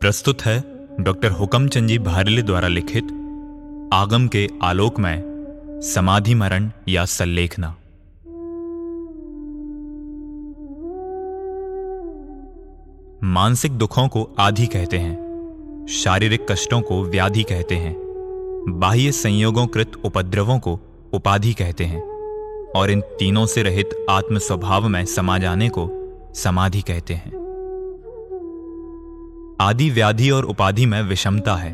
[0.00, 0.62] प्रस्तुत है
[1.00, 3.04] डॉक्टर हुकमचंद जी भारले द्वारा लिखित
[3.92, 7.68] आगम के आलोक में समाधि मरण या संलेखना
[13.22, 17.94] मानसिक दुखों को आधि कहते हैं, शारीरिक कष्टों को व्याधि कहते हैं,
[18.68, 20.80] बाह्य संयोगों कृत उपद्रवों को
[21.12, 22.02] उपाधि कहते हैं,
[22.76, 25.90] और इन तीनों से रहित आत्म स्वभाव में समा जाने को
[26.34, 27.47] समाधि कहते हैं।
[29.60, 31.70] आदि व्याधि और उपाधि में विषमता है।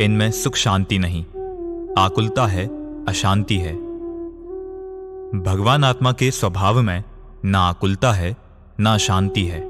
[0.00, 1.22] इनमें सुख शांति नहीं,
[1.98, 2.66] आकुलता है,
[3.04, 3.74] अशांति है।
[5.42, 7.04] भगवान आत्मा के स्वभाव में
[7.44, 8.36] ना आकुलता है,
[8.80, 9.60] ना अशांति है।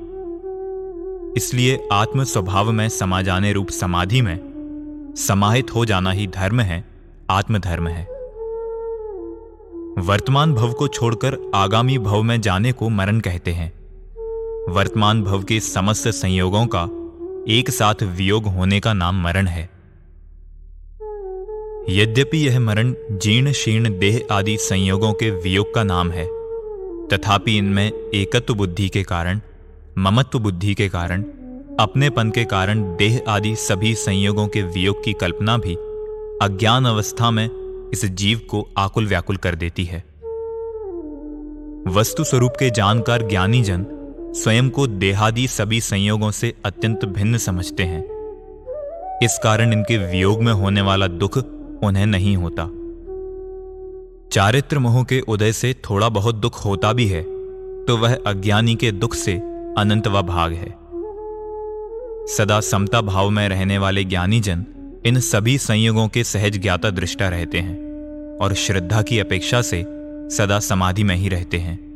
[1.37, 6.85] इसलिए आत्म स्वभाव में समा जाने रूप समाधि में समाहित हो जाना ही धर्म है,
[7.31, 8.05] आत्मधर्म है।
[9.99, 13.73] वर्तमान भव को छोड़कर आगामी भव में जाने को मरण कहते हैं।
[14.73, 16.89] वर्तमान भव के समस्त संयोगों का
[17.49, 19.71] एक साथ वियोग होने का नाम मरण है।
[21.89, 26.27] यद्यपि यह मरण जीर्ण, शीर्ण, देह आदि संयोगों के वियोग का नाम है,
[27.09, 29.41] तथापि इनमें एकत्व बुद्धि के कारण,
[29.99, 31.23] ममत्व बुद्धि के कारण,
[31.81, 35.75] अपनेपन के कारण देह आदि सभी संयोगों के वियोग की कल्पना भी
[36.43, 37.49] अज्ञान अवस्था में
[37.93, 40.05] इस जीव को आकुल व्याकुल कर देती है।
[41.89, 43.87] वस्तु स्वरूप के जानकार ज्ञानी जन
[44.37, 48.03] स्वयं को देहादि सभी संयोगों से अत्यंत भिन्न समझते हैं।
[49.23, 51.39] इस कारण इनके वियोग में होने वाला दुख
[51.83, 52.65] उन्हें नहीं होता।
[54.33, 57.23] चारित्र मोह के उदय से थोड़ा बहुत दुख होता भी है
[57.85, 59.35] तो वह अज्ञानी के दुख से
[59.79, 60.71] अनंत व भाग है।
[62.27, 64.65] सदा समता भाव में रहने वाले ज्ञानी जन
[65.07, 69.85] इन सभी संयोगों के सहज ज्ञाता दृष्टा रहते हैं और श्रद्धा की अपेक्षा से
[70.37, 71.96] सदा समाधि में ही रहते हैं।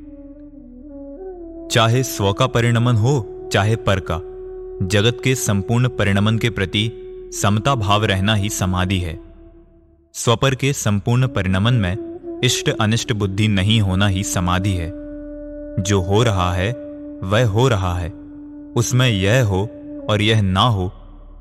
[1.70, 4.16] चाहे स्व का परिणमन हो, चाहे पर का।
[4.86, 6.92] जगत के संपूर्ण परिणमन के प्रति
[7.42, 9.20] समता भाव रहना ही समाधि है।
[10.12, 11.96] स्वपर के संपूर्ण परिणमन में
[12.44, 14.92] इष्ट अनिष्ट बुद्धि नहीं होना ही समाधि है।
[15.82, 16.72] जो हो रहा है,
[17.22, 18.10] वह हो रहा है।
[18.76, 19.69] उसमें यह हो
[20.10, 20.92] और यह ना हो,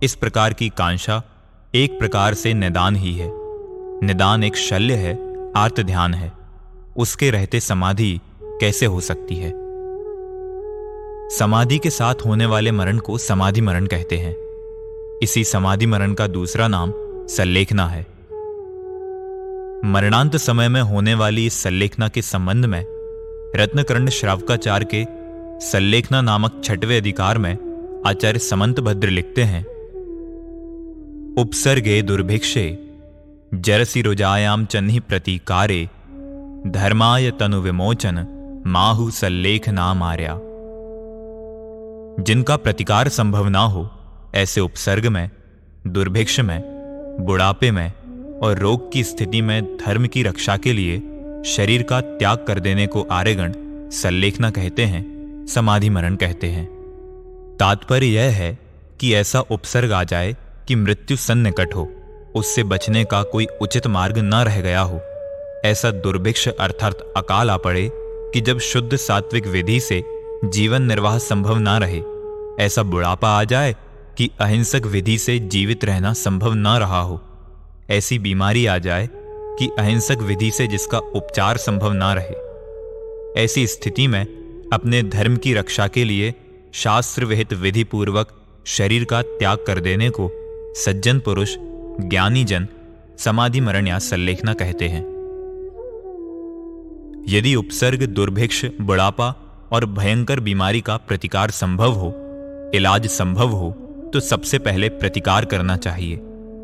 [0.04, 1.24] इस प्रकार की कांक्षा
[1.76, 3.32] एक प्रकार से निदान ही है।
[4.04, 6.32] निदान एक शल्य है आर्त ध्यान है।
[6.98, 9.69] उसके रहते समाधि कैसे हो सकती है?
[11.38, 14.36] समाधि के साथ होने वाले मरण को समाधि मरण कहते हैं।
[15.24, 16.94] इसी समाधि मरण का दूसरा नाम
[17.28, 18.02] सल्लेखना है।
[19.86, 22.86] मरणांत समय में होने वाली इस सल्लेखना के संबंध में
[23.56, 25.06] रत्नकर्ण श्रावकाचार के
[25.66, 27.58] सल्लेखना नामक छठवें अधिकार में
[28.06, 29.64] आचार्य समंत भद्र लिखते हैं,
[31.38, 32.78] उपसर्गे दुर्भिक्षे,
[33.54, 35.90] जरसी रुजायाम चन्ही प्रतिकारे,
[36.68, 38.26] धर्माय तनु विमोचन,
[38.68, 40.40] माहु सल्लेख नाम आर्या
[42.20, 43.90] जिनका प्रतिकार संभव ना हो,
[44.36, 45.30] ऐसे उपसर्ग में
[45.88, 46.62] दुर्भिक्ष में
[47.20, 47.92] बुढ़ापे में
[48.40, 50.98] और रोग की स्थिति में धर्म की रक्षा के लिए
[51.46, 53.54] शरीर का त्याग कर देने को आर्यगण
[53.92, 56.66] संलेखना कहते हैं समाधि मरण कहते हैं।
[57.60, 58.58] तात्पर्य यह है
[59.00, 60.38] कि ऐसा उपसर्ग आ जाए
[60.68, 61.92] कि मृत्यु सन्निकट हो,
[62.36, 65.02] उससे बचने का कोई उचित मार्ग न रह गया हो।
[65.66, 67.92] ऐसा दुर्भिक्ष अर्थात अकाल आ पड़े
[68.34, 72.04] कि जब शुद्ध सात्विक विधि से जीवन निर्वाह संभव ना रहे।
[72.60, 73.76] ऐसा बुढ़ापा आ जाए
[74.18, 77.22] कि अहिंसक विधि से जीवित रहना संभव ना रहा हो।
[77.90, 79.10] ऐसी बीमारी आ जाए
[79.60, 82.50] कि अहिंसक विधि से जिसका उपचार संभव ना रहे।
[83.44, 84.26] ऐसी स्थिति में
[84.74, 86.36] अपने धर्म की रक्षा के लिए
[86.74, 88.28] शास्त्र विहित विधि पूर्वक
[88.66, 90.32] शरीर का त्याग कर देने को
[90.76, 91.56] सज्जन पुरुष,
[92.02, 92.68] ज्ञानी जन
[93.18, 95.04] समाधि मरण या संलेखना कहते हैं।
[97.28, 102.14] यदि उपसर्ग, दुर्भिक्ष, बुढ़ापा और भयंकर बीमारी का प्रतिकार संभव हो,
[102.76, 103.72] इलाज संभव हो
[104.14, 106.16] तो सबसे पहले प्रतिकार करना चाहिए,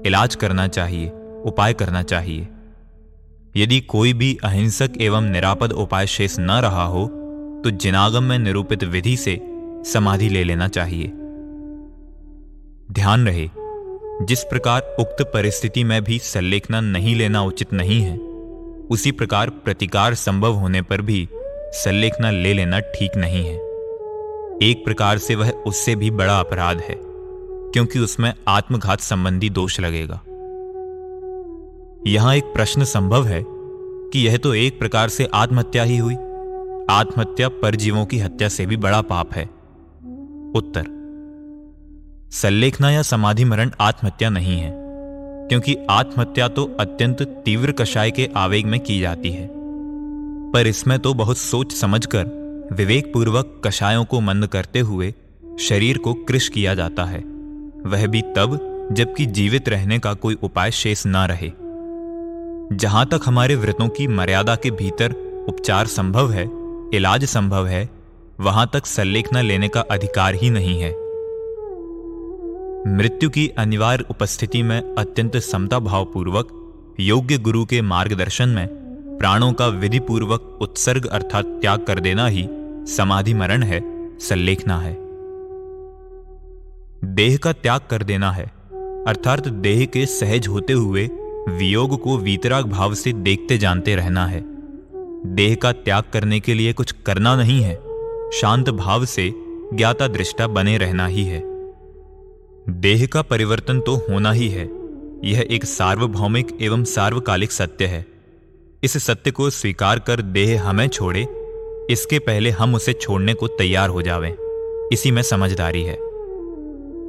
[0.05, 1.09] इलाज करना चाहिए,
[1.45, 2.47] उपाय करना चाहिए।
[3.55, 7.05] यदि कोई भी अहिंसक एवं निरापद उपाय शेष न रहा हो
[7.63, 9.39] तो जिनागम में निरूपित विधि से
[9.85, 11.11] समाधि ले लेना चाहिए।
[12.91, 13.49] ध्यान रहे,
[14.21, 18.17] जिस प्रकार उक्त परिस्थिति में भी संलेखना नहीं लेना उचित नहीं है,
[18.87, 21.27] उसी प्रकार प्रतिकार संभव होने पर भी
[21.75, 23.55] सल्लेखना ले लेना ठीक नहीं है।
[24.63, 30.21] एक प्रकार से वह उससे भी बड़ा अपराध है, क्योंकि उसमें आत्मघात संबंधी दोष लगेगा।
[32.07, 36.15] यहाँ एक प्रश्न संभव है कि यह तो एक प्रकार से आत्महत्या ही हुई।
[36.89, 39.43] आत्महत्या परजीवों की हत्या से भी बड़ा पाप है।
[40.55, 40.93] उत्तर।
[42.33, 44.71] संलेखना या समाधि मरण आत्महत्या नहीं है,
[45.49, 49.47] क्योंकि आत्महत्या तो अत्यंत तीव्र कषाय के आवेग में की जाती है।
[50.55, 52.25] पर इसमें तो बहुत सोच समझकर,
[52.73, 55.13] विवेकपूर्वक कषायों को मंद करते हुए
[55.59, 57.19] शरीर को कृष किया जाता है।
[57.85, 61.51] वह भी तब, जबकि जीवित रहने का कोई उपाय शेष न रहे।
[62.77, 65.11] जहाँ तक हमारे व्रतों की मर्यादा के भीतर
[65.49, 66.49] उपचार संभव है,
[66.93, 67.89] इलाज संभव है,
[68.39, 70.91] वहाँ तक संलेखना लेने का अधिकार ही नहीं है।
[72.97, 78.84] मृत्यु की अनिवार्य उपस्थिति में अत्यंत समता भावपूर्वक योग्य गुरु के मार्गदर्शन में
[79.19, 82.47] प्राणों का विधि पूर्वक उत्सर्ग अर्थात त्याग कर देना ही
[82.87, 83.79] समाधि मरण है
[84.19, 84.93] संलेखना है।
[87.15, 88.45] देह का त्याग कर देना है,
[89.07, 91.05] अर्थात देह के सहज होते हुए
[91.49, 94.43] वियोग को वीतराग भाव से देखते जानते रहना है।
[95.35, 97.75] देह का त्याग करने के लिए कुछ करना नहीं है,
[98.31, 99.31] शांत भाव से
[99.73, 101.41] ज्ञाता दृष्टा बने रहना ही है।
[102.79, 104.69] देह का परिवर्तन तो होना ही है,
[105.23, 108.14] यह एक सार्वभौमिक एवं सार्वकालिक सत्य है।
[108.85, 111.27] इस सत्य को स्वीकार कर देह हमें छोड़े।
[111.89, 114.33] इसके पहले हम उसे छोड़ने को तैयार हो जावें।
[114.93, 115.97] इसी में समझदारी है।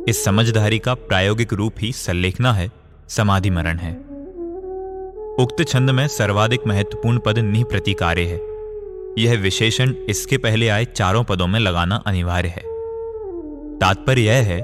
[0.08, 2.70] इस समझदारी का प्रायोगिक रूप ही संलेखना है
[3.08, 3.92] समाधि मरण है।
[5.38, 8.40] उक्त छंद में सर्वाधिक महत्वपूर्ण पद निह प्रतिकार्य है।
[9.18, 12.62] यह विशेषण इसके पहले आए चारों पदों में लगाना अनिवार्य है।
[13.78, 14.60] तात्पर्य यह है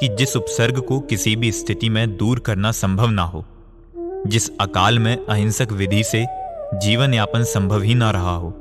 [0.00, 3.44] कि जिस उपसर्ग को किसी भी स्थिति में दूर करना संभव ना हो,
[4.26, 6.43] जिस अकाल में अहिंसक विधि से
[6.82, 8.54] जीवन यापन संभव ही ना रहा हो।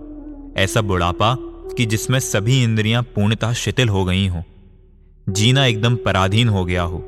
[0.58, 1.38] ऐसा बुढ़ापा
[1.78, 4.42] कि जिसमें सभी इंद्रियाँ पूर्णतः शिथिल हो गई हों।
[5.30, 7.04] जीना एकदम पराधीन हो गया हो।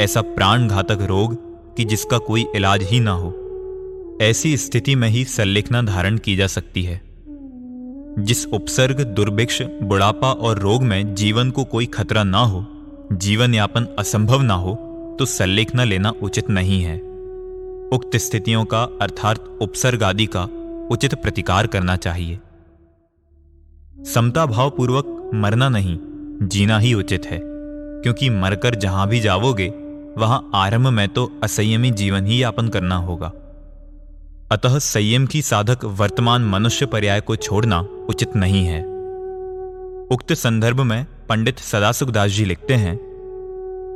[0.00, 1.36] ऐसा प्राण घातक रोग
[1.76, 3.36] कि जिसका कोई इलाज ही ना हो।
[4.22, 7.00] ऐसी स्थिति में ही संलेखना धारण की जा सकती है।
[8.18, 12.66] जिस उपसर्ग, दुर्भिक्ष, बुढ़ापा और रोग में जीवन को कोई खतरा ना हो
[13.12, 14.74] जीवन यापन असंभव ना हो
[15.18, 17.09] तो संलेखना लेना उचित नहीं है।
[17.92, 20.42] उक्त स्थितियों का, अर्थात उपसर्ग आदि का,
[20.90, 22.38] उचित प्रतिकार करना चाहिए।
[24.04, 25.98] समता भाव पूर्वक मरना नहीं,
[26.42, 29.68] जीना ही उचित है, क्योंकि मरकर जहाँ भी जाओगे,
[30.18, 33.32] वहाँ आरंभ में तो असंयमी जीवन ही यापन करना होगा।
[34.52, 38.80] अतः संयम की साधक वर्तमान मनुष्य पर्याय को छोड़ना उचित नहीं है।
[40.06, 43.09] उक्त संदर्भ में पंडित सदासुखदास जी लिखते हैं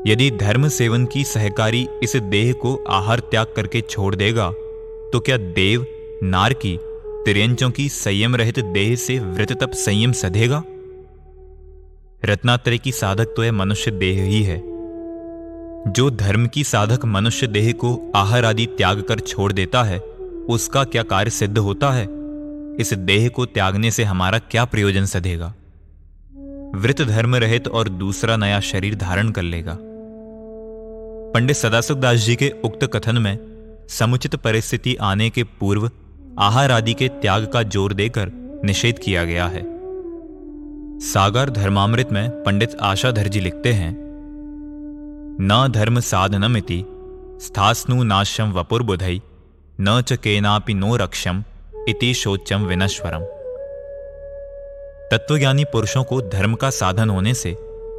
[0.07, 4.51] यदि धर्म सेवन की सहकारी इस देह को आहार त्याग करके छोड़ देगा
[5.13, 5.87] तो क्या देव,
[6.23, 6.79] नार की
[7.25, 10.63] त्रियंचों की संयम रहित देह से व्रत तप संयम सधेगा?
[12.25, 14.59] रत्नात्रय की साधक तो यह मनुष्य देह ही है।
[15.93, 19.99] जो धर्म की साधक मनुष्य देह को आहार आदि त्याग कर छोड़ देता है,
[20.49, 22.09] उसका क्या कार्य सिद्ध होता है?
[22.81, 25.55] इस देह को त्यागने से हमारा क्या प्रयोजन सधेगा?
[26.75, 29.79] वृत धर्म रहित और दूसरा नया शरीर धारण कर लेगा।
[31.35, 33.39] पंडित सदासुखदास जी के उक्त कथन में
[33.91, 35.91] समुचित परिस्थिति आने के पूर्व
[36.39, 38.31] आहार आदि के त्याग का ज़ोर देकर
[38.65, 39.63] निषेध किया गया है।
[41.03, 43.91] सागर धर्मामृत में पंडित आशाधर जी लिखते हैं,
[45.41, 46.79] न धर्म साधनमिति,
[47.41, 49.21] स्थास्नु नाश्यम वपुर बुधई
[49.79, 51.43] न च केनापि नो रक्षम
[51.89, 53.25] इति शोचम विनश्वरम।
[55.11, 57.55] तत्वज्ञानी पुरुषों को धर्म का साधन होने से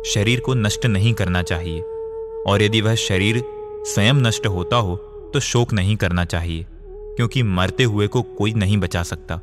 [0.05, 1.83] शरीर को नष्ट नहीं करना चाहिए।
[2.47, 3.41] और यदि वह शरीर
[3.87, 4.95] स्वयं नष्ट होता हो
[5.33, 9.39] तो शोक नहीं करना चाहिए, क्योंकि मरते हुए को कोई नहीं बचा सकता।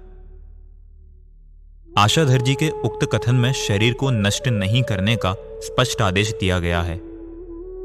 [1.99, 6.59] आशाधर जी के उक्त कथन में शरीर को नष्ट नहीं करने का स्पष्ट आदेश दिया
[6.59, 7.01] गया है।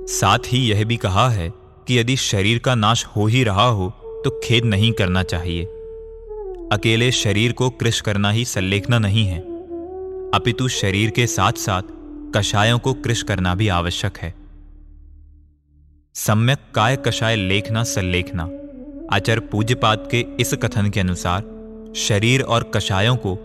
[0.10, 1.52] साथ ही यह भी कहा है
[1.88, 3.90] कि यदि शरीर का नाश हो ही रहा हो
[4.26, 5.66] तो खेद नहीं करना चाहिए।
[6.72, 9.40] अकेले शरीर को कृष करना ही संलेखना नहीं है।
[10.34, 11.82] अपितु शरीर के साथ साथ
[12.36, 14.34] कषायों को कृष करना भी आवश्यक है।
[16.18, 18.44] सम्यक काय कषाय लेखना, सल्लेखना।
[19.16, 21.44] आचार्य पूज्यपात के इस कथन के अनुसार,
[21.96, 23.36] शरीर और कषायों को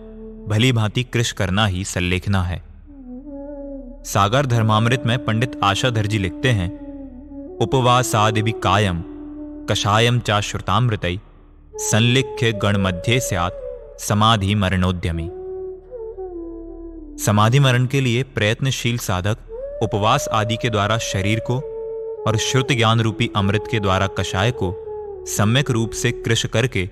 [0.47, 2.63] भली भांति कृष करना ही सल्लेखना है।
[4.03, 6.69] सागर धर्मामृत में पंडित आशाधर जी लिखते हैं,
[7.57, 9.03] उपवासादि भी कायम
[9.69, 11.19] कषायम चा श्रुतामृत,
[11.75, 15.29] संलिख्य गण मध्य स्यात्, समाधि मरणोद्यमी।
[17.23, 19.37] समाधि मरण के लिए प्रयत्नशील साधक
[19.83, 21.69] उपवास आदि के द्वारा शरीर को
[22.27, 24.75] और श्रुत ज्ञान रूपी अमृत के द्वारा कषाय को
[25.27, 26.89] सम्यक रूप से कृष करके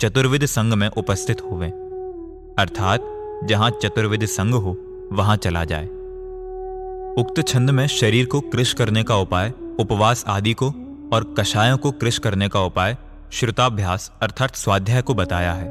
[0.00, 1.68] चतुर्विद संघ में उपस्थित हुए
[2.58, 3.00] अर्थात,
[3.44, 4.76] जहाँ चतुर्विद संघ हो,
[5.12, 5.84] वहाँ चला जाए।
[7.18, 10.66] उक्त छंद में शरीर को कृष करने का उपाय, उपवास आदि को
[11.12, 12.96] और कषायों को कृष करने का उपाय
[13.32, 15.70] श्रुताभ्यास अर्थात स्वाध्याय को बताया है।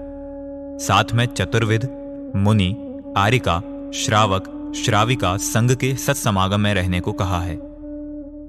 [0.79, 1.89] साथ में चतुर्विद
[2.35, 3.61] मुनि आरिका
[3.95, 7.72] श्रावक, श्राविका संघ के सत्समागम में रहने को कहा है।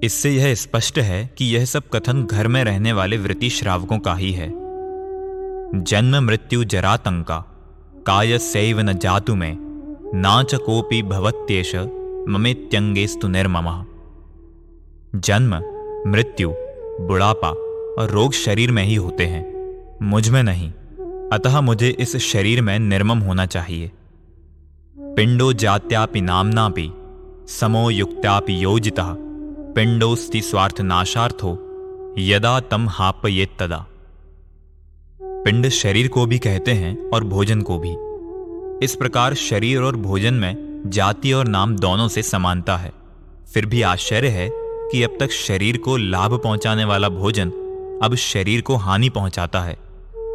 [0.04, 4.14] इससे यह स्पष्ट है कि यह सब कथन घर में रहने वाले वृत्ति श्रावकों का
[4.14, 4.48] ही है।
[5.84, 7.44] जन्म मृत्यु जरातंका,
[8.06, 9.56] काय सैव न जातु में
[10.14, 11.74] नाच कोपी भवत्येश
[12.28, 13.84] ममेत्यंगेस्तु निर्मम।
[15.20, 15.54] जन्म,
[16.10, 16.50] मृत्यु,
[17.00, 17.48] बुढ़ापा
[17.98, 19.44] और रोग शरीर में ही होते हैं,
[20.02, 20.70] मुझमें नहीं,
[21.32, 23.90] अतः मुझे इस शरीर में निर्मम होना चाहिए।
[24.98, 26.90] पिंडो जात्यापि नामनापि,
[27.48, 29.23] समो युक्त्यापि योजिता
[29.76, 31.52] पिंडोस्ति स्वार्थ नाशार्थो,
[32.18, 33.86] यदा तम हाप ये तदा।
[35.22, 37.90] पिंड शरीर को भी कहते हैं और भोजन को भी।
[38.84, 42.92] इस प्रकार शरीर और भोजन में जाति और नाम दोनों से समानता है।
[43.54, 47.50] फिर भी आश्चर्य है कि अब तक शरीर को लाभ पहुँचाने वाला भोजन
[48.02, 49.76] अब शरीर को हानि पहुंचाता है।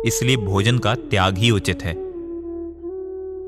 [0.06, 1.94] इसलिए भोजन का त्याग ही उचित है।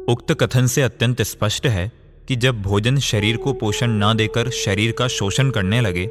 [0.05, 2.00] उक्त कथन से अत्यंत स्पष्ट है
[2.31, 6.05] कि जब भोजन शरीर को पोषण न देकर शरीर का शोषण करने लगे,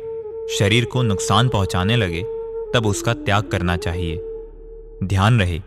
[0.59, 2.23] शरीर को नुकसान पहुँचाने लगे,
[2.75, 4.17] तब उसका त्याग करना चाहिए।
[5.05, 5.61] ध्यान रहे,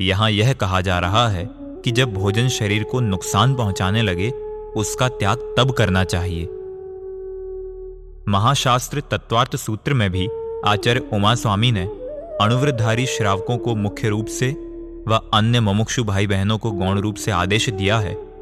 [0.00, 4.30] यहाँ यह कहा जा रहा है कि जब भोजन शरीर को नुकसान पहुँचाने लगे,
[4.76, 6.44] उसका त्याग तब करना चाहिए।
[8.28, 10.28] महाशास्त्र तत्वार्थ सूत्र में भी
[10.64, 11.84] आचार्य उमा स्वामी ने
[12.40, 14.52] अणुवृद्धारी श्रावकों को मुख्य रूप से
[15.08, 18.35] व अन्य ममुक्षु भाई बहनों को गौण रूप से आदेश दिया है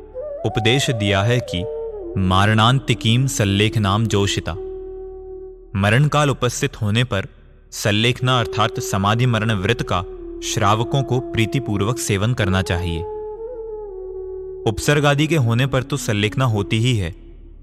[0.47, 1.63] उपदेश दिया है कि
[2.21, 4.53] मारणांतिकीम सल्लेख नाम जोशिता।
[5.77, 7.27] मरण काल उपस्थित होने पर
[7.73, 10.03] सल्लेखना अर्थात समाधि मरण व्रत का
[10.45, 13.01] श्रावकों को प्रीतिपूर्वक सेवन करना चाहिए।
[14.71, 17.15] उपसर्ग आदि के होने पर तो सल्लेखना होती ही है।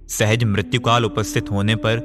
[0.10, 2.02] सहज मृत्युकाल उपस्थित होने पर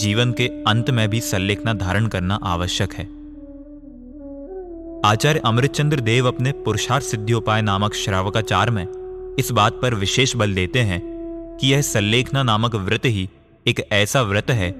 [0.00, 3.04] जीवन के अंत में भी सल्लेखना धारण करना आवश्यक है।
[5.04, 8.86] आचार्य अमृतचंद्र देव अपने पुरुषार्थ सिद्धियोपाय नामक श्रावकाचार में
[9.40, 11.00] इस बात पर विशेष बल देते हैं
[11.60, 13.28] कि यह सल्लेखना नामक व्रत ही
[13.66, 14.74] एक ऐसा व्रत है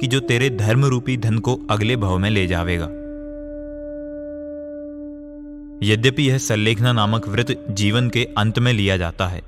[0.00, 2.86] कि जो तेरे धर्म रूपी धन को अगले भाव में ले जावेगा।
[5.82, 9.42] यद्यपि यह सल्लेखना नामक व्रत जीवन के अंत में लिया जाता है,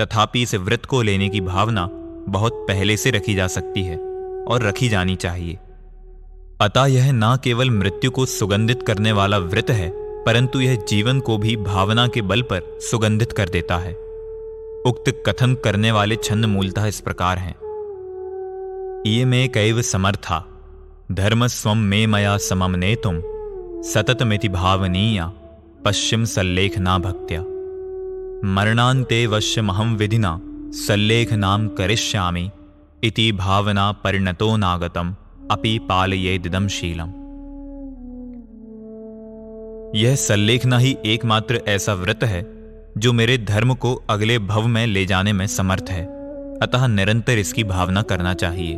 [0.00, 1.88] तथापि इस व्रत को लेने की भावना
[2.28, 3.96] बहुत पहले से रखी जा सकती है
[4.44, 5.58] और रखी जानी चाहिए।
[6.60, 11.38] अतः यह न केवल मृत्यु को सुगंधित करने वाला व्रत है परंतु यह जीवन को
[11.38, 13.92] भी भावना के बल पर सुगंधित कर देता है।
[14.86, 17.54] उक्त कथन करने वाले छंद मूलतः इस प्रकार हैं।
[19.06, 20.46] ये में कैव समर्था,
[21.12, 23.22] धर्म स्व मे मया समम ने तुम
[23.82, 25.30] सततमिति भावनीय,
[25.84, 27.40] पश्चिम सल्लेख ना भक्त्या।
[28.44, 30.40] मरणांते वश्यमहम विधिना,
[30.72, 32.50] सल्लेख नाम करिष्यामि,
[33.04, 35.14] इति भावना परिणतो नागतम,
[35.50, 35.78] अपि
[36.42, 37.19] दिदम शीलम।
[39.94, 42.46] यह सल्लेखना ही एकमात्र ऐसा व्रत है,
[42.98, 46.04] जो मेरे धर्म को अगले भव में ले जाने में समर्थ है।
[46.58, 48.74] अतः निरंतर इसकी भावना करना चाहिए।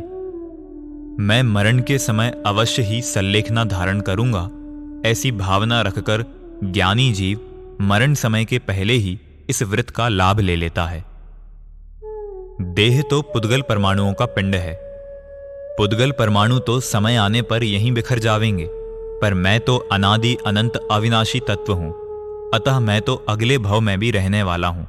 [1.19, 4.49] मैं मरण के समय अवश्य ही सल्लेखना धारण करूँगा,
[5.09, 6.25] ऐसी भावना रखकर
[6.63, 7.39] ज्ञानी जीव
[7.81, 11.05] मरण समय के पहले ही इस व्रत का लाभ ले लेता है।
[12.61, 14.79] देह तो पुद्गल परमाणुओं का पिंड है।
[15.77, 18.82] पुद्गल परमाणु तो समय आने पर यहीं बिखर जावेंगे।
[19.23, 21.91] पर मैं तो अनादि अनंत अविनाशी तत्व हूँ।
[22.53, 24.87] अतः मैं तो अगले भव में भी रहने वाला हूँ।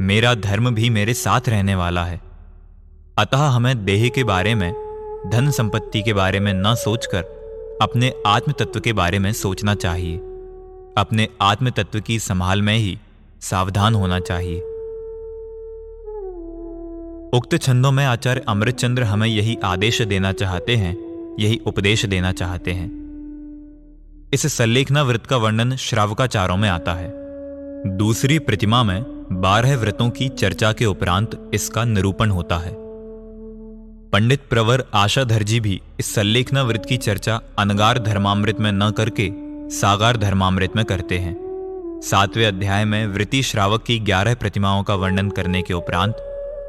[0.00, 2.20] मेरा धर्म भी मेरे साथ रहने वाला है।
[3.18, 4.72] अतः हमें देह के बारे में,
[5.26, 7.22] धन संपत्ति के बारे में न सोचकर,
[7.82, 10.16] अपने आत्म तत्व के बारे में सोचना चाहिए।
[10.98, 12.98] अपने आत्म तत्व की संभाल में ही
[13.40, 14.60] सावधान होना चाहिए।
[17.36, 20.96] उक्त छंदों में आचार्य अमृतचंद्र हमें यही आदेश देना चाहते हैं,
[21.40, 23.03] यही उपदेश देना चाहते हैं।
[24.34, 27.12] इस सल्लेखना व्रत का वर्णन श्रावकाचारों में आता है।
[27.96, 32.72] दूसरी प्रतिमा में बारह व्रतों की चर्चा के उपरांत इसका निरूपण होता है।
[34.10, 39.30] पंडित प्रवर आशाधर जी भी इस सल्लेखना व्रत की चर्चा अनगार धर्मामृत में न करके
[39.70, 41.36] सागार धर्मामृत में करते हैं।
[42.04, 46.16] सातवें अध्याय में वृत्ति श्रावक की ग्यारह प्रतिमाओं का वर्णन करने के उपरांत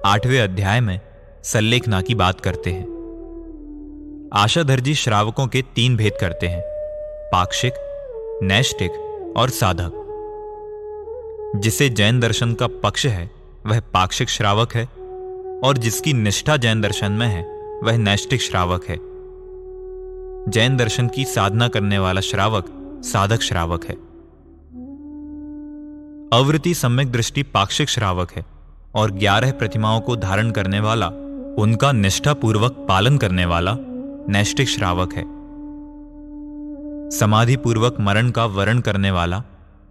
[0.05, 0.99] आठवें अध्याय में
[1.43, 2.87] सल्लेखना की बात करते हैं।
[4.33, 6.74] आशाधर जी श्रावकों के तीन भेद करते हैं।
[7.35, 7.73] पाक्षिक
[8.43, 8.91] नैष्टिक
[9.37, 9.91] और साधक।
[11.55, 13.31] जिसे जैन दर्शन का पक्ष है,
[13.65, 14.85] वह पाक्षिक श्रावक है,
[15.63, 17.43] और जिसकी निष्ठा जैन दर्शन में है,
[17.83, 18.95] वह नैष्टिक श्रावक है।
[20.51, 22.65] जैन दर्शन की साधना करने वाला श्रावक,
[23.03, 23.95] साधक श्रावक है।
[26.39, 28.45] अवृति सम्यक दृष्टि पाक्षिक श्रावक है,
[28.95, 31.07] और ग्यारह प्रतिमाओं को धारण करने वाला,
[31.57, 33.77] उनका निष्ठापूर्वक पालन करने वाला
[34.29, 35.34] नैष्टिक श्रावक है।
[37.11, 39.43] समाधि पूर्वक मरण का वरण करने वाला,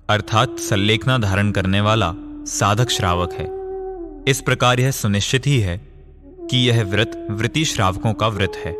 [0.09, 2.15] अर्थात संलेखना धारण करने वाला
[2.47, 3.51] साधक श्रावक है।
[4.31, 5.79] इस प्रकार यह सुनिश्चित ही है
[6.51, 8.73] कि यह व्रत वृति श्रावकों का व्रत है।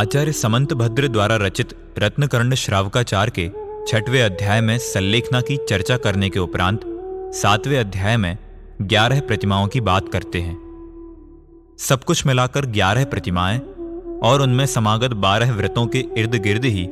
[0.00, 3.50] आचार्य समंत भद्र द्वारा रचित रत्नकर्ण श्रावकाचार के
[3.86, 6.80] छठवें अध्याय में संलेखना की चर्चा करने के उपरांत
[7.34, 8.38] सातवें अध्याय में
[8.82, 10.68] ग्यारह प्रतिमाओं की बात करते हैं।
[11.78, 13.60] सब कुछ मिलाकर ग्यारह प्रतिमाएँ
[14.22, 16.88] और उनमें समागत बारह व्रतों के इर्द गिर्द ही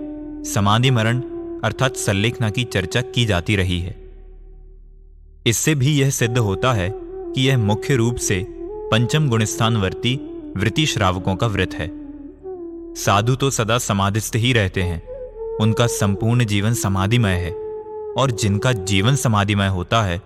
[0.52, 1.20] समाधि मरण
[1.64, 3.96] अर्थात सल्लेखना की चर्चा की जाती रही है।
[5.46, 10.20] इससे भी यह सिद्ध होता है कि यह मुख्य रूप से पंचम गुणस्थानवर्ती
[10.56, 11.90] वृत्ति श्रावकों का व्रत है।
[12.94, 15.02] साधु तो सदा समाधिस्थ ही रहते हैं।
[15.56, 17.50] उनका संपूर्ण जीवन समाधिमय है
[18.12, 20.22] और जिनका जीवन समाधिमय होता है,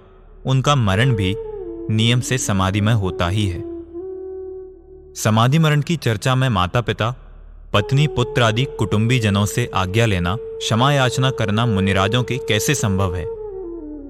[0.47, 1.37] उनका मरण भी
[1.95, 3.69] नियम से समाधिमय होता ही है।
[5.17, 7.14] समाधि मरण की चर्चा में माता पिता
[7.73, 13.17] पत्नी, पुत्र आदि कुटुंबी जनों से आज्ञा लेना क्षमा याचना करना मुनिराजों के कैसे संभव
[13.17, 13.25] है?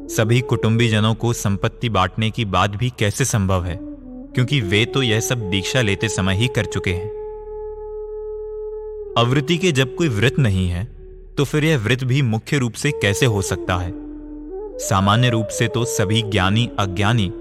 [0.09, 3.79] सभी कुटुंबी जनों को संपत्ति बांटने की बात भी कैसे संभव है?
[4.35, 7.09] क्योंकि वे तो यह सब दीक्षा लेते समय ही कर चुके हैं।
[9.19, 10.85] अवृत्ति के जब कोई व्रत नहीं है
[11.39, 13.93] तो फिर यह व्रत भी मुख्य रूप से कैसे हो सकता है?
[14.79, 17.33] सामान्य रूप से तो सभी ज्ञानी, अज्ञानी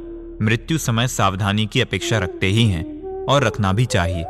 [0.42, 2.99] मृत्यु समय सावधानी की अपेक्षा रखते ही हैं।
[3.30, 4.24] और रखना भी चाहिए।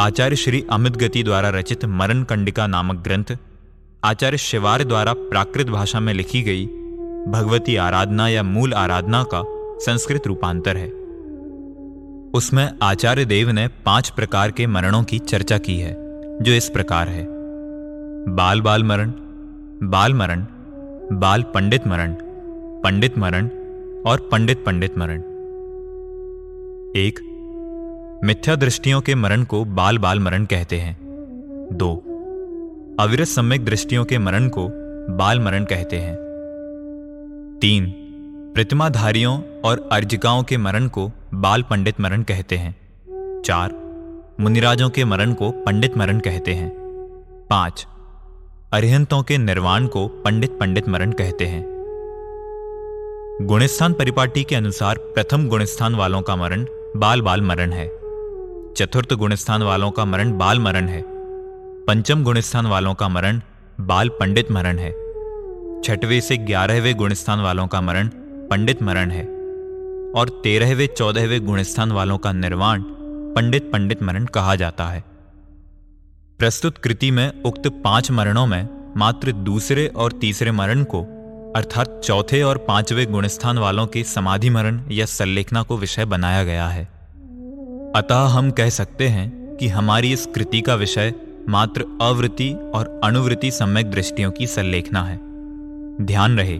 [0.00, 3.36] आचार्य श्री अमित गति द्वारा रचित मरण कंडिका नामक ग्रंथ
[4.04, 6.64] आचार्य शिवार द्वारा प्राकृत भाषा में लिखी गई
[7.26, 9.42] भगवती आराधना या मूल आराधना का
[9.80, 10.88] संस्कृत रूपांतर है।
[12.32, 15.92] उसमें आचार्य देव ने पाँच प्रकार के मरणों की चर्चा की है,
[16.42, 17.26] जो इस प्रकार है।
[18.28, 19.12] बाल बाल मरण
[19.82, 20.46] बाल मरण,
[21.12, 22.14] बाल पंडित मरण
[22.84, 23.48] पंडित मरण
[24.06, 25.22] और पंडित पंडित मरण।
[26.96, 27.18] एक,
[28.24, 30.96] मिथ्या दृष्टियों के मरण को बाल बाल मरण कहते हैं।
[31.72, 31.94] दो,
[33.00, 34.68] अविरत सम्यक दृष्टियों के मरण को
[35.16, 36.16] बाल मरण कहते हैं।
[37.60, 37.86] तीन,
[38.54, 42.76] प्रतिमाधारियों और अर्जिकाओं के मरण को बाल पंडित मरण कहते हैं।
[43.44, 43.72] चार,
[44.40, 46.70] मुनिराजों के मरण को पंडित मरण कहते हैं।
[47.50, 47.86] पाँच,
[48.72, 51.72] अरिहंतों के निर्वाण को पंडित पंडित मरण कहते हैं।
[53.42, 57.86] गुणस्थान परिपाटी के अनुसार प्रथम गुणस्थान वालों का मरण बाल बाल मरण है।
[58.74, 61.04] चतुर्थ गुणस्थान वालों का मरण बाल मरण है।
[61.84, 63.40] पंचम गुणस्थान वालों का मरण
[63.80, 64.90] बाल पंडित मरण है।
[65.82, 68.08] छठवें से ग्यारहवें गुणस्थान वालों का मरण
[68.50, 69.24] पंडित मरण है।
[70.12, 72.82] और तेरहवें, चौदहवें गुणस्थान वालों का निर्वाण
[73.34, 75.04] पंडित पंडित मरण कहा जाता है।
[76.38, 81.21] प्रस्तुत कृति में उक्त पाँच मरणों में मात्र दूसरे और तीसरे मरण को
[81.56, 86.68] अर्थात चौथे और पाँचवें गुणस्थान वालों के समाधि मरण या संलेखना को विषय बनाया गया
[86.68, 86.84] है।
[87.96, 91.14] अतः हम कह सकते हैं कि हमारी इस कृति का विषय
[91.48, 95.18] मात्र अवृत्ति और अणुवृत्ति सम्यक दृष्टियों की संलेखना है।
[96.06, 96.58] ध्यान रहे,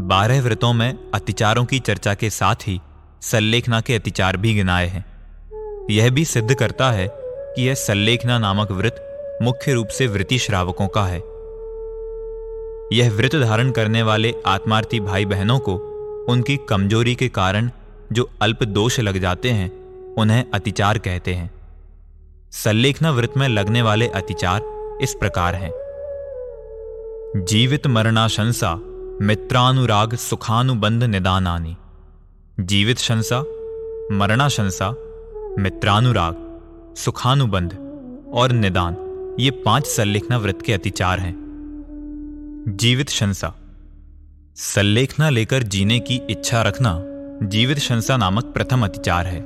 [0.00, 2.80] बारह व्रतों में अतिचारों की चर्चा के साथ ही
[3.20, 5.04] संलेखना के अतिचार भी गिनाए हैं।
[5.90, 9.08] यह भी सिद्ध करता है कि यह सल्लेखना नामक व्रत
[9.42, 11.31] मुख्य रूप से वृत्ति श्रावकों का है।
[12.92, 15.74] यह व्रत धारण करने वाले आत्मार्थी भाई बहनों को
[16.28, 17.70] उनकी कमज़ोरी के कारण
[18.12, 19.70] जो अल्प दोष लग जाते हैं,
[20.14, 21.50] उन्हें अतिचार कहते हैं।
[22.50, 24.60] सल्लेखना व्रत में लगने वाले अतिचार
[25.02, 25.72] इस प्रकार हैं।
[27.44, 28.74] जीवित मरणाशंसा
[29.22, 31.76] मित्रानुराग सुखानुबंध निदानानी।
[32.60, 33.40] जीवित शंसा
[34.12, 34.90] मरणाशंसा
[35.58, 36.60] मित्रानुराग,
[36.96, 37.72] सुखानुबंध
[38.34, 38.96] और निदान,
[39.40, 41.41] ये पाँच सल्लेखना व्रत के अतिचार हैं।
[42.68, 43.54] जीवित शंसा।
[44.56, 47.02] सल्लेखना लेकर जीने की इच्छा रखना
[47.42, 49.40] जीवित शंसा नामक प्रथम अतिचार है।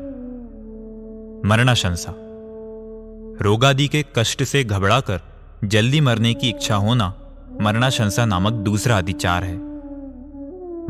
[1.49, 2.13] मरणाशंसा
[3.43, 5.21] रोगादि के कष्ट से घबराकर
[5.65, 7.15] जल्दी मरने की इच्छा होना
[7.61, 9.57] मरणाशंसा नामक दूसरा अधिचार है।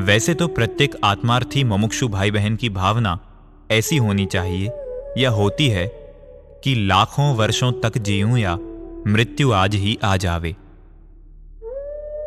[0.04, 3.18] वैसे तो प्रत्येक आत्मार्थी ममुक्षु भाई बहन की भावना
[3.70, 4.70] ऐसी होनी चाहिए
[5.18, 5.86] या होती है
[6.64, 8.56] कि लाखों वर्षों तक जीऊं या
[9.06, 10.56] मृत्यु आज ही आ जावे।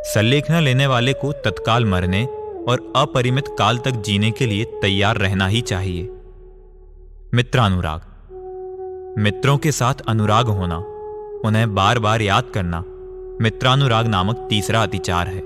[0.06, 2.26] सल्लेखना लेने वाले को तत्काल मरने
[2.68, 6.04] और अपरिमित काल तक जीने के लिए तैयार रहना ही चाहिए।
[7.34, 8.02] मित्रानुराग,
[9.20, 10.78] मित्रों के साथ अनुराग होना,
[11.46, 12.84] उन्हें बार बार याद करना
[13.42, 15.42] मित्रानुराग नामक तीसरा अतिचार है।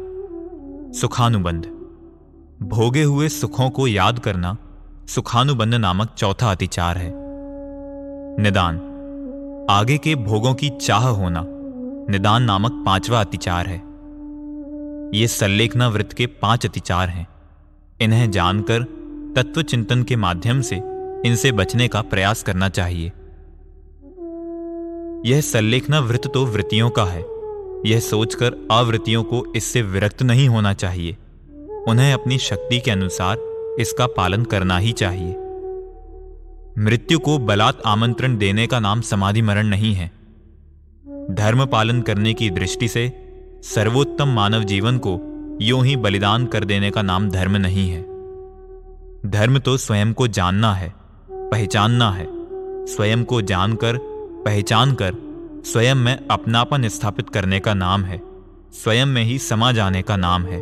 [0.94, 1.66] सुखानुबंध,
[2.64, 4.58] भोगे हुए सुखों को याद करना
[5.08, 7.12] सुखानुबंध नामक चौथा अतिचार है।
[8.42, 8.76] निदान,
[9.70, 11.46] आगे के भोगों की चाह होना
[12.12, 13.93] निदान नामक पांचवा अतिचार है।
[15.14, 17.28] ये सल्लेखना वृत्त के पाँच अतिचार हैं।
[18.02, 18.84] इन्हें जानकर
[19.36, 20.76] तत्व चिंतन के माध्यम से
[21.26, 23.12] इनसे बचने का प्रयास करना चाहिए।
[25.32, 27.26] यह सल्लेखना वृत्त तो वृत्तियों का है।
[27.86, 31.18] यह सोचकर आवृत्तियों को इससे विरक्त नहीं होना चाहिए।
[31.88, 33.38] उन्हें अपनी शक्ति के अनुसार
[33.80, 35.34] इसका पालन करना ही चाहिए।
[36.78, 40.12] मृत्यु को बलात् आमंत्रण देने का नाम समाधि मरण नहीं है।
[41.32, 43.23] धर्म पालन करने की दृष्टि से
[43.64, 45.12] सर्वोत्तम मानव जीवन को
[45.62, 48.02] यूँ ही बलिदान कर देने का नाम धर्म नहीं है।
[49.32, 50.94] धर्म तो स्वयं को जानना है,
[51.30, 52.28] पहचानना है।
[52.86, 53.98] स्वयं को जानकर
[54.46, 55.14] पहचान कर
[55.66, 58.22] स्वयं में अपनापन स्थापित करने का नाम है।
[58.74, 60.62] स्वयं में ही समा जाने का नाम है,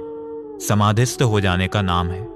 [0.59, 2.27] समाधिस्थ हो जाने का नाम है।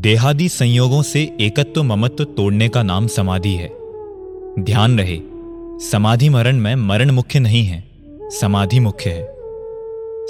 [0.00, 3.68] देहादि संयोगों से एकत्व ममत्व तोड़ने का नाम समाधि है।
[4.58, 5.20] ध्यान रहे,
[5.80, 7.95] समाधि मरण में मरण मुख्य नहीं है।
[8.30, 9.36] समाधि मुख्य है।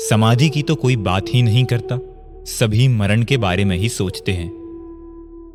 [0.09, 1.99] समाधि की तो कोई बात ही नहीं करता।
[2.45, 4.53] सभी मरण के बारे में ही सोचते हैं।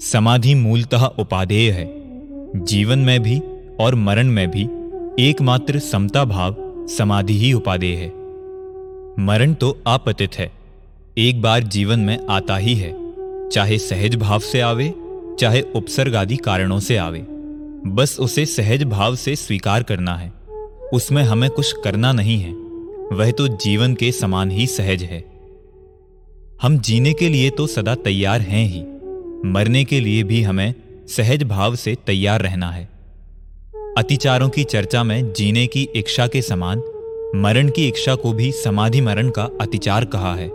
[0.02, 1.94] समाधि मूलतः उपादेय है।
[2.66, 3.42] जीवन में भी
[3.80, 4.70] और मरण में भी
[5.30, 6.56] एकमात्र समता भाव
[6.88, 8.08] समाधि ही उपादेय है।
[9.20, 10.52] मरण तो आपतित है।
[11.18, 12.96] एक बार जीवन में आता ही है।
[13.50, 14.94] चाहे सहज भाव से आवे,
[15.40, 17.26] चाहे उपसर्ग आदि कारणों से आवे।
[17.88, 20.41] बस उसे सहज भाव से स्वीकार करना है।
[20.94, 22.54] उसमें हमें कुछ करना नहीं है।
[23.18, 25.26] वह तो जीवन के समान ही सहज है।
[26.62, 28.84] हम जीने के लिए तो सदा तैयार हैं ही।
[29.50, 30.74] मरने के लिए भी हमें
[31.08, 32.90] सहज भाव से तैयार रहना है।
[33.98, 36.82] अतिचारों की चर्चा में जीने की इच्छा के समान,
[37.36, 40.52] मरण की इच्छा को भी समाधि मरण का अतिचार कहा है।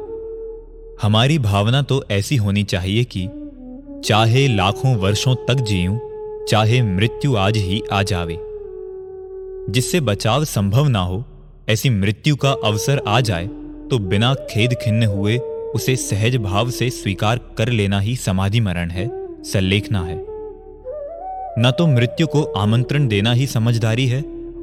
[1.02, 3.28] हमारी भावना तो ऐसी होनी चाहिए कि,
[4.04, 5.98] चाहे लाखों वर्षों तक जीऊं,
[6.44, 8.38] चाहे मृत्यु आज ही आ जावे।
[9.70, 11.24] जिससे बचाव संभव ना हो,
[11.68, 13.46] ऐसी मृत्यु का अवसर आ जाए
[13.90, 15.38] तो बिना खेद खिन्न हुए
[15.74, 19.08] उसे सहज भाव से स्वीकार कर लेना ही समाधि मरण है,
[19.42, 20.16] सल्लेखना है।
[21.58, 24.20] न तो मृत्यु को आमंत्रण देना ही समझदारी है,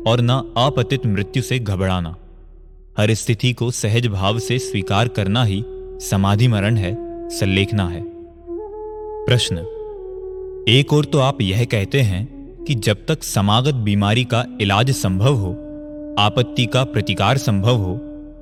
[0.08, 2.16] और न आपतित मृत्यु से घबराना।
[2.98, 5.64] हर स्थिति को सहज भाव से स्वीकार करना ही
[6.02, 6.96] समाधि मरण है,
[7.30, 8.04] सल्लेखना है।
[9.26, 9.58] प्रश्न।
[10.70, 12.33] एक और तो आप यह कहते हैं
[12.68, 15.52] कि जब तक समागत बीमारी का इलाज संभव हो,
[16.20, 17.98] आपत्ति का प्रतिकार संभव हो,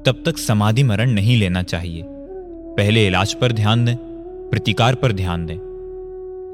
[0.05, 2.03] तब तक समाधि मरण नहीं लेना चाहिए।
[2.77, 3.95] पहले इलाज पर ध्यान दें,
[4.49, 5.57] प्रतिकार पर ध्यान दें।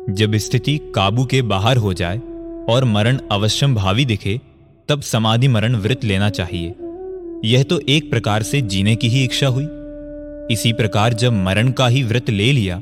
[0.10, 2.18] जब स्थिति काबू के बाहर हो जाए
[2.70, 4.42] और मरण अवश्यम भावी दिखे,
[4.90, 6.76] तब समाधि मरण व्रत लेना चाहिए।
[7.46, 9.68] यह तो एक प्रकार से जीने की ही इच्छा हुई।
[10.52, 12.78] इसी प्रकार जब मरण का ही व्रत ले लिया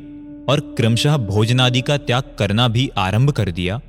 [0.50, 3.82] और क्रमशः भोजनादि का त्याग करना भी आरंभ कर दिया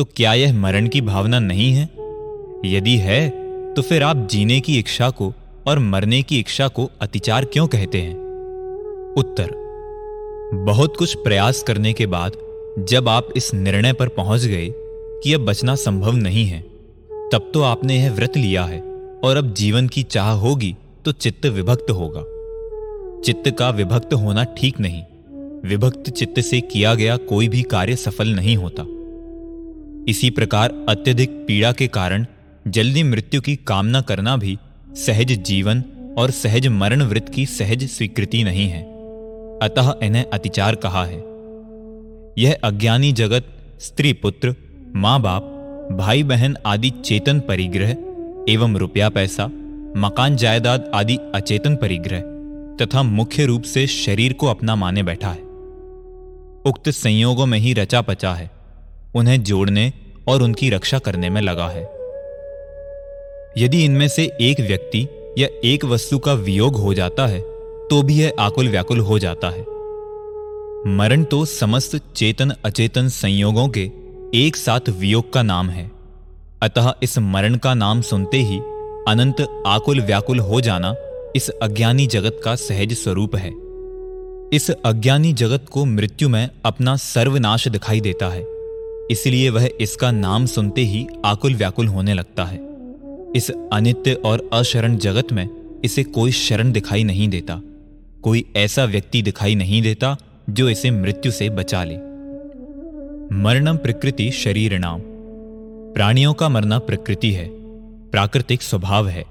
[0.00, 1.82] तो क्या यह मरण की भावना नहीं है?
[2.64, 3.28] यदि है
[3.74, 5.32] तो फिर आप जीने की इच्छा को
[5.66, 8.14] और मरने की इच्छा को अतिचार क्यों कहते हैं?
[9.18, 9.50] उत्तर,
[10.66, 12.32] बहुत कुछ प्रयास करने के बाद
[12.78, 14.68] जब आप इस निर्णय पर पहुँच गए
[15.24, 16.60] कि अब बचना संभव नहीं है,
[17.32, 18.80] तब तो आपने यह व्रत लिया है
[19.24, 22.22] और अब जीवन की चाह होगी तो चित्त विभक्त होगा।
[23.20, 25.02] चित्त का विभक्त होना ठीक नहीं।
[25.68, 28.86] विभक्त चित्त से किया गया कोई भी कार्य सफल नहीं होता।
[30.08, 32.26] इसी प्रकार अत्यधिक पीड़ा के कारण
[32.68, 34.58] जल्दी मृत्यु की कामना करना भी
[34.94, 35.84] सहज जीवन
[36.18, 38.82] और सहज मरण व्रत की सहज स्वीकृति नहीं है।
[39.62, 41.24] अतः इन्हें अतिचार कहा है।
[42.38, 43.44] यह अज्ञानी जगत,
[43.80, 44.54] स्त्री पुत्र
[44.96, 45.42] माँ बाप
[45.92, 47.96] भाई बहन आदि चेतन परिग्रह
[48.48, 49.46] एवं रुपया पैसा,
[49.96, 52.20] मकान जायदाद आदि अचेतन परिग्रह
[52.76, 55.40] तथा मुख्य रूप से शरीर को अपना माने बैठा है।
[56.64, 58.59] उक्त संयोगों में ही रचा पचा है।
[59.14, 59.92] उन्हें जोड़ने
[60.28, 61.82] और उनकी रक्षा करने में लगा है।
[63.58, 67.40] यदि इनमें से एक व्यक्ति या एक वस्तु का वियोग हो जाता है
[67.90, 69.60] तो भी यह आकुल व्याकुल हो जाता है।
[70.86, 73.90] मरण तो समस्त चेतन अचेतन संयोगों के
[74.34, 75.90] एक साथ वियोग का नाम है।
[76.62, 78.58] अतः इस मरण का नाम सुनते ही
[79.08, 80.94] अनंत आकुल व्याकुल हो जाना
[81.36, 83.50] इस अज्ञानी जगत का सहज स्वरूप है।
[84.52, 88.59] इस अज्ञानी जगत को मृत्यु में अपना सर्वनाश दिखाई देता है।
[89.10, 92.58] इसलिए वह इसका नाम सुनते ही आकुल व्याकुल होने लगता है।
[93.36, 95.48] इस अनित्य और अशरण जगत में
[95.84, 97.60] इसे कोई शरण दिखाई नहीं देता,
[98.22, 100.16] कोई ऐसा व्यक्ति दिखाई नहीं देता
[100.50, 101.96] जो इसे मृत्यु से बचा ले।
[103.34, 105.00] मरणम प्रकृति शरीर नाम
[105.94, 107.48] प्राणियों का मरना प्रकृति है,
[108.10, 109.24] प्राकृतिक स्वभाव है।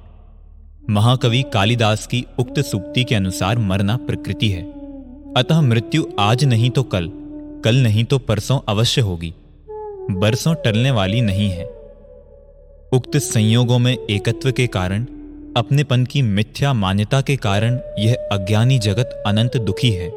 [0.90, 4.64] महाकवि कालिदास की उक्त सूक्ति के अनुसार मरना प्रकृति है।
[5.38, 7.12] अतः मृत्यु आज नहीं तो कल
[7.64, 9.34] कल नहीं तो परसों अवश्य होगी।
[10.10, 11.66] बरसों टलने वाली नहीं है।
[12.92, 15.04] उक्त संयोगों में एकत्व के कारण,
[15.58, 20.10] अपनेपन की मिथ्या मान्यता के कारण यह अज्ञानी जगत अनंत दुखी है।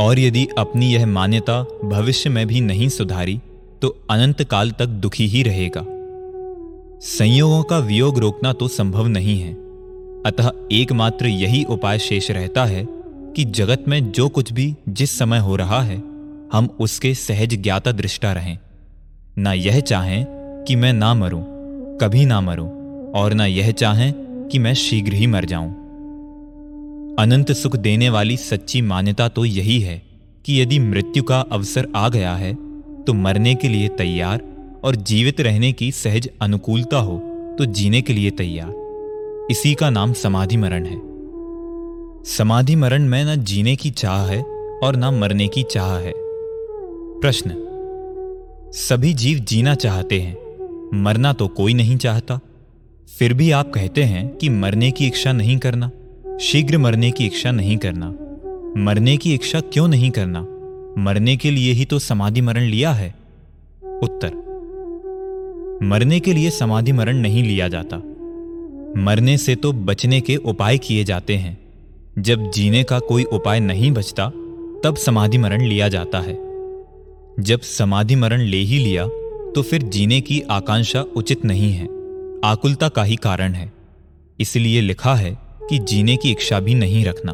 [0.00, 3.40] और यदि अपनी यह मान्यता भविष्य में भी नहीं सुधारी
[3.82, 5.86] तो अनंत काल तक दुखी ही रहेगा।
[7.00, 9.52] संयोगों का वियोग रोकना तो संभव नहीं है।
[10.26, 12.86] अतः एकमात्र यही उपाय शेष रहता है
[13.36, 16.02] कि जगत में जो कुछ भी जिस समय हो रहा है,
[16.52, 18.58] हम उसके सहज ज्ञाता दृष्टा रहें।
[19.38, 20.24] न यह चाहें
[20.68, 21.42] कि मैं ना मरूं,
[21.98, 22.68] कभी ना मरूं,
[23.12, 24.12] और ना यह चाहें
[24.48, 25.70] कि मैं शीघ्र ही मर जाऊँ।
[27.18, 30.02] अनंत सुख देने वाली सच्ची मान्यता तो यही है
[30.44, 32.54] कि यदि मृत्यु का अवसर आ गया है
[33.04, 34.42] तो मरने के लिए तैयार
[34.84, 37.18] और जीवित रहने की सहज अनुकूलता हो
[37.58, 41.00] तो जीने के लिए तैयार। इसी का नाम समाधि मरण है।
[42.24, 44.42] समाधि मरण में न जीने की चाह है
[44.82, 47.50] और न मरने की चाह है। प्रश्न
[48.72, 50.36] सभी जीव जीना चाहते हैं,
[50.94, 52.40] मरना तो कोई नहीं चाहता।
[53.18, 55.90] फिर भी आप कहते हैं कि मरने की इच्छा नहीं करना,
[56.40, 58.10] शीघ्र मरने की इच्छा नहीं करना।
[58.76, 60.40] मरने की इच्छा क्यों नहीं करना?
[60.98, 63.14] मरने के लिए ही तो समाधि मरण लिया है।
[64.02, 64.32] उत्तर,
[65.82, 67.96] मरने के लिए समाधि मरण नहीं लिया जाता।
[68.96, 71.58] मरने से तो बचने के उपाय किए जाते हैं।
[72.18, 74.28] जब जीने का कोई उपाय नहीं बचता,
[74.84, 76.47] तब समाधि मरण लिया जाता है।
[77.40, 79.06] जब समाधि मरण ले ही लिया
[79.54, 81.86] तो फिर जीने की आकांक्षा उचित नहीं है।
[82.44, 83.72] आकुलता का ही कारण है।
[84.40, 85.38] इसलिए लिखा है
[85.70, 87.32] कि जीने की इच्छा भी नहीं रखना।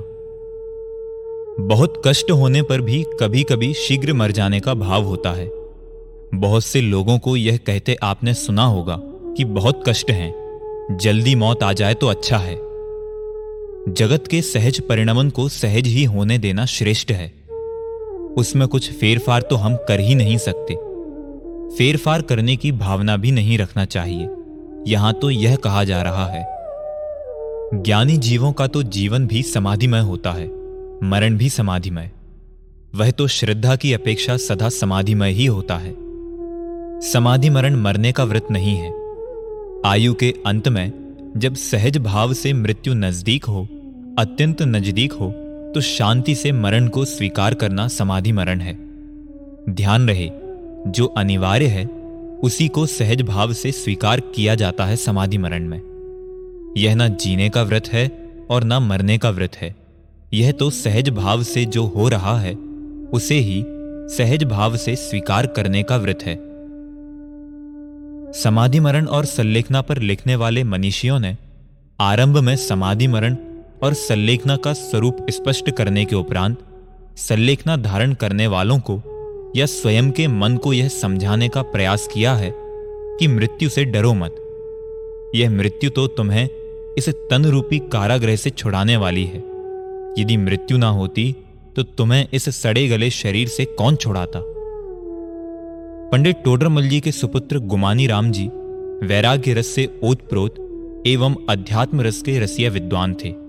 [1.65, 5.51] बहुत कष्ट होने पर भी कभी कभी शीघ्र मर जाने का भाव होता है।
[6.35, 8.99] बहुत से लोगों को यह कहते आपने सुना होगा
[9.37, 12.57] कि बहुत कष्ट हैं। जल्दी मौत आ जाए तो अच्छा है।
[13.89, 17.44] जगत के सहज परिणमन को सहज ही होने देना श्रेष्ठ है।
[18.37, 20.75] उसमें कुछ फेरफार तो हम कर ही नहीं सकते।
[21.77, 24.29] फेरफार करने की भावना भी नहीं रखना चाहिए।
[24.87, 26.45] यहाँ तो यह कहा जा रहा है।
[27.75, 30.47] ज्ञानी जीवों का तो जीवन भी समाधिमय होता है,
[31.05, 32.11] मरण भी समाधिमय।
[32.95, 35.95] वह तो श्रद्धा की अपेक्षा सदा समाधिमय ही होता है।
[37.01, 38.93] समाधि मरण मरने का व्रत नहीं है।
[39.87, 40.93] आयु के अंत में
[41.37, 43.63] जब सहज भाव से मृत्यु नज़दीक हो,
[44.19, 45.33] अत्यंत नज़दीक हो
[45.75, 48.75] तो शांति से मरण को स्वीकार करना समाधि मरण है।
[49.75, 50.31] ध्यान रहे,
[50.87, 51.87] जो अनिवार्य है,
[52.43, 57.49] उसी को सहज भाव से स्वीकार किया जाता है समाधि मरण में। यह ना जीने
[57.49, 59.75] का व्रत है और ना मरने का व्रत है।
[60.35, 62.55] यह तो सहज भाव से जो हो रहा है,
[63.13, 63.65] उसे ही
[64.17, 66.37] सहज भाव से स्वीकार करने का व्रत है।
[68.33, 71.37] समाधि मरण और संलेखना पर लिखने वाले मनीषियों ने
[72.01, 73.37] आरंभ में समाधि मरण
[73.85, 76.59] और सल्लेखना का स्वरूप स्पष्ट करने के उपरांत
[77.19, 79.01] संलेखना धारण करने वालों को
[79.57, 82.53] या स्वयं के मन को यह समझाने का प्रयास किया है
[83.19, 84.41] कि मृत्यु से डरो मत।
[85.35, 86.49] यह मृत्यु तो तुम्हें
[86.99, 89.39] इस तन रूपी कारागृह से छुड़ाने वाली है।
[90.19, 91.35] यदि मृत्यु ना होती
[91.77, 94.41] तो तुम्हें इस सड़े गले शरीर से कौन छुड़ाता?
[96.13, 98.47] पंडित टोडरमल जी के सुपुत्र गुमानी राम जी
[99.07, 103.44] वैराग्य रस से ओतप्रोत एवं अध्यात्म रस के रसिया विद्वान थे।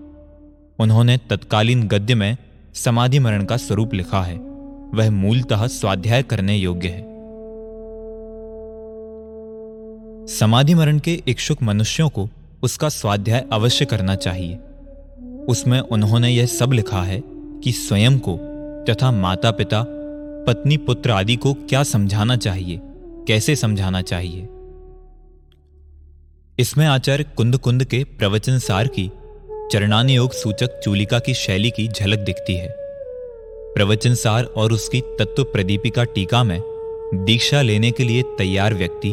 [0.80, 2.38] उन्होंने तत्कालीन गद्य में
[2.74, 4.38] समाधि मरण का स्वरूप लिखा है।
[4.94, 7.04] वह मूलतः स्वाध्याय करने योग्य है।
[10.28, 12.30] समाधि मरण के इच्छुक मनुष्यों को
[12.64, 14.56] उसका स्वाध्याय अवश्य करना चाहिए।
[15.48, 17.22] उसमें उन्होंने यह सब लिखा है
[17.64, 18.38] कि स्वयं को
[18.90, 19.86] तथा माता पिता
[20.48, 22.80] पत्नी, पुत्र आदि को क्या समझाना चाहिए,
[23.28, 24.48] कैसे समझाना चाहिए।
[26.60, 29.12] इसमें आचार्य कुंद कुंद के प्रवचन सार की
[29.72, 32.70] चरणान योग सूचक चूलिका की शैली की झलक दिखती है।
[33.76, 36.60] प्रवचन सार और उसकी तत्व प्रदीपिका टीका में
[37.14, 39.12] दीक्षा लेने के लिए तैयार व्यक्ति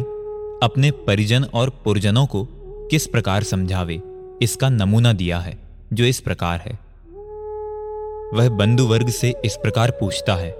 [0.63, 2.47] अपने परिजन और पुरजनों को
[2.91, 4.01] किस प्रकार समझावे,
[4.41, 5.57] इसका नमूना दिया है,
[5.93, 6.79] जो इस प्रकार है।
[8.33, 10.55] वह बंधु वर्ग से इस प्रकार पूछता है,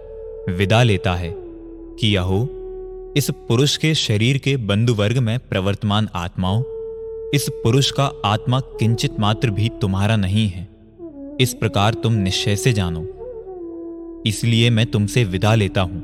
[0.50, 2.44] विदा लेता है कि यहो
[3.18, 6.64] इस पुरुष के शरीर के बंधु वर्ग में प्रवर्तमान आत्माओं
[7.34, 10.68] इस पुरुष का आत्मा किंचित मात्र भी तुम्हारा नहीं है।
[11.42, 13.08] इस प्रकार तुम निश्चय से जानो।
[14.26, 16.04] इसलिए मैं तुमसे विदा लेता हूँ।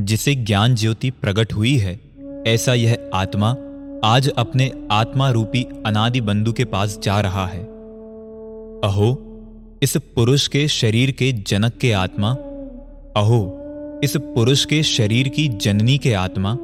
[0.00, 2.00] जिसे ज्ञान ज्योति प्रकट हुई है,
[2.46, 3.56] ऐसा यह आत्मा
[4.04, 7.64] आज अपने आत्मा रूपी अनादि बंधु के पास जा रहा है।
[8.84, 9.22] अहो,
[9.82, 12.30] इस पुरुष के शरीर के जनक के आत्मा।
[13.16, 13.58] अहो,
[14.04, 16.58] इस पुरुष के शरीर की जननी के आत्मा।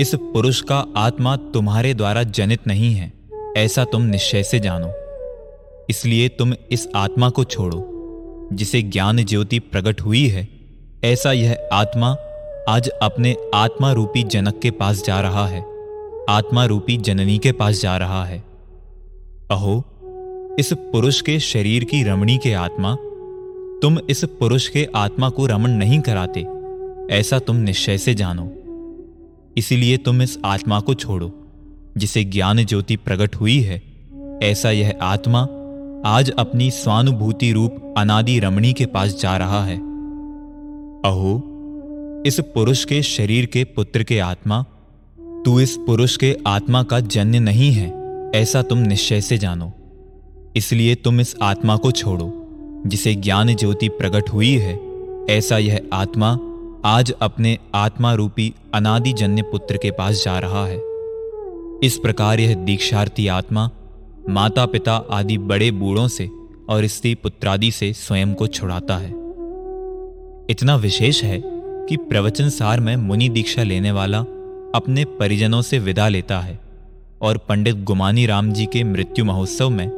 [0.00, 3.12] इस पुरुष का आत्मा तुम्हारे द्वारा जनित नहीं है,
[3.56, 4.92] ऐसा तुम निश्चय से जानो।
[5.90, 7.80] इसलिए तुम इस आत्मा को छोड़ो,
[8.52, 10.48] जिसे ज्ञान ज्योति प्रकट हुई है,
[11.04, 12.16] ऐसा यह आत्मा
[12.68, 15.60] आज अपने आत्मा रूपी जनक के पास जा रहा है
[16.28, 18.38] आत्मा रूपी जननी के पास जा रहा है।
[19.50, 19.82] अहो,
[20.58, 22.94] इस पुरुष के शरीर की रमणी के आत्मा,
[23.82, 26.46] तुम इस पुरुष के आत्मा को रमण नहीं कराते,
[27.14, 28.52] ऐसा तुम निश्चय से जानो।
[29.56, 31.46] इसीलिए तुम इस आत्मा को छोड़ो,
[31.96, 33.82] जिसे ज्ञान ज्योति प्रकट हुई है।
[34.42, 35.48] ऐसा यह आत्मा
[36.06, 39.76] आज अपनी स्वानुभूति रूप अनादि रमणी के पास जा रहा है।
[41.00, 41.48] अहो,
[42.26, 44.64] इस पुरुष के शरीर के पुत्र के आत्मा,
[45.20, 47.92] तू इस पुरुष के आत्मा का जन्य नहीं है,
[48.34, 49.72] ऐसा तुम निश्चय से जानो।
[50.56, 52.48] इसलिए तुम इस आत्मा को छोड़ो,
[52.86, 54.80] जिसे ज्ञान ज्योति प्रकट हुई है।
[55.30, 56.38] ऐसा यह आत्मा
[56.84, 60.76] आज अपने आत्मा रूपी अनादिजन्य पुत्र के पास जा रहा है।
[61.84, 63.70] इस प्रकार यह दीक्षार्थी आत्मा
[64.28, 66.28] माता पिता आदि बड़े बूढ़ों से
[66.68, 69.10] और स्त्री पुत्रादि से स्वयं को छुड़ाता है।
[70.50, 71.42] इतना विशेष है
[71.88, 74.18] कि प्रवचन सार में मुनि दीक्षा लेने वाला
[74.74, 76.58] अपने परिजनों से विदा लेता है
[77.22, 79.90] और पंडित गुमानी राम जी के मृत्यु महोत्सव में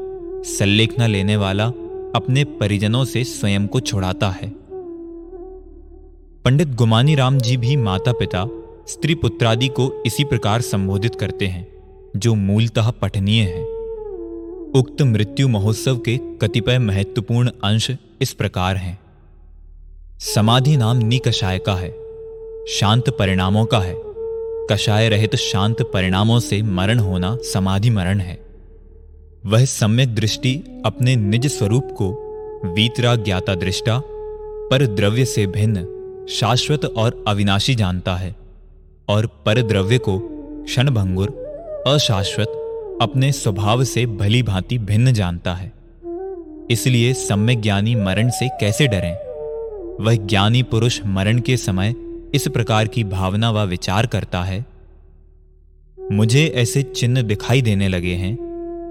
[0.46, 1.66] संलेखना लेने वाला
[2.16, 4.63] अपने परिजनों से स्वयं को छुड़ाता है।
[6.44, 8.44] पंडित गुमानी राम जी भी माता पिता
[8.88, 11.66] स्त्री पुत्रादि को इसी प्रकार संबोधित करते हैं,
[12.16, 13.62] जो मूलतः पठनीय है।
[14.80, 18.98] उक्त मृत्यु महोत्सव के कतिपय महत्वपूर्ण अंश इस प्रकार हैं।
[20.18, 21.90] समाधि नाम निकषाय का है,
[22.68, 23.94] शांत परिणामों का है।
[24.70, 28.40] कषाय रहित शांत परिणामों से मरण होना समाधि मरण है।
[29.46, 32.12] वह सम्यक दृष्टि अपने निज स्वरूप को,
[32.74, 34.02] वीतरा ज्ञाता दृष्टा,
[34.70, 35.93] पर द्रव्य से भिन्न
[36.28, 38.36] शाश्वत और अविनाशी जानता है
[39.08, 40.18] और पर द्रव्य को
[40.64, 41.28] क्षणभंगुर,
[41.86, 42.48] अशाश्वत,
[43.02, 45.72] अपने स्वभाव से भली भांति भिन्न जानता है।
[46.70, 49.14] इसलिए सम्य ज्ञानी मरण से कैसे डरें?
[50.04, 51.94] वह ज्ञानी पुरुष मरण के समय
[52.34, 54.66] इस प्रकार की भावना व विचार करता है।
[56.12, 58.38] मुझे ऐसे चिन्ह दिखाई देने लगे हैं,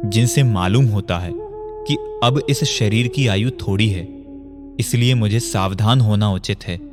[0.06, 1.32] जिनसे मालूम होता है
[1.88, 4.08] कि अब इस शरीर की आयु थोड़ी है,
[4.80, 6.93] इसलिए मुझे सावधान होना उचित है।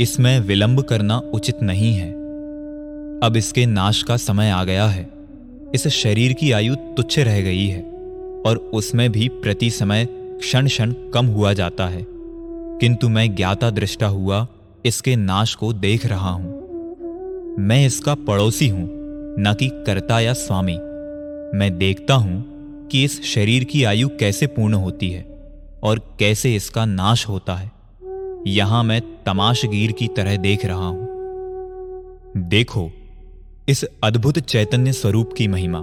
[0.00, 2.12] इसमें विलंब करना उचित नहीं है।
[3.22, 5.10] अब इसके नाश का समय आ गया है।
[5.74, 7.82] इस शरीर की आयु तुच्छ रह गई है
[8.46, 12.06] और उसमें भी प्रति समय क्षण क्षण कम हुआ जाता है।
[12.80, 14.46] किंतु मैं ज्ञाता दृष्टा हुआ
[14.86, 18.88] इसके नाश को देख रहा हूँ। मैं इसका पड़ोसी हूँ,
[19.38, 20.76] न कि कर्ता या स्वामी।
[21.58, 22.44] मैं देखता हूँ
[22.88, 25.24] कि इस शरीर की आयु कैसे पूर्ण होती है
[25.82, 27.77] और कैसे इसका नाश होता है।
[28.48, 31.08] यहाँ मैं तमाशगीर की तरह देख रहा हूँ।
[32.36, 32.90] देखो,
[33.68, 35.80] इस अद्भुत चैतन्य स्वरूप की महिमा।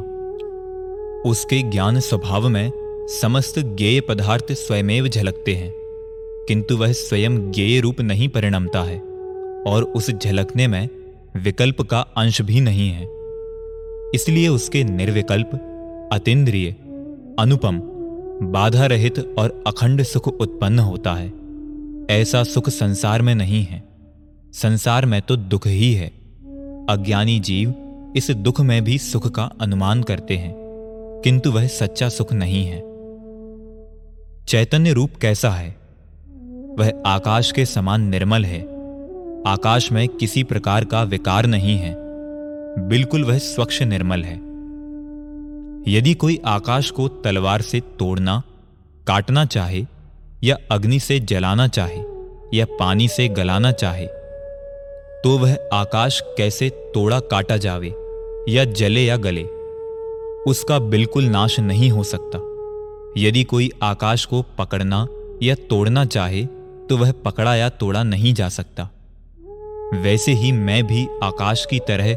[1.29, 2.71] उसके ज्ञान स्वभाव में
[3.21, 5.71] समस्त ज्ञेय पदार्थ स्वयमेव झलकते हैं,
[6.47, 8.99] किंतु वह स्वयं ज्ञेय रूप नहीं परिणमता है,
[9.67, 10.89] और उस झलकने में
[11.37, 13.07] विकल्प का अंश भी नहीं है।
[14.15, 15.55] इसलिए उसके निर्विकल्प
[16.13, 16.71] अतिद्रिय
[17.39, 17.79] अनुपम
[18.51, 21.44] बाधा रहित और अखंड सुख उत्पन्न होता है।
[22.09, 23.83] ऐसा सुख संसार में नहीं है।
[24.53, 26.07] संसार में तो दुख ही है।
[26.89, 27.75] अज्ञानी जीव
[28.15, 30.55] इस दुख में भी सुख का अनुमान करते हैं,
[31.23, 32.79] किंतु वह सच्चा सुख नहीं है।
[34.45, 35.75] चैतन्य रूप कैसा है?
[36.79, 38.61] वह आकाश के समान निर्मल है।
[39.47, 41.95] आकाश में किसी प्रकार का विकार नहीं है।
[42.89, 44.35] बिल्कुल वह स्वच्छ निर्मल है।
[45.87, 48.43] यदि कोई आकाश को तलवार से तोड़ना,
[49.07, 49.85] काटना चाहे
[50.43, 52.01] या अग्नि से जलाना चाहे
[52.53, 54.07] या पानी से गलाना चाहे
[55.23, 57.93] तो वह आकाश कैसे तोड़ा काटा जावे
[58.49, 59.43] या जले या गले,
[60.47, 62.39] उसका बिल्कुल नाश नहीं हो सकता।
[63.17, 65.07] यदि कोई आकाश को पकड़ना
[65.43, 66.45] या तोड़ना चाहे
[66.89, 68.89] तो वह पकड़ा या तोड़ा नहीं जा सकता।
[69.93, 72.13] वैसे ही मैं भी आकाश की तरह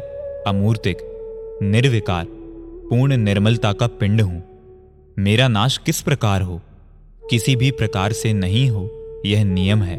[0.47, 0.97] अमूर्तिक,
[1.63, 2.25] निर्विकार,
[2.89, 4.43] पूर्ण निर्मलता का पिंड हूँ।
[5.19, 6.61] मेरा नाश किस प्रकार हो?
[7.29, 8.89] किसी भी प्रकार से नहीं हो,
[9.25, 9.97] यह नियम है।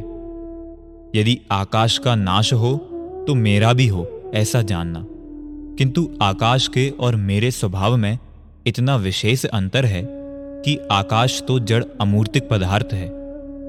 [1.16, 2.76] यदि आकाश का नाश हो
[3.26, 5.04] तो मेरा भी हो, ऐसा जानना।
[5.78, 8.18] किंतु आकाश के और मेरे स्वभाव में
[8.66, 10.02] इतना विशेष अंतर है
[10.64, 13.08] कि आकाश तो जड़ अमूर्तिक पदार्थ है,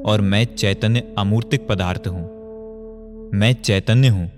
[0.06, 2.24] और मैं चैतन्य अमूर्तिक पदार्थ हूँ।
[3.34, 4.30] मैं चैतन्य हूँ,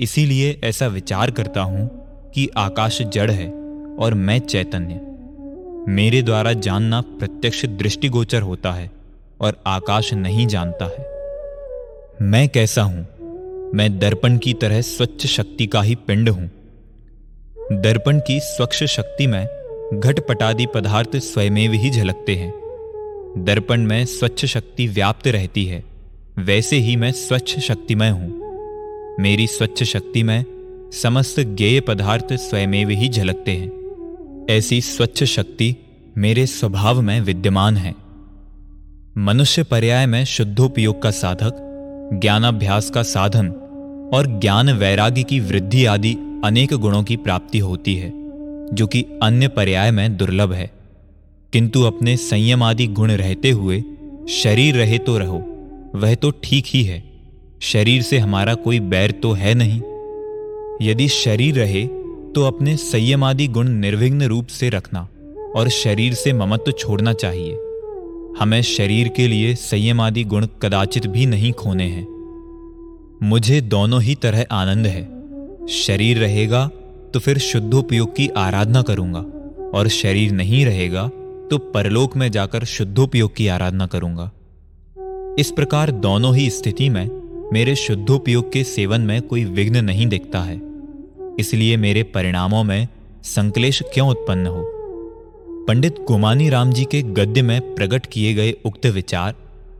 [0.00, 1.88] इसीलिए ऐसा विचार करता हूँ
[2.34, 3.50] कि आकाश जड़ है,
[3.98, 5.00] और मैं चैतन्य।
[5.88, 8.90] मेरे द्वारा जानना प्रत्यक्ष दृष्टिगोचर होता है
[9.40, 13.06] और आकाश नहीं जानता है। मैं कैसा हूँ?
[13.74, 16.50] मैं दर्पण की तरह स्वच्छ शक्ति का ही पिंड हूँ।
[17.72, 19.44] दर्पण की स्वच्छ शक्ति में
[19.94, 22.52] घटपटादि पदार्थ स्वयमेव ही झलकते हैं।
[23.38, 25.84] दर्पण में स्वच्छ शक्ति व्याप्त रहती है,
[26.38, 30.44] वैसे ही मैं स्वच्छ शक्तिमय हूँ। मेरी स्वच्छ शक्ति में
[30.92, 33.81] समस्त गेय पदार्थ स्वयमेव ही झलकते हैं।
[34.52, 35.76] ऐसी स्वच्छ शक्ति
[36.18, 37.94] मेरे स्वभाव में विद्यमान है।
[39.18, 41.54] मनुष्य पर्याय में शुद्धोपयोग का साधक,
[42.14, 43.48] ज्ञानाभ्यास का साधन
[44.14, 48.12] और ज्ञान वैराग्य की वृद्धि आदि अनेक गुणों की प्राप्ति होती है,
[48.72, 50.70] जो कि अन्य पर्याय में दुर्लभ है।
[51.52, 53.84] किंतु अपने संयम आदि गुण रहते हुए,
[54.28, 57.04] शरीर रहे तो रहो, वह तो ठीक ही है।
[57.60, 59.82] शरीर से हमारा कोई बैर तो है नहीं।
[60.90, 62.01] यदि शरीर रहे
[62.34, 65.08] तो अपने संयमादि गुण निर्विघ्न रूप से रखना
[65.56, 67.54] और शरीर से ममत्व तो छोड़ना चाहिए।
[68.38, 72.06] हमें शरीर के लिए संयमादि गुण कदाचित भी नहीं खोने हैं।
[73.22, 76.70] मुझे दोनों ही तरह आनंद है। शरीर रहेगा
[77.14, 79.24] तो फिर शुद्धोपयोग की आराधना करूँगा
[79.74, 81.08] और शरीर नहीं रहेगा
[81.50, 84.30] तो परलोक में जाकर शुद्धोपयोग की आराधना करूँगा।
[85.38, 87.08] इस प्रकार दोनों ही स्थिति में
[87.52, 90.71] मेरे शुद्धोपयोग के सेवन में कोई विघ्न नहीं दिखता है।
[91.38, 92.88] इसलिए मेरे परिणामों में
[93.22, 94.64] संकलेश क्यों उत्पन्न हो?
[95.68, 99.34] पंडित गुमानी राम जी के गद्य में प्रकट किए गए उक्त विचार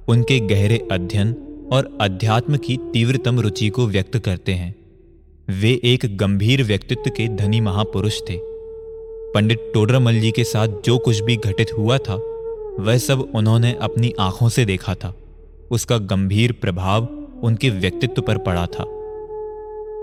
[0.09, 1.37] उनके गहरे अध्ययन
[1.73, 4.75] और अध्यात्म की तीव्रतम रुचि को व्यक्त करते हैं।
[5.51, 8.37] वे एक गंभीर व्यक्तित्व के धनी महापुरुष थे।
[9.33, 12.15] पंडित टोडरमल जी के साथ जो कुछ भी घटित हुआ था,
[12.81, 15.15] वह सब उन्होंने अपनी आँखों से देखा था।
[15.71, 17.09] उसका गंभीर प्रभाव
[17.43, 18.99] उनके व्यक्तित्व पर पड़ा था।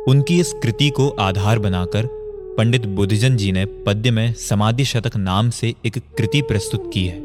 [0.10, 2.08] उनकी इस कृति को आधार बनाकर
[2.58, 7.18] पंडित बुद्धजन जी ने पद्य में समाधि शतक नाम से एक कृति प्रस्तुत की है।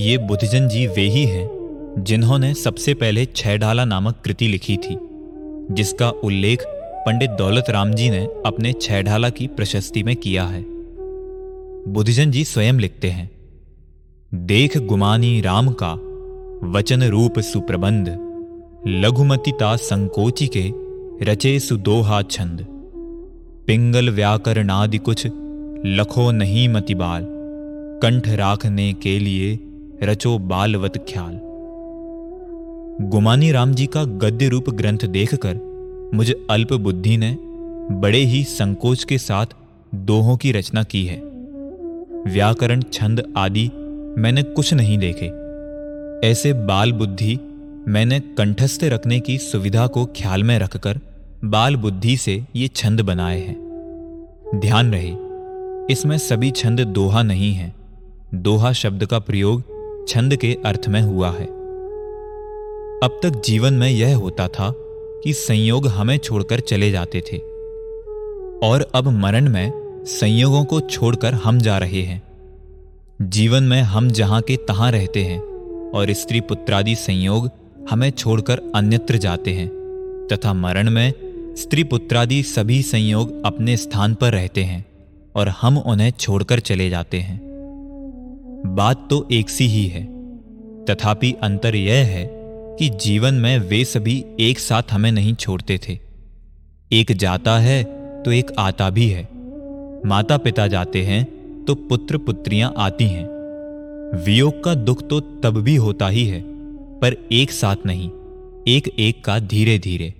[0.00, 1.48] ये बुद्धजन जी वे ही हैं
[1.98, 4.96] जिन्होंने सबसे पहले छह डाला नामक कृति लिखी थी,
[5.70, 6.64] जिसका उल्लेख
[7.06, 10.64] पंडित दौलत राम जी ने अपने छह ढाला की प्रशस्ति में किया है।
[11.88, 13.30] बुद्धजन जी स्वयं लिखते हैं,
[14.32, 15.92] देख गुमानी राम का
[16.68, 18.16] वचन रूप सुप्रबंध
[18.86, 20.70] लघुमतिता संकोची के
[21.22, 22.66] रचे सुदोहा छंद।
[23.66, 25.26] पिंगल व्याकरणादि कुछ
[25.86, 27.26] लखो नहीं मतिबाल
[28.02, 29.58] कंठ राखने के लिए
[30.02, 31.38] रचो बालवत ख्याल।
[33.08, 35.54] गुमानी राम जी का गद्य रूप ग्रंथ देखकर
[36.14, 37.36] मुझे अल्प बुद्धि ने
[37.90, 39.46] बड़े ही संकोच के साथ
[39.94, 41.20] दोहों की रचना की है।
[42.26, 43.70] व्याकरण छंद आदि
[44.18, 45.26] मैंने कुछ नहीं देखे।
[46.28, 47.38] ऐसे बाल बुद्धि
[47.88, 51.00] मैंने कंठस्थ रखने की सुविधा को ख्याल में रखकर
[51.44, 53.68] बाल बुद्धि से ये छंद बनाए हैं।
[54.54, 55.16] ध्यान रहे,
[55.92, 57.74] इसमें सभी छंद दोहा नहीं है।
[58.34, 59.62] दोहा शब्द का प्रयोग
[60.08, 61.46] छंद के अर्थ में हुआ है।
[63.04, 64.72] अब तक जीवन में यह होता था
[65.24, 67.36] कि संयोग हमें छोड़कर चले जाते थे।
[68.68, 69.72] और अब मरण में
[70.06, 72.22] संयोगों को छोड़कर हम जा रहे हैं।
[73.22, 75.40] जीवन में हम जहाँ के तहां रहते हैं
[75.90, 77.50] और स्त्री पुत्रादि संयोग
[77.90, 79.68] हमें छोड़कर अन्यत्र जाते हैं,
[80.32, 81.27] तथा मरण में
[81.58, 84.84] स्त्री पुत्रादि सभी संयोग अपने स्थान पर रहते हैं
[85.34, 87.40] और हम उन्हें छोड़कर चले जाते हैं।
[88.66, 90.02] बात तो एक सी ही है।
[90.84, 92.28] तथापि अंतर यह है
[92.78, 95.98] कि जीवन में वे सभी एक साथ हमें नहीं छोड़ते थे।
[96.92, 97.82] एक जाता है
[98.22, 99.28] तो एक आता भी है।
[100.06, 101.24] माता पिता जाते हैं
[101.64, 103.26] तो पुत्र पुत्रियाँ आती हैं।
[104.24, 106.42] वियोग का दुख तो तब भी होता ही है,
[107.00, 108.08] पर एक साथ नहीं
[108.68, 110.14] एक एक का धीरे धीरे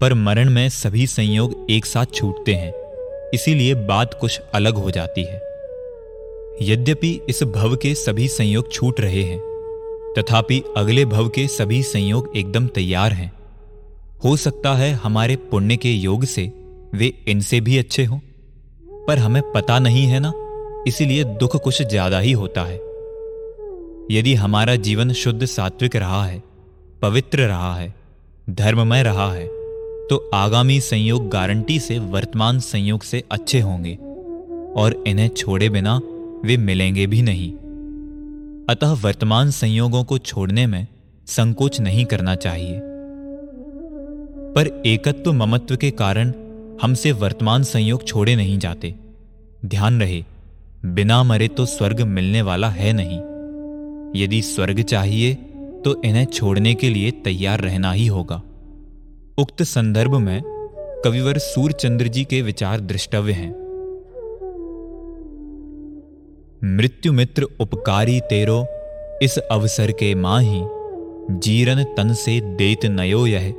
[0.00, 2.72] पर मरण में सभी संयोग एक साथ छूटते हैं।
[3.34, 5.40] इसीलिए बात कुछ अलग हो जाती है।
[6.62, 9.38] यद्यपि इस भव के सभी संयोग छूट रहे हैं,
[10.18, 13.32] तथापि अगले भव के सभी संयोग एकदम तैयार हैं।
[14.24, 16.50] हो सकता है हमारे पुण्य के योग से
[16.94, 18.18] वे इनसे भी अच्छे हों,
[19.06, 20.32] पर हमें पता नहीं है ना,
[20.86, 22.80] इसीलिए दुख कुछ ज़्यादा ही होता है।
[24.10, 26.42] यदि हमारा जीवन शुद्ध सात्विक रहा है,
[27.02, 27.94] पवित्र रहा है,
[28.50, 29.57] धर्ममय रहा है
[30.10, 33.98] तो आगामी संयोग गारंटी से वर्तमान संयोग से अच्छे होंगे
[34.76, 36.00] और इन्हें छोड़े बिना
[36.44, 37.52] वे मिलेंगे भी नहीं।
[38.66, 40.86] अतः वर्तमान संयोगों को छोड़ने में
[41.26, 42.80] संकोच नहीं करना चाहिए।
[44.54, 46.32] पर एकत्व ममत्व के कारण
[46.82, 48.94] हमसे वर्तमान संयोग छोड़े नहीं जाते।
[49.64, 50.24] ध्यान रहे,
[50.84, 53.20] बिना मरे तो स्वर्ग मिलने वाला है नहीं।
[54.22, 55.34] यदि स्वर्ग चाहिए
[55.84, 58.42] तो इन्हें छोड़ने के लिए तैयार रहना ही होगा।
[59.38, 60.42] उक्त संदर्भ में
[61.04, 63.50] कविवर सूरचंद्र जी के विचार दृष्टव्य हैं।
[66.76, 68.66] मृत्यु मित्र उपकारी तेरो,
[69.22, 70.62] इस अवसर के माही,
[71.30, 73.54] जीरन तन से देत नयो यह,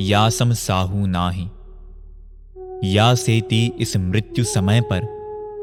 [0.00, 1.48] यासम साहू नाही।
[2.96, 5.04] या सेती इस मृत्यु समय पर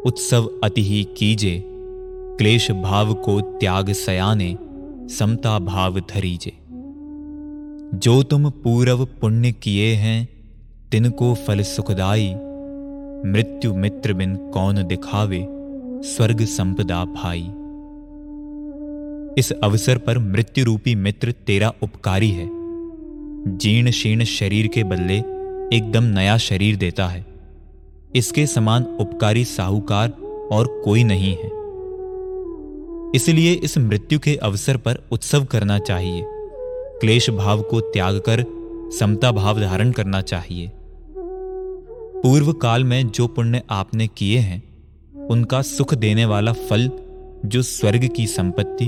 [0.05, 1.63] उत्सव अति ही कीजे,
[2.37, 4.57] क्लेश भाव को त्याग सयाने,
[5.13, 6.62] समता भाव धरीजे।
[7.93, 10.29] जो तुम पूर्व पुण्य किए हैं,
[10.91, 12.33] तिनको फल सुखदाई।
[13.25, 15.47] मृत्यु मित्र बिन कौन दिखावे,
[16.03, 17.41] स्वर्ग संपदा भाई।
[19.37, 22.49] इस अवसर पर मृत्यु रूपी मित्र तेरा उपकारी है।
[23.57, 25.17] जीर्ण शीर्ण शरीर के बदले
[25.77, 27.25] एकदम नया शरीर देता है।
[28.15, 30.09] इसके समान उपकारी साहूकार
[30.51, 31.49] और कोई नहीं है।
[33.15, 36.25] इसलिए इस मृत्यु के अवसर पर उत्सव करना चाहिए।
[37.01, 38.45] क्लेश भाव को त्याग कर
[38.99, 40.71] समता भाव धारण करना चाहिए।
[42.23, 44.73] पूर्व काल में जो पुण्य आपने किए हैं,
[45.27, 46.91] उनका सुख देने वाला फल,
[47.45, 48.85] जो स्वर्ग की संपत्ति,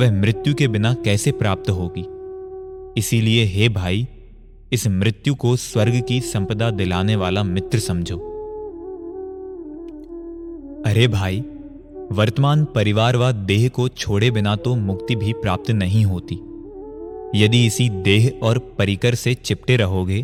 [0.00, 2.04] वह मृत्यु के बिना कैसे प्राप्त होगी?
[3.00, 4.08] इसीलिए, हे भाई,
[4.72, 8.16] इस मृत्यु को स्वर्ग की संपदा दिलाने वाला मित्र समझो।
[10.86, 11.44] अरे भाई,
[12.12, 16.40] वर्तमान परिवार व देह को छोड़े बिना तो मुक्ति भी प्राप्त नहीं होती।
[17.34, 20.22] यदि इसी देह और परिकर से चिपटे रहोगे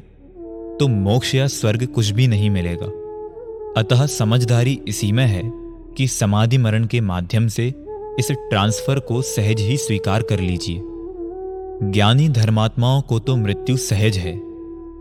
[0.80, 2.86] तो मोक्ष या स्वर्ग कुछ भी नहीं मिलेगा।
[3.76, 5.42] अतः समझदारी इसी में है
[5.96, 7.66] कि समाधि मरण के माध्यम से
[8.18, 10.80] इस ट्रांसफ़र को सहज ही स्वीकार कर लीजिए।
[11.82, 14.34] ज्ञानी धर्मात्माओं को तो मृत्यु सहज है,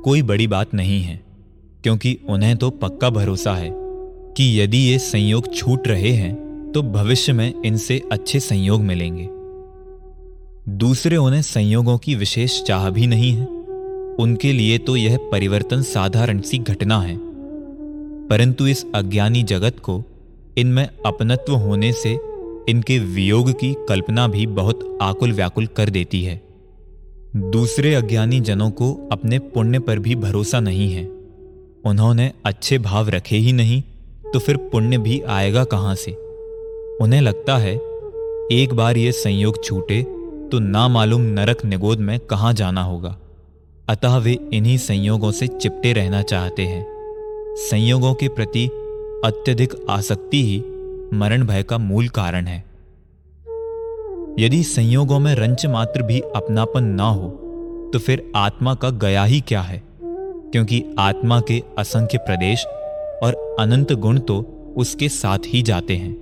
[0.04, 1.20] कोई बड़ी बात नहीं है,
[1.84, 3.72] क्योंकि उन्हें तो पक्का भरोसा है
[4.38, 9.28] कि यदि ये संयोग छूट रहे हैं तो भविष्य में इनसे अच्छे संयोग मिलेंगे।
[10.70, 13.46] दूसरे उन्हें संयोगों की विशेष चाह भी नहीं है।
[14.20, 17.18] उनके लिए तो यह परिवर्तन साधारण सी घटना है।
[18.28, 20.04] परंतु इस अज्ञानी जगत को
[20.58, 22.20] इनमें अपनत्व होने से
[22.70, 26.42] इनके वियोग की कल्पना भी बहुत आकुल व्याकुल कर देती है।
[27.36, 31.06] दूसरे अज्ञानी जनों को अपने पुण्य पर भी भरोसा नहीं है।
[31.86, 33.84] उन्होंने अच्छे भाव रखे ही नहीं
[34.34, 36.12] तो फिर पुण्य भी आएगा कहाँ से?
[37.02, 37.76] उन्हें लगता है,
[38.52, 40.23] एक बार ये संयोग छूटे
[40.54, 43.18] तो ना मालूम नरक निगोद में कहाँ जाना होगा।
[43.90, 46.86] अतः वे इन्हीं संयोगों से चिपटे रहना चाहते हैं।
[47.58, 48.66] संयोगों के प्रति
[49.26, 50.60] अत्यधिक आसक्ति ही
[51.18, 52.64] मरण भय का मूल कारण है।
[54.40, 57.30] यदि संयोगों में रंच मात्र भी अपनापन ना हो
[57.94, 59.84] तो फिर आत्मा का गया ही क्या है?
[60.52, 62.66] क्योंकि आत्मा के असंख्य प्रदेश
[63.24, 64.46] और अनंत गुण तो
[64.78, 66.16] उसके साथ ही जाते हैं।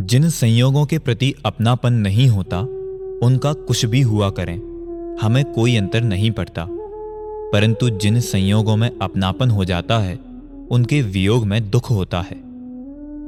[0.00, 2.66] जिन संयोगों के प्रति अपनापन नहीं होता
[3.22, 4.60] उनका कुछ भी हुआ करें,
[5.22, 6.68] हमें कोई अंतर नहीं पड़ता।
[7.52, 10.18] परंतु जिन संयोगों में अपनापन हो जाता है,
[10.70, 12.36] उनके वियोग में दुख होता है।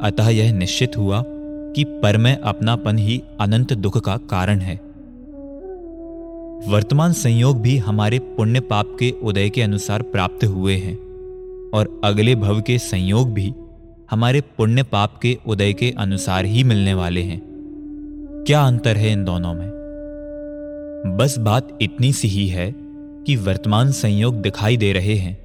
[0.00, 4.80] अतः यह निश्चित हुआ कि पर में अपनापन ही अनंत दुख का कारण है।
[6.72, 10.96] वर्तमान संयोग भी हमारे पुण्य पाप के उदय के अनुसार प्राप्त हुए हैं,
[11.74, 13.54] और अगले भव के संयोग भी
[14.10, 17.42] हमारे पुण्य पाप के उदय के अनुसार ही मिलने वाले हैं।
[18.46, 19.75] क्या अंतर है इन दोनों में?
[20.96, 22.74] बस बात इतनी सी ही है
[23.26, 25.38] कि वर्तमान संयोग दिखाई दे रहे हैं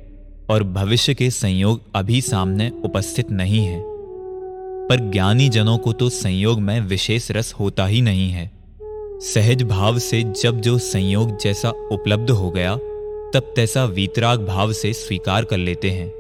[0.50, 3.84] और भविष्य के संयोग अभी सामने उपस्थित नहीं है।
[4.88, 8.52] पर ज्ञानी जनों को तो संयोग में विशेष रस होता ही नहीं है।
[9.20, 12.76] सहज भाव से जब जो संयोग जैसा उपलब्ध हो गया,
[13.34, 16.14] तब तैसा वीतराग भाव से स्वीकार कर लेते हैं।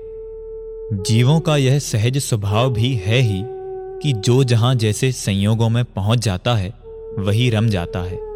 [1.07, 3.43] जीवों का यह सहज स्वभाव भी है ही
[4.03, 6.73] कि जो जहाँ जैसे संयोगों में पहुँच जाता है,
[7.19, 8.30] वही रम जाता है।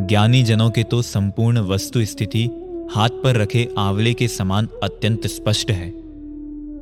[0.00, 2.50] ज्ञानी जनों के तो संपूर्ण वस्तु स्थिति
[2.90, 5.88] हाथ पर रखे आंवले के समान अत्यंत स्पष्ट है।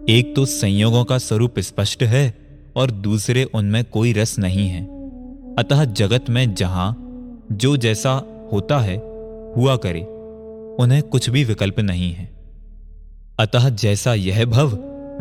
[0.08, 2.34] एक तो संयोगों का स्वरूप स्पष्ट है
[2.76, 4.84] और दूसरे उनमें कोई रस नहीं है।
[5.58, 7.04] अतः जगत में जहाँ
[7.52, 8.96] जो जैसा होता है,
[9.56, 10.00] हुआ करे,
[10.82, 12.30] उन्हें कुछ भी विकल्प नहीं है।
[13.40, 14.68] अतः जैसा यह भव,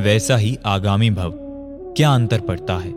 [0.03, 1.33] वैसा ही आगामी भव।
[1.97, 2.91] क्या अंतर पड़ता है?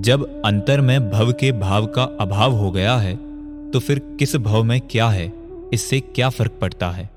[0.00, 3.31] जब अंतर में भव के भाव का अभाव हो गया है
[3.72, 5.32] तो फिर किस भव में क्या है?
[5.72, 7.10] इससे क्या फ़र्क पड़ता है?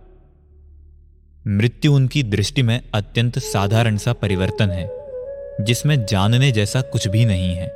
[1.47, 4.89] मृत्यु उनकी दृष्टि में अत्यंत साधारण सा परिवर्तन है,
[5.61, 7.67] जिसमें जानने जैसा कुछ भी नहीं है।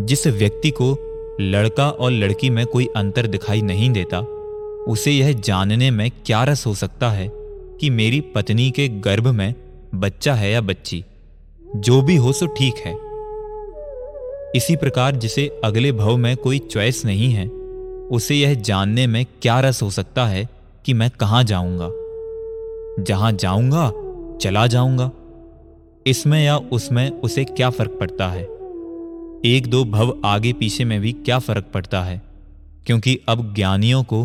[0.00, 0.98] जिस व्यक्ति को
[1.40, 4.18] लड़का और लड़की में कोई अंतर दिखाई नहीं देता,
[4.92, 7.30] उसे यह जानने में क्या रस हो सकता है
[7.80, 9.54] कि मेरी पत्नी के गर्भ में
[9.94, 11.04] बच्चा है या बच्ची?
[11.76, 13.07] जो भी हो सो ठीक है।
[14.54, 17.48] इसी प्रकार जिसे अगले भव में कोई चॉइस नहीं है,
[18.10, 20.48] उसे यह जानने में क्या रस हो सकता है
[20.84, 21.88] कि मैं कहाँ जाऊँगा?
[23.02, 23.92] जहाँ जाऊँगा,
[24.38, 25.10] चला जाऊँगा।
[26.06, 28.42] इसमें या उसमें उसे क्या फ़र्क पड़ता है?
[29.44, 32.22] एक दो भव आगे पीछे में भी क्या फ़र्क पड़ता है?
[32.86, 34.24] क्योंकि अब ज्ञानियों को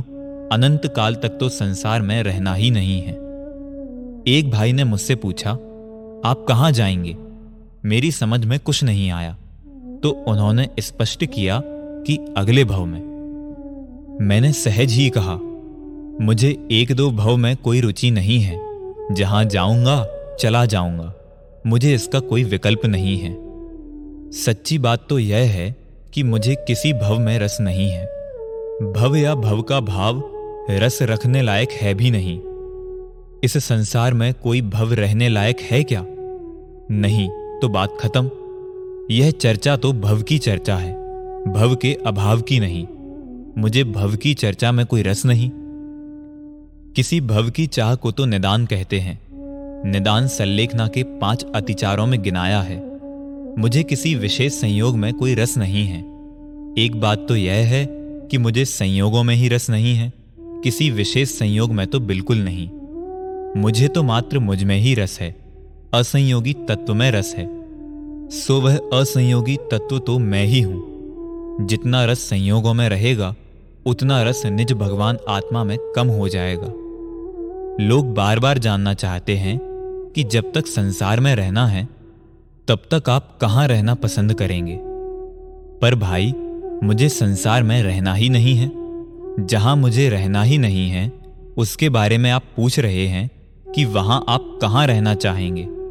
[0.51, 3.13] अनंत काल तक तो संसार में रहना ही नहीं है।
[4.28, 5.51] एक भाई ने मुझसे पूछा,
[6.26, 7.17] आप कहाँ जाएँगे?
[7.86, 9.38] मेरी समझ में कुछ नहीं आया।
[10.04, 11.62] तो उन्होंने स्पष्ट किया
[12.08, 12.99] कि अगले भव में।
[14.22, 15.36] मैंने सहज ही कहा,
[16.26, 18.60] मुझे एक दो भव में कोई रुचि नहीं है,
[19.12, 20.06] जहाँ जाऊँगा,
[20.39, 21.14] चला जाऊँगा,
[21.68, 23.36] मुझे इसका कोई विकल्प नहीं है।
[24.32, 25.76] सच्ची बात तो यह है
[26.14, 28.06] कि मुझे किसी भव में रस नहीं है।
[28.93, 30.24] भव या भव का भाव
[30.70, 32.39] रस रखने लायक है भी नहीं।
[33.43, 36.06] इस संसार में कोई भव रहने लायक है क्या?
[36.91, 37.30] नहीं
[37.62, 38.30] तो बात खत्म।
[39.12, 40.93] यह चर्चा तो भव की चर्चा है,
[41.54, 42.88] भव के अभाव की नहीं।
[43.58, 45.51] मुझे भव की चर्चा में कोई रस नहीं।
[46.95, 49.20] किसी भव की चाह को तो निदान कहते हैं।
[49.91, 52.99] निदान संलेखना के पाँच अतिचारों में गिनाया है।
[53.58, 55.99] मुझे किसी विशेष संयोग में कोई रस नहीं है।
[56.78, 57.86] एक बात तो यह है
[58.32, 62.70] कि मुझे संयोगों में ही रस नहीं है। किसी विशेष संयोग में तो बिल्कुल नहीं।
[63.62, 65.36] मुझे तो मात्र मुझमें ही रस है।
[65.93, 67.62] असंयोगी तत्व में रस है।
[68.34, 70.84] सो वह असंयोगी तत्व तो मैं ही हूँ।
[71.68, 73.36] जितना रस संयोगों में रहेगा,
[73.86, 76.68] उतना रस निज भगवान आत्मा में कम हो जाएगा।
[77.84, 79.60] लोग बार बार जानना चाहते हैं
[80.16, 81.88] कि जब तक संसार में रहना है,
[82.68, 84.80] तब तक आप कहाँ रहना पसंद करेंगे।
[85.82, 86.34] पर भाई,
[86.84, 88.72] मुझे संसार में रहना ही नहीं है।
[89.46, 91.12] जहाँ मुझे रहना ही नहीं है,
[91.58, 93.32] उसके बारे में आप पूछ रहे हैं
[93.76, 95.83] कि वहाँ आप कहाँ रहना चाहेंगे।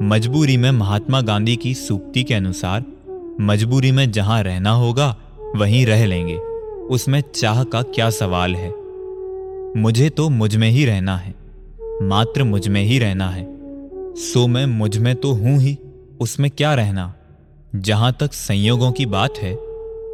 [0.00, 2.84] मजबूरी में महात्मा गांधी की सूक्ति के अनुसार,
[3.40, 5.16] मजबूरी में जहाँ रहना होगा,
[5.56, 6.36] वहीं रह लेंगे।
[6.86, 8.72] उसमें चाह का क्या सवाल है?
[9.76, 11.34] मुझे तो मुझमें ही रहना है,
[12.02, 13.46] मात्र मुझमें ही रहना है।
[14.14, 15.78] सो मैं मुझमें तो हूँ ही,
[16.20, 17.14] उसमें क्या रहना?
[17.76, 19.54] जहाँ तक संयोगों की बात है,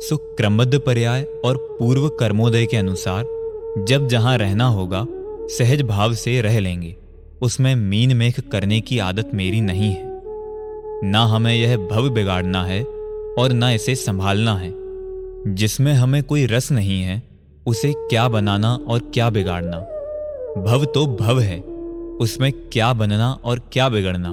[0.01, 3.25] सो क्रमबद्ध पर्याय और पूर्व कर्मोदय के अनुसार,
[3.79, 5.07] जब जहाँ रहना होगा,
[5.51, 6.97] सहज भाव से रह लेंगे।
[7.43, 10.07] उसमें मीन मेख करने की आदत मेरी नहीं है।
[11.05, 12.83] ना हमें यह भव बिगाड़ना है
[13.39, 14.73] और ना इसे संभालना है।
[15.55, 17.23] जिसमें हमें कोई रस नहीं है,
[17.67, 19.79] उसे क्या बनाना और क्या बिगाड़ना?
[20.63, 21.61] भव तो भव है,
[22.21, 24.31] उसमें क्या बनना और क्या बिगड़ना?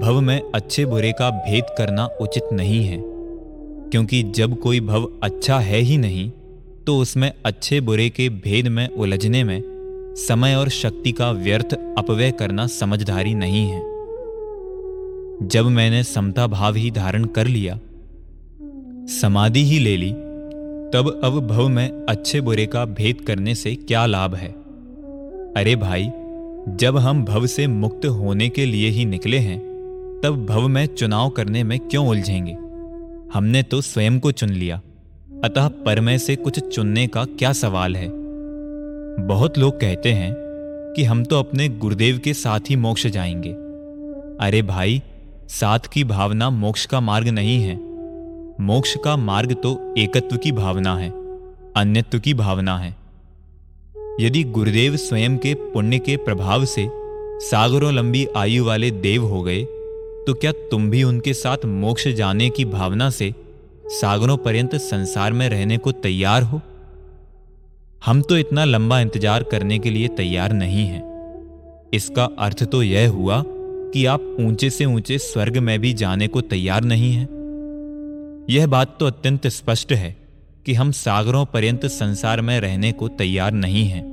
[0.00, 3.02] भव में अच्छे बुरे का भेद करना उचित नहीं है,
[3.90, 6.30] क्योंकि जब कोई भव अच्छा है ही नहीं
[6.86, 9.62] तो उसमें अच्छे बुरे के भेद में उलझने में
[10.16, 13.80] समय और शक्ति का व्यर्थ अपव्यय करना समझदारी नहीं है।
[15.42, 17.80] जब मैंने समता भाव ही धारण कर लिया,
[19.06, 20.12] समाधि ही ले ली,
[20.92, 24.48] तब अब भव में अच्छे बुरे का भेद करने से क्या लाभ है?
[25.56, 26.10] अरे भाई,
[26.68, 29.60] जब हम भव से मुक्त होने के लिए ही निकले हैं,
[30.24, 32.52] तब भव में चुनाव करने में क्यों उलझेंगे?
[33.34, 34.80] हमने तो स्वयं को चुन लिया,
[35.44, 38.25] अतः परमय से कुछ चुनने का क्या सवाल है?
[39.20, 40.34] बहुत लोग कहते हैं
[40.96, 43.50] कि हम तो अपने गुरुदेव के साथ ही मोक्ष जाएँगे।
[44.40, 45.02] अरे भाई,
[45.48, 47.76] साथ की भावना मोक्ष का मार्ग नहीं है।
[48.60, 51.10] मोक्ष का मार्ग तो एकत्व की भावना है,
[51.76, 52.96] अन्यत्व की भावना है।
[54.20, 56.88] यदि गुरुदेव स्वयं के पुण्य के प्रभाव से
[57.40, 59.64] सागरों लंबी आयु वाले देव हो गए
[60.26, 63.34] तो क्या तुम भी उनके साथ मोक्ष जाने की भावना से
[63.90, 66.60] सागरों पर्यंत संसार में रहने को तैयार हो?
[68.02, 71.02] हम तो इतना लंबा इंतज़ार करने के लिए तैयार नहीं हैं।
[71.94, 76.40] इसका अर्थ तो यह हुआ कि आप ऊँचे से ऊँचे स्वर्ग में भी जाने को
[76.40, 77.26] तैयार नहीं हैं।
[78.50, 80.14] यह बात तो अत्यंत स्पष्ट है
[80.66, 84.04] कि हम सागरों पर्यंत संसार में रहने को तैयार नहीं हैं,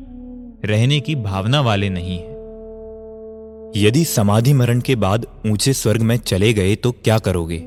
[0.66, 2.32] रहने की भावना वाले नहीं हैं।
[3.76, 7.60] यदि समाधि मरण के बाद ऊँचे स्वर्ग में चले गए तो क्या करोगे?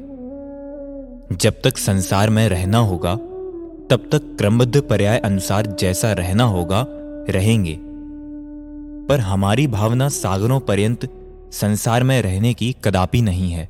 [1.32, 3.18] जब तक संसार में रहना होगा
[3.90, 6.86] तब तक क्रमबद्ध पर्याय अनुसार जैसा रहना होगा,
[7.30, 7.78] रहेंगे।
[9.08, 11.08] पर हमारी भावना सागरों पर्यंत
[11.52, 13.68] संसार में रहने की कदापि नहीं है।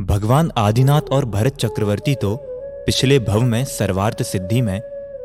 [0.00, 2.38] भगवान आदिनाथ और भरत चक्रवर्ती तो
[2.86, 4.80] पिछले भव में सर्वार्थ सिद्धि में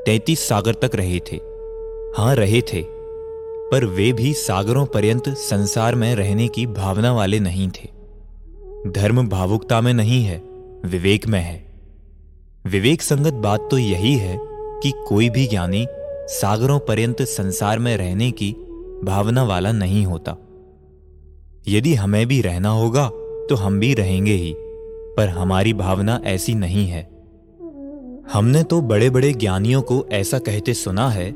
[0.06, 1.36] तैतीस सागर तक रहे थे।
[2.18, 2.86] हाँ, रहे थे।
[3.72, 7.90] पर वे भी सागरों पर्यंत संसार में रहने की भावना वाले नहीं थे।
[8.92, 10.38] धर्म भावुकता में नहीं है,
[10.86, 11.65] विवेक में है।
[12.68, 14.38] विवेक संगत बात तो यही है
[14.84, 15.88] कि कोई भी ज्ञानी
[16.28, 18.52] सागरों पर्यंत संसार में रहने की
[19.04, 20.38] भावना वाला नहीं होता।
[21.68, 23.10] यदि हमें भी रहना होगा
[23.50, 24.56] तो हम भी रहेंगे ही,
[25.18, 27.04] पर हमारी भावना ऐसी नहीं है।
[28.34, 31.34] हमने तो बड़े बड़े ज्ञानियों को ऐसा कहते सुना है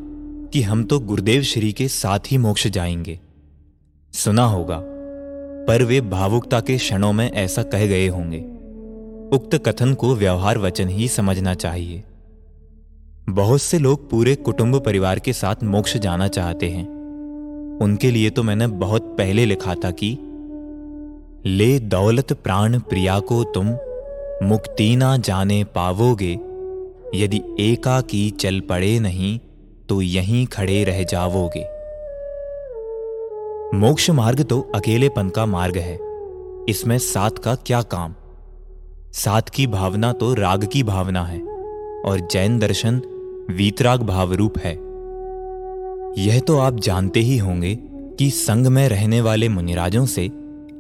[0.54, 3.20] कि हम तो गुरुदेव श्री के साथ ही मोक्ष जाएँगे।
[4.14, 4.84] सुना होगा,
[5.68, 8.59] पर वे भावुकता के क्षणों में ऐसा कह गए होंगे।
[9.34, 12.04] उक्त कथन को व्यवहार वचन ही समझना चाहिए।
[13.30, 16.88] बहुत से लोग पूरे कुटुंब परिवार के साथ मोक्ष जाना चाहते हैं।
[17.82, 20.18] उनके लिए तो मैंने बहुत पहले लिखा था कि,
[21.46, 23.68] ले दौलत प्राण प्रिया को तुम
[24.44, 26.40] मुक्ति ना जाने पावोगे।
[27.16, 29.40] यदि एका की चल पड़े नहीं
[29.90, 31.66] तो यहीं खड़े रह जावोगे।
[33.78, 36.00] मोक्ष मार्ग तो अकेलेपन का मार्ग है।
[36.70, 38.16] इसमें साथ का क्या काम?
[39.14, 41.40] साथ की भावना तो राग की भावना है,
[42.06, 43.02] और जैन दर्शन
[43.52, 44.74] वीतराग भाव रूप है।
[46.18, 47.76] यह तो आप जानते ही होंगे
[48.20, 50.26] कि संघ में रहने वाले मुनिराजों से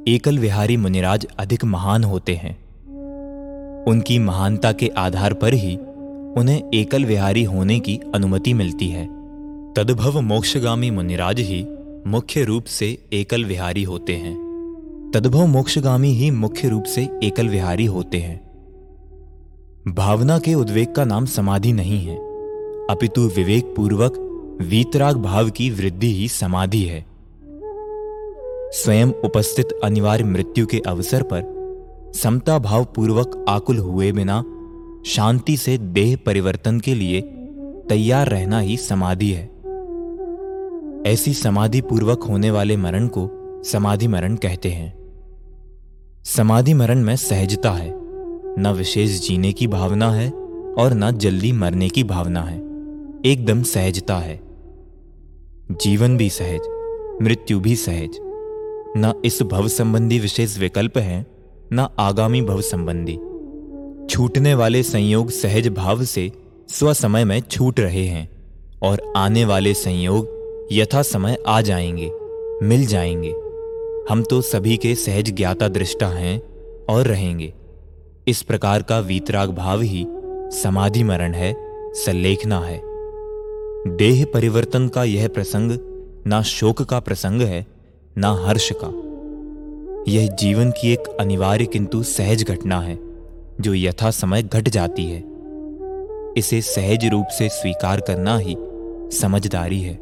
[0.07, 2.57] एकल विहारी मुनिराज अधिक महान होते हैं।
[3.86, 5.75] उनकी महानता के आधार पर ही
[6.38, 9.05] उन्हें एकल विहारी होने की अनुमति मिलती है।
[9.73, 11.65] तदभव मोक्षगामी मुनिराज ही
[12.07, 14.49] मुख्य रूप से एकल विहारी होते हैं।
[15.14, 18.49] तदभव मोक्षगामी ही मुख्य रूप से एकल विहारी होते हैं।
[19.88, 22.16] भावना के उद्वेग का नाम समाधि नहीं है।
[22.89, 24.14] अपितु विवेक पूर्वक
[24.62, 27.05] वीतराग भाव की वृद्धि ही समाधि है।
[28.72, 31.41] स्वयं उपस्थित अनिवार्य मृत्यु के अवसर पर
[32.16, 34.43] समता भाव पूर्वक आकुल हुए बिना
[35.05, 37.22] शांति से देह परिवर्तन के लिए
[37.89, 39.49] तैयार रहना ही समाधि है।
[41.14, 43.30] ऐसी समाधि पूर्वक होने वाले मरण को
[43.64, 44.99] समाधि मरण कहते हैं।
[46.36, 47.93] समाधि मरण में सहजता है।
[48.61, 50.30] न विशेष जीने की भावना है
[50.77, 52.57] और न जल्दी मरने की भावना है।
[53.25, 54.39] एकदम सहजता है।
[55.71, 56.61] जीवन भी सहज,
[57.21, 58.09] मृत्यु भी सहज।
[58.97, 61.25] न इस भव संबंधी विशेष विकल्प है,
[61.73, 63.13] न आगामी भव संबंधी
[64.07, 66.32] छूटने वाले संयोग सहज भाव से
[66.69, 68.30] स्व समय में छूट रहे हैं
[68.82, 70.27] और आने वाले संयोग
[70.71, 72.11] यथा समय आ जाएँगे,
[72.65, 73.49] मिल जाएँगे।
[74.10, 76.41] हम तो सभी के सहज ज्ञाता दृष्टा हैं
[76.86, 77.53] और रहेंगे।
[78.28, 80.05] इस प्रकार का वीतराग भाव ही
[80.51, 81.53] समाधि मरण है
[81.93, 82.82] सल्लेखना है।
[83.95, 85.78] देह परिवर्तन का यह प्रसंग
[86.28, 87.66] ना शोक का प्रसंग है,
[88.18, 88.88] ना हर्ष का।
[90.12, 92.99] यह जीवन की एक अनिवार्य किंतु सहज घटना है,
[93.62, 95.24] जो यथा समय घट जाती है।
[96.38, 98.57] इसे सहज रूप से स्वीकार करना ही
[99.18, 99.97] समझदारी है।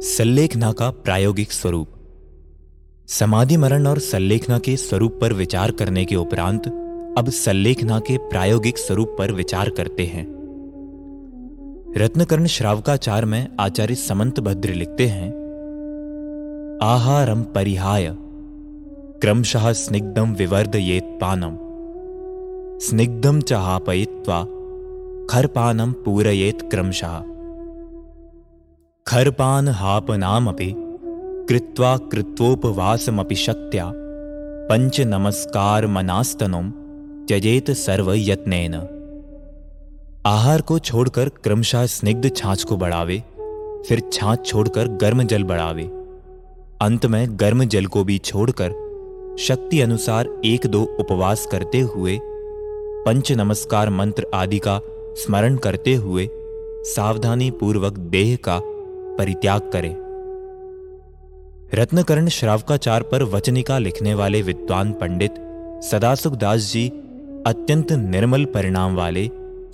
[0.00, 1.91] सल्लेखना का प्रायोगिक स्वरूप।
[3.08, 6.66] समाधि मरण और सल्लेखना के स्वरूप पर विचार करने के उपरांत,
[7.18, 10.26] अब सल्लेखना के प्रायोगिक स्वरूप पर विचार करते हैं।
[11.96, 15.30] रत्नकर्ण श्रावकाचार में आचार्य समंत भद्र लिखते हैं
[16.82, 18.16] आहारम परिहाय,
[19.20, 21.58] क्रमशः स्निग्धम विवर्धयेत पानम।
[22.78, 24.42] स्निग्धम चाहापयित्वा
[25.30, 27.20] खरपानम पूरयेत क्रमशः।
[29.06, 30.81] खरपान हापनामपि
[31.52, 33.84] कृत्वा कृत्वोपवासमपि शक्त्या।
[34.68, 36.62] पंच नमस्कार मनास्तनों
[37.26, 38.74] त्यजेत सर्व यत्नेन
[40.26, 43.18] आहार को छोड़कर क्रमशः स्निग्ध छाछ को बढ़ावे,
[43.86, 45.84] फिर छाछ छोड़कर गर्म जल बढ़ावे।
[46.82, 52.18] अंत में गर्म जल को भी छोड़कर शक्ति अनुसार एक दो उपवास करते हुए
[53.06, 54.80] पंच नमस्कार मंत्र आदि का
[55.16, 56.28] स्मरण करते हुए
[56.86, 58.58] सावधानी पूर्वक देह का
[59.18, 60.01] परित्याग करें।
[61.74, 65.34] रत्नकर्ण श्रावकाचार पर वचनिका लिखने वाले विद्वान पंडित
[65.82, 66.88] सदासुख दास जी
[67.46, 69.24] अत्यंत निर्मल परिणाम वाले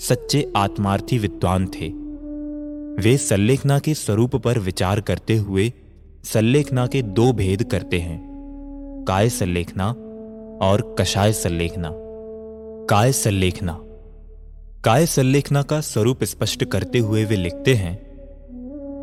[0.01, 1.89] सच्चे आत्मार्थी विद्वान थे।
[3.03, 5.73] वे सल्लेखना के स्वरूप पर विचार करते हुए
[6.25, 8.21] सल्लेखना के दो भेद करते हैं,
[9.09, 9.89] काय सल्लेखना
[10.63, 11.91] और कषाय सल्लेखना।
[12.91, 13.79] काय सल्लेखना।
[14.85, 17.97] काय सल्लेखना का स्वरूप स्पष्ट करते हुए वे लिखते हैं,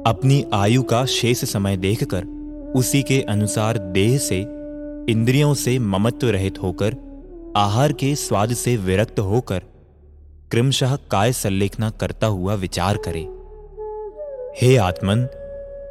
[0.03, 2.33] अपनी आयु का शेष समय देखकर
[2.75, 4.39] उसी के अनुसार देह से,
[5.09, 6.95] इंद्रियों से ममत्व रहित होकर,
[7.57, 9.61] आहार के स्वाद से विरक्त होकर,
[10.51, 13.27] क्रमशः काय संलेखना करता हुआ विचार करे।
[14.61, 15.27] हे आत्मन,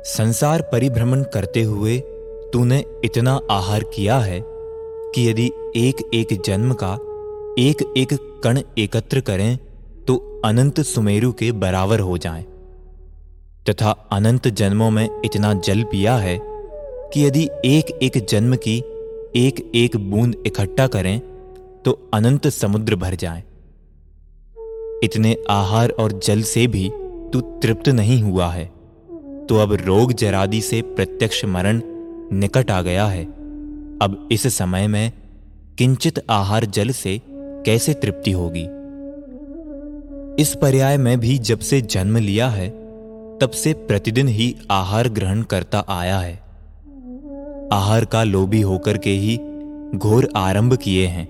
[0.06, 1.98] संसार परिभ्रमण करते हुए
[2.52, 6.94] तूने इतना आहार किया है कि यदि एक एक जन्म का
[7.58, 9.56] एक एक कण एकत्र करें
[10.08, 12.44] तो अनंत सुमेरु के बराबर हो जाएँ।
[13.70, 16.53] तथा अनंत जन्मों में इतना जल पिया है
[17.14, 18.76] कि यदि एक एक जन्म की
[19.36, 21.18] एक एक बूंद इकट्ठा करें
[21.84, 23.44] तो अनंत समुद्र भर जाए।
[25.04, 26.88] इतने आहार और जल से भी
[27.32, 28.64] तू तृप्त नहीं हुआ है।
[29.48, 31.80] तो अब रोग जरादि से प्रत्यक्ष मरण
[32.32, 33.24] निकट आ गया है।
[34.02, 35.12] अब इस समय में
[35.78, 38.64] किंचित आहार जल से कैसे तृप्ति होगी?
[40.42, 42.70] इस पर्याय में भी जब से जन्म लिया है,
[43.38, 46.43] तब से प्रतिदिन ही आहार ग्रहण करता आया है।
[47.72, 49.36] आहार का लोभी होकर के ही
[49.94, 51.26] घोर आरंभ किए हैं।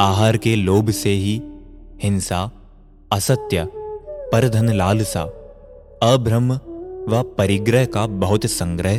[0.00, 1.42] आहार के लोभ से ही
[2.02, 2.50] हिंसा,
[3.12, 3.68] असत्य,
[4.32, 5.22] परधन लालसा,
[6.02, 6.52] अभ्रम
[7.08, 8.98] व परिग्रह का बहुत संग्रह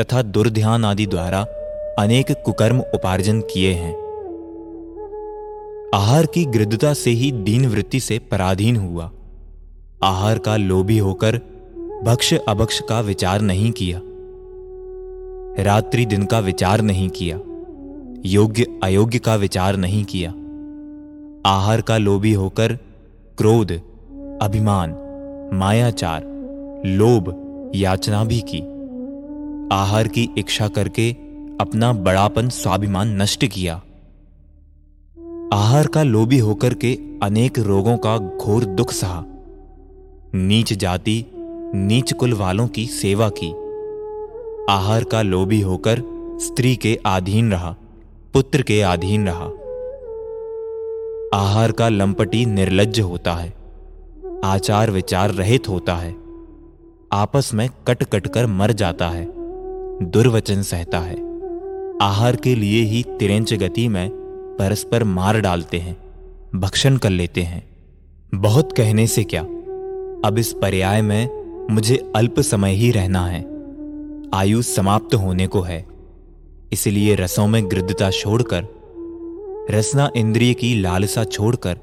[0.00, 1.42] तथा दुर्ध्यान आदि द्वारा
[1.98, 3.94] अनेक कुकर्म उपार्जन किए हैं।
[5.94, 9.10] आहार की गृदता से ही दीन वृत्ति से पराधीन हुआ।
[10.02, 11.36] आहार का लोभी होकर
[12.04, 14.00] भक्ष अभक्ष का विचार नहीं किया।
[15.58, 17.36] रात्रि दिन का विचार नहीं किया,
[18.26, 20.30] योग्य अयोग्य का विचार नहीं किया।
[21.46, 22.72] आहार का लोभी होकर
[23.38, 23.72] क्रोध,
[24.42, 24.94] अभिमान,
[25.54, 26.22] मायाचार,
[26.86, 27.34] लोभ,
[27.74, 28.60] याचना भी की।
[29.72, 31.10] आहार की इच्छा करके
[31.60, 33.74] अपना बड़ापन, स्वाभिमान नष्ट किया।
[35.52, 39.24] आहार का लोभी होकर के अनेक रोगों का घोर दुख सहा।
[40.34, 41.24] नीच जाति,
[41.74, 43.61] नीच कुल वालों की सेवा की।
[44.70, 46.02] आहार का लोभी होकर
[46.42, 47.74] स्त्री के अधीन रहा,
[48.34, 49.46] पुत्र के अधीन रहा।
[51.34, 53.52] आहार का लंपटी निर्लज होता है,
[54.44, 56.14] आचार विचार रहित होता है,
[57.12, 59.26] आपस में कट कट कर मर जाता है,
[60.02, 61.16] दुर्वचन सहता है।
[62.02, 64.10] आहार के लिए ही तिरंच गति में
[64.58, 65.96] परस्पर मार डालते हैं,
[66.54, 67.62] भक्षण कर लेते हैं।
[68.34, 69.42] बहुत कहने से क्या?
[70.24, 71.28] अब इस पर्याय में
[71.70, 73.51] मुझे अल्प समय ही रहना है।
[74.34, 75.84] आयु समाप्त होने को है।
[76.72, 78.66] इसलिए रसों में गृद्धता छोड़कर,
[79.70, 81.78] रसना इंद्रिय की लालसा छोड़कर,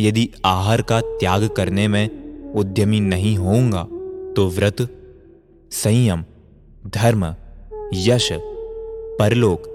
[0.00, 3.82] यदि आहार का त्याग करने में उद्यमी नहीं होऊँगा
[4.36, 4.86] तो व्रत,
[5.72, 6.24] संयम,
[6.86, 7.24] धर्म,
[7.94, 8.28] यश,
[9.20, 9.68] परलोक,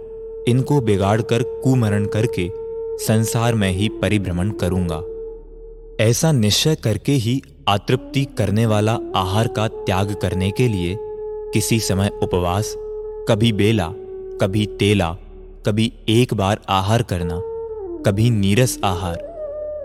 [0.47, 2.49] इनको बिगाड़कर कुमरण करके
[3.05, 5.01] संसार में ही परिभ्रमण करूँगा।
[6.03, 10.95] ऐसा निश्चय करके ही आतृप्ति करने वाला आहार का त्याग करने के लिए
[11.55, 12.73] किसी समय उपवास,
[13.29, 13.87] कभी बेला,
[14.41, 15.09] कभी तेला,
[15.65, 17.39] कभी एक बार आहार करना,
[18.05, 19.15] कभी नीरस आहार,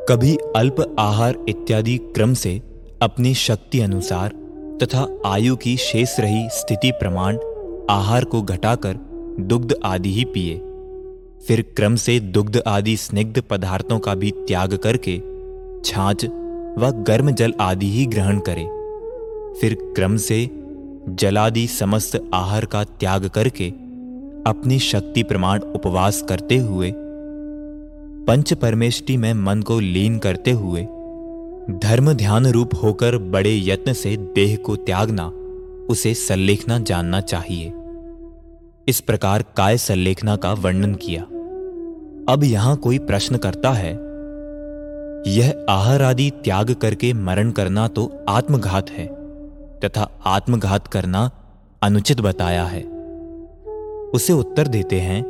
[0.08, 2.62] कभी अल्प आहार इत्यादि क्रम से
[3.02, 4.32] अपनी शक्ति अनुसार
[4.82, 7.38] तथा आयु की शेष रही स्थिति प्रमाण
[7.90, 8.94] आहार को घटाकर
[9.40, 10.58] दुग्ध आदि ही पिए।
[11.46, 15.18] फिर क्रम से दुग्ध आदि स्निग्ध पदार्थों का भी त्याग करके
[15.84, 16.24] छाछ
[16.78, 18.66] व गर्म जल आदि ही ग्रहण करें।
[19.60, 20.59] फिर क्रम से
[21.08, 23.68] जलादि समस्त आहार का त्याग करके
[24.46, 26.92] अपनी शक्ति प्रमाण उपवास करते हुए
[28.26, 30.82] पंच परमेष्टि में मन को लीन करते हुए,
[31.80, 35.26] धर्म ध्यान रूप होकर बड़े यत्न से देह को त्यागना,
[35.90, 37.72] उसे सल्लेखना जानना चाहिए।
[38.88, 41.22] इस प्रकार काय सल्लेखना का वर्णन किया।
[42.28, 43.92] अब यहाँ कोई प्रश्न करता है,
[45.28, 49.19] यह आहार आदि त्याग करके मरण करना तो आत्मघात है।
[49.84, 51.30] तथा आत्मघात करना
[51.82, 52.82] अनुचित बताया है।
[54.14, 55.22] उसे उत्तर देते हैं,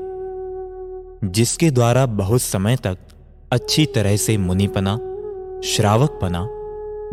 [1.25, 2.99] जिसके द्वारा बहुत समय तक
[3.53, 4.97] अच्छी तरह से मुनिपना,
[5.65, 6.41] श्रावकपना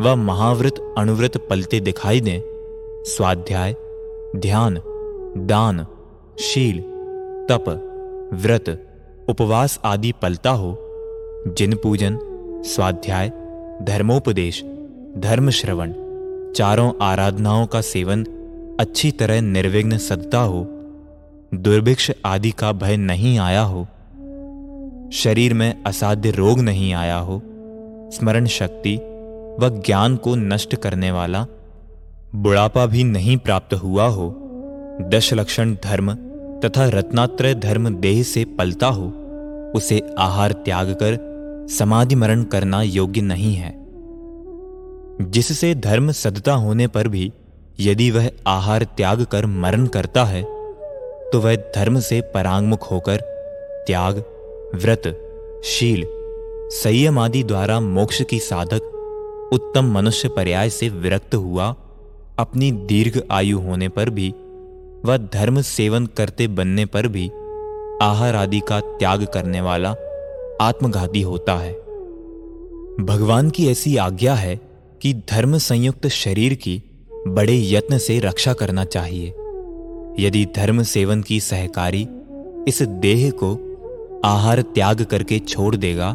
[0.02, 2.40] व महाव्रत अणुव्रत पलते दिखाई दें,
[3.04, 3.74] स्वाध्याय,
[4.36, 4.80] ध्यान,
[5.36, 5.86] दान,
[6.40, 6.80] शील,
[7.50, 7.64] तप,
[8.32, 8.68] व्रत,
[9.28, 10.78] उपवास आदि पलता हो,
[11.48, 12.18] जिन पूजन,
[12.64, 13.28] स्वाध्याय,
[13.82, 14.62] धर्मोपदेश
[15.16, 15.92] धर्म श्रवण
[16.56, 18.24] चारों आराधनाओं का सेवन
[18.80, 20.64] अच्छी तरह निर्विघ्न सदता हो,
[21.54, 23.86] दुर्भिक्ष आदि का भय नहीं आया हो,
[25.12, 27.40] शरीर में असाध्य रोग नहीं आया हो,
[28.12, 28.96] स्मरण शक्ति
[29.60, 31.46] व ज्ञान को नष्ट करने वाला
[32.34, 34.30] बुढ़ापा भी नहीं प्राप्त हुआ हो
[35.12, 36.14] दश लक्षण धर्म
[36.64, 39.08] तथा रत्नात्रय धर्म देह से पलता हो,
[39.76, 41.18] उसे आहार त्याग कर
[41.70, 43.77] समाधि मरण करना योग्य नहीं है।
[45.20, 47.32] जिससे धर्म सदता होने पर भी
[47.80, 50.42] यदि वह आहार त्याग कर मरण करता है
[51.30, 53.16] तो वह धर्म से परांगमुख होकर
[53.86, 54.18] त्याग,
[54.74, 55.02] व्रत,
[55.64, 56.06] शील,
[56.70, 58.82] संयम आदि द्वारा मोक्ष की साधक,
[59.52, 61.74] उत्तम मनुष्य पर्याय से विरक्त हुआ,
[62.38, 64.34] अपनी दीर्घ आयु होने पर भी
[65.04, 67.28] वह धर्म सेवन करते बनने पर भी,
[68.02, 69.94] आहार आदि का त्याग करने वाला
[70.60, 71.72] आत्मघाती होता है।
[73.00, 74.67] भगवान की ऐसी आज्ञा है
[75.02, 76.82] कि धर्म संयुक्त शरीर की
[77.28, 79.34] बड़े यत्न से रक्षा करना चाहिए।
[80.18, 82.08] यदि धर्म सेवन की सहकारी
[82.68, 83.50] इस देह को
[84.24, 86.12] आहार त्याग करके छोड़ देगा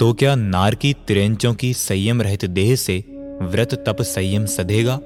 [0.00, 2.98] तो क्या नार की त्रेंचों की संयम रहित देह से
[3.42, 5.00] व्रत तप संयम सधेगा?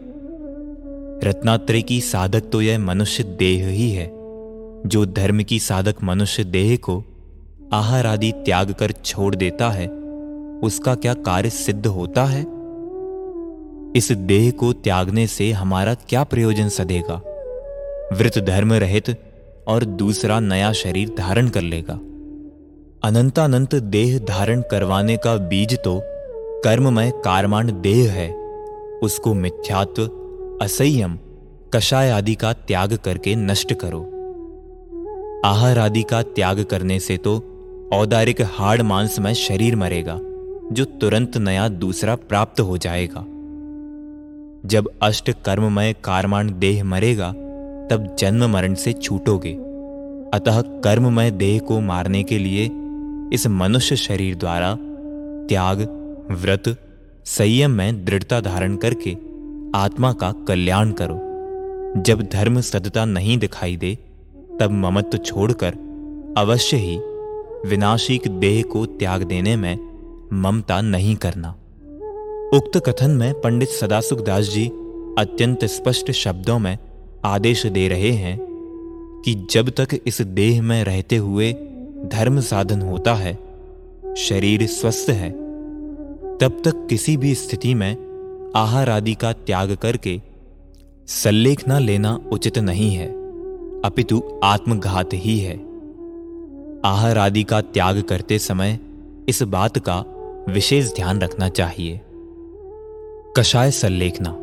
[1.24, 4.06] रत्नात्रय की साधक तो यह मनुष्य देह ही है।
[4.86, 7.02] जो धर्म की साधक मनुष्य देह को
[7.72, 9.88] आहार आदि त्याग कर छोड़ देता है,
[10.62, 12.57] उसका क्या कार्य सिद्ध होता है?
[13.98, 17.14] इस देह को त्यागने से हमारा क्या प्रयोजन सदेगा?
[18.12, 19.10] वृत धर्म रहित
[19.68, 21.94] और दूसरा नया शरीर धारण कर लेगा।
[23.04, 26.00] अनंतानंत देह धारण करवाने का बीज तो
[26.64, 28.30] कर्ममय कारमांड देह है।
[29.02, 30.04] उसको मिथ्यात्व,
[30.62, 31.18] असंयम,
[31.74, 34.02] कषाय आदि का त्याग करके नष्ट करो।
[35.44, 37.34] आहार आदि का त्याग करने से तो
[37.92, 40.18] औदारिक हाड़ मांस में शरीर मरेगा,
[40.72, 43.24] जो तुरंत नया दूसरा प्राप्त हो जाएगा।
[44.66, 47.32] जब अष्ट कर्ममय कारमांड देह मरेगा,
[47.90, 49.52] तब जन्म मरण से छूटोगे।
[50.34, 52.70] अतः कर्ममय देह को मारने के लिए
[53.32, 54.76] इस मनुष्य शरीर द्वारा
[55.46, 55.78] त्याग,
[56.30, 56.62] व्रत,
[57.24, 59.16] संयम में दृढ़ता धारण करके
[59.78, 61.14] आत्मा का कल्याण करो।
[62.02, 63.98] जब धर्म सदता नहीं दिखाई दे,
[64.60, 65.74] तब ममत्व छोड़कर
[66.38, 66.98] अवश्य ही
[67.66, 69.78] विनाशिक देह को त्याग देने में
[70.32, 71.57] ममता नहीं करना।
[72.54, 74.66] उक्त कथन में पंडित सदासुख दास जी
[75.18, 76.78] अत्यंत स्पष्ट शब्दों में
[77.24, 78.38] आदेश दे रहे हैं
[79.24, 81.52] कि जब तक इस देह में रहते हुए
[82.04, 83.34] धर्म साधन होता है,
[84.16, 85.30] शरीर स्वस्थ है,
[86.38, 90.20] तब तक किसी भी स्थिति में आहार आदि का त्याग करके
[91.06, 93.08] सल्लेखना लेना उचित नहीं है,
[93.82, 95.56] अपितु आत्मघात ही है।
[96.84, 98.78] आहार आदि का त्याग करते समय
[99.28, 100.04] इस बात का
[100.48, 102.00] विशेष ध्यान रखना चाहिए।
[103.38, 104.34] कषाय संलेखना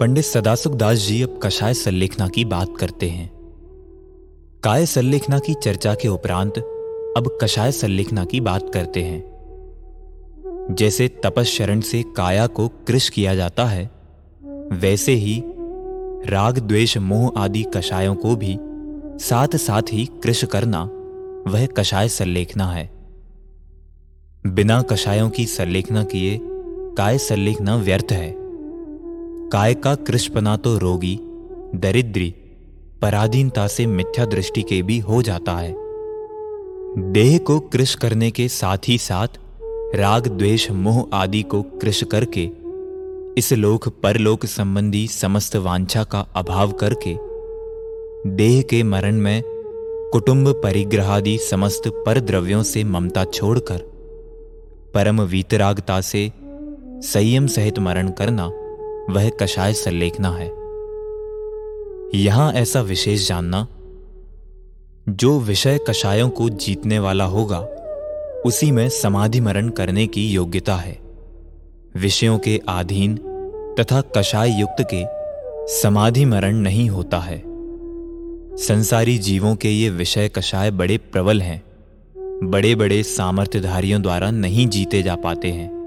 [0.00, 3.30] पंडित सदासुख दास जी अब कषाय संलेखना की बात करते हैं।
[4.64, 6.58] काय संलेखना की चर्चा के उपरांत
[7.16, 9.22] अब कषाय संलेखना की बात करते हैं।
[10.70, 13.90] जैसे तपस्रण से काया को कृष किया जाता है,
[14.72, 15.42] वैसे ही
[16.26, 18.58] राग, द्वेष, मोह आदि कषायों को भी
[19.24, 20.82] साथ साथ ही कृष करना
[21.50, 22.90] वह कषाय संलेखना है।
[24.46, 26.40] बिना कषायों की संलेखना किए
[26.96, 28.32] काय सल्लेखना व्यर्थ है।
[29.52, 31.18] काय का कृष्पना तो रोगी,
[31.74, 32.34] दरिद्री,
[33.02, 35.74] पराधीनता से मिथ्या दृष्टि के भी हो जाता है।
[37.12, 39.38] देह को कृष करने के साथ ही साथ
[39.94, 42.48] राग, द्वेष, मोह आदि को कृष करके,
[43.38, 47.14] इस लोक परलोक संबंधी समस्त वांछा का अभाव करके,
[48.28, 49.42] देह के मरण में
[50.12, 53.78] कुटुंब परिग्रहादि समस्त पर द्रव्यों से ममता छोड़कर,
[54.94, 56.30] परम वीतरागता से
[57.02, 58.46] संयम सहित मरण करना,
[59.12, 60.46] वह कषाय सल्लेखना है।
[62.14, 63.66] यहाँ ऐसा विशेष जानना,
[65.08, 67.60] जो विषय कषायों को जीतने वाला होगा,
[68.46, 70.98] उसी में समाधि मरण करने की योग्यता है।
[71.96, 73.16] विषयों के अधीन
[73.80, 75.04] तथा कषाय युक्त के
[75.80, 77.42] समाधि मरण नहीं होता है।
[78.56, 81.62] संसारी जीवों के ये विषय कषाय बड़े प्रबल हैं
[82.50, 85.79] बड़े बड़े सामर्थ्यधारियों द्वारा नहीं जीते जा पाते हैं।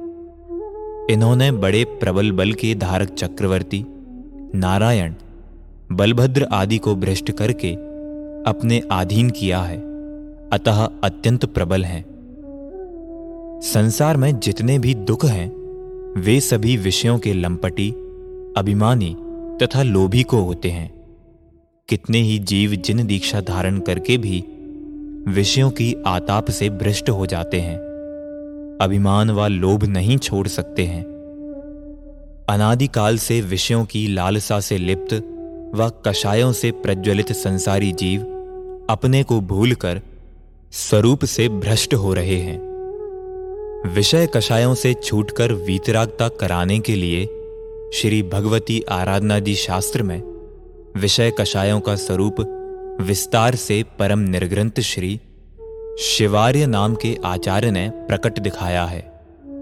[1.10, 3.86] इन्होंने बड़े प्रबल बल के धारक चक्रवर्ती,
[4.56, 5.14] नारायण,
[5.92, 7.74] बलभद्र आदि को भ्रष्ट करके
[8.50, 9.78] अपने आधीन किया है।
[10.50, 12.06] अतः अत्यंत प्रबल हैं।
[13.64, 15.52] संसार में जितने भी दुख हैं,
[16.20, 17.92] वे सभी विषयों के लंपटी,
[18.58, 19.18] अभिमानी
[19.62, 21.04] तथा लोभी को होते हैं।
[21.90, 24.44] कितने ही जीव जिन दीक्षा धारण करके भी
[25.28, 27.93] विषयों की आताप से भ्रष्ट हो जाते हैं।
[28.82, 31.04] अभिमान व लोभ नहीं छोड़ सकते हैं।
[32.50, 35.14] अनादिकाल से विषयों की लालसा से लिप्त
[35.76, 38.22] व कषायों से प्रज्वलित संसारी जीव
[38.90, 40.02] अपने को भूलकर
[40.72, 42.60] स्वरूप से भ्रष्ट हो रहे हैं।
[43.94, 47.26] विषय कषायों से छूटकर वीतरागता कराने के लिए
[47.94, 50.22] श्री भगवती आराधना जी शास्त्र में
[50.98, 52.36] विषय कषायों का स्वरूप
[53.02, 55.20] विस्तार से परम निर्ग्रंथ श्री
[56.00, 59.22] शिवार्य नाम के आचार्य ने प्रकट दिखाया है।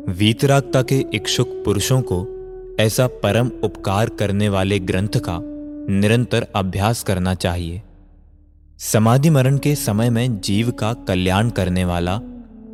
[0.09, 2.27] वीतरागता के इच्छुक पुरुषों को
[2.79, 5.39] ऐसा परम उपकार करने वाले ग्रंथ का
[5.93, 7.81] निरंतर अभ्यास करना चाहिए।
[8.77, 12.15] समाधि मरण के समय में जीव का कल्याण करने वाला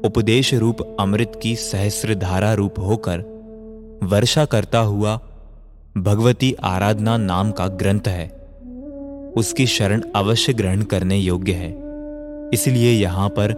[0.05, 3.19] उपदेश रूप अमृत की सहस्र धारा रूप होकर
[4.03, 5.19] वर्षा करता हुआ
[5.97, 8.29] भगवती आराधना नाम का ग्रंथ है।
[9.37, 11.86] उसकी शरण अवश्य ग्रहण करने योग्य है।
[12.53, 13.51] इसलिए यहाँ पर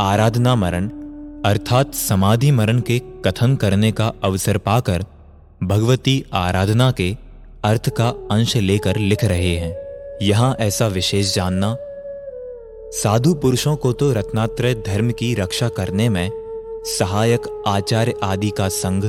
[0.00, 0.88] आराधना मरण
[1.44, 5.04] अर्थात समाधि मरण के कथन करने का अवसर पाकर
[5.62, 7.16] भगवती आराधना के
[7.64, 9.74] अर्थ का अंश लेकर लिख रहे हैं।
[10.22, 11.76] यहाँ ऐसा विशेष जानना,
[12.92, 16.30] साधु पुरुषों को तो रत्नात्रय धर्म की रक्षा करने में
[16.88, 19.04] सहायक आचार्य आदि का संग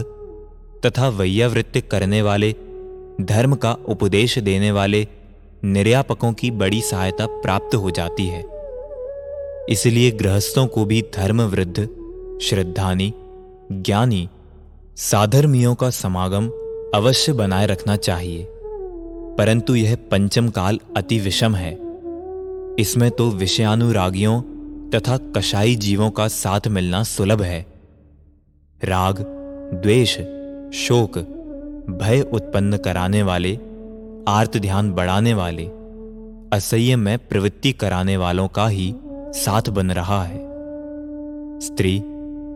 [0.85, 2.51] तथा वैयावृत्ति करने वाले,
[3.21, 5.07] धर्म का उपदेश देने वाले,
[5.63, 8.43] निर्यापकों की बड़ी सहायता प्राप्त हो जाती है।
[9.69, 11.89] इसलिए गृहस्थों को भी धर्म वृद्ध
[12.41, 13.13] श्रद्धानी,
[13.71, 14.29] ज्ञानी,
[14.95, 16.47] साधर्मियों का समागम
[16.95, 18.47] अवश्य बनाए रखना चाहिए।
[19.37, 21.73] परंतु यह पंचम काल अति विषम है।
[22.79, 24.41] इसमें तो विषयानुरागियों
[24.89, 27.65] तथा कषाई जीवों का साथ मिलना सुलभ है।
[28.83, 29.15] राग,
[29.73, 30.17] द्वेष,
[30.77, 31.17] शोक,
[32.01, 33.59] भय उत्पन्न कराने वाले
[34.27, 35.65] आर्त ध्यान बढ़ाने वाले,
[36.53, 38.95] असह्य में प्रवृत्ति कराने वालों का ही
[39.33, 40.39] साथ बन रहा है।
[41.59, 42.03] स्त्री,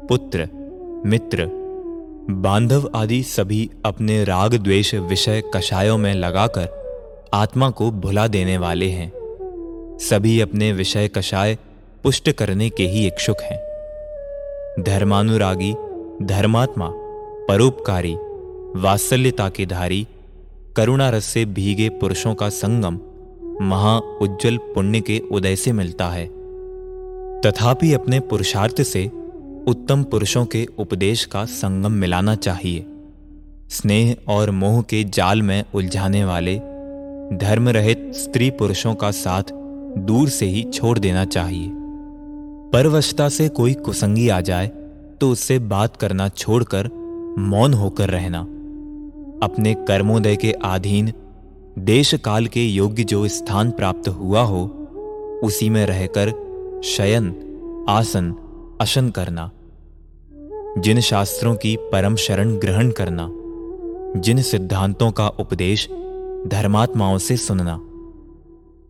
[0.09, 0.49] पुत्र,
[1.05, 1.49] मित्र,
[2.29, 6.85] बांधव आदि सभी अपने राग द्वेष विषय कषायों में लगाकर
[7.33, 9.11] आत्मा को भुला देने वाले हैं।
[10.01, 11.57] सभी अपने विषय कषाय
[12.03, 13.59] पुष्ट करने के ही इच्छुक हैं।
[14.83, 15.73] धर्मानुरागी,
[16.21, 16.91] धर्मात्मा,
[17.49, 18.15] परोपकारी,
[18.75, 20.07] वात्सल्यता के धारी
[20.75, 22.99] करुणा रस से भीगे पुरुषों का संगम,
[23.65, 26.44] महा उज्जवल पुण्य के उदय से मिलता है।
[27.45, 29.05] तथापि अपने पुरुषार्थ से
[29.67, 32.85] उत्तम पुरुषों के उपदेश का संगम मिलाना चाहिए।
[33.69, 36.55] स्नेह और मोह के जाल में उलझाने वाले
[37.37, 39.51] धर्म रहित स्त्री पुरुषों का साथ
[39.97, 41.69] दूर से ही छोड़ देना चाहिए।
[42.73, 44.67] परवशता से कोई कुसंगी आ जाए
[45.21, 46.89] तो उससे बात करना छोड़कर
[47.39, 48.39] मौन होकर रहना।
[49.45, 51.11] अपने कर्मोदय के अधीन
[51.79, 54.65] देश काल के योग्य जो स्थान प्राप्त हुआ हो,
[55.43, 56.33] उसी में रहकर
[56.85, 57.35] शयन,
[57.89, 58.35] आसन,
[58.81, 59.51] अशन करना।
[60.77, 63.29] जिन शास्त्रों की परम शरण ग्रहण करना।
[64.19, 65.89] जिन सिद्धांतों का उपदेश
[66.47, 67.77] धर्मात्माओं से सुनना।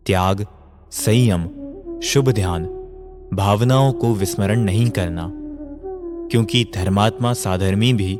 [0.06, 0.46] त्याग,
[0.90, 1.48] संयम,
[2.00, 2.64] शुभ ध्यान,
[3.34, 5.32] भावनाओं को विस्मरण नहीं करना।
[6.30, 8.16] क्योंकि धर्मात्मा साधर्मी भी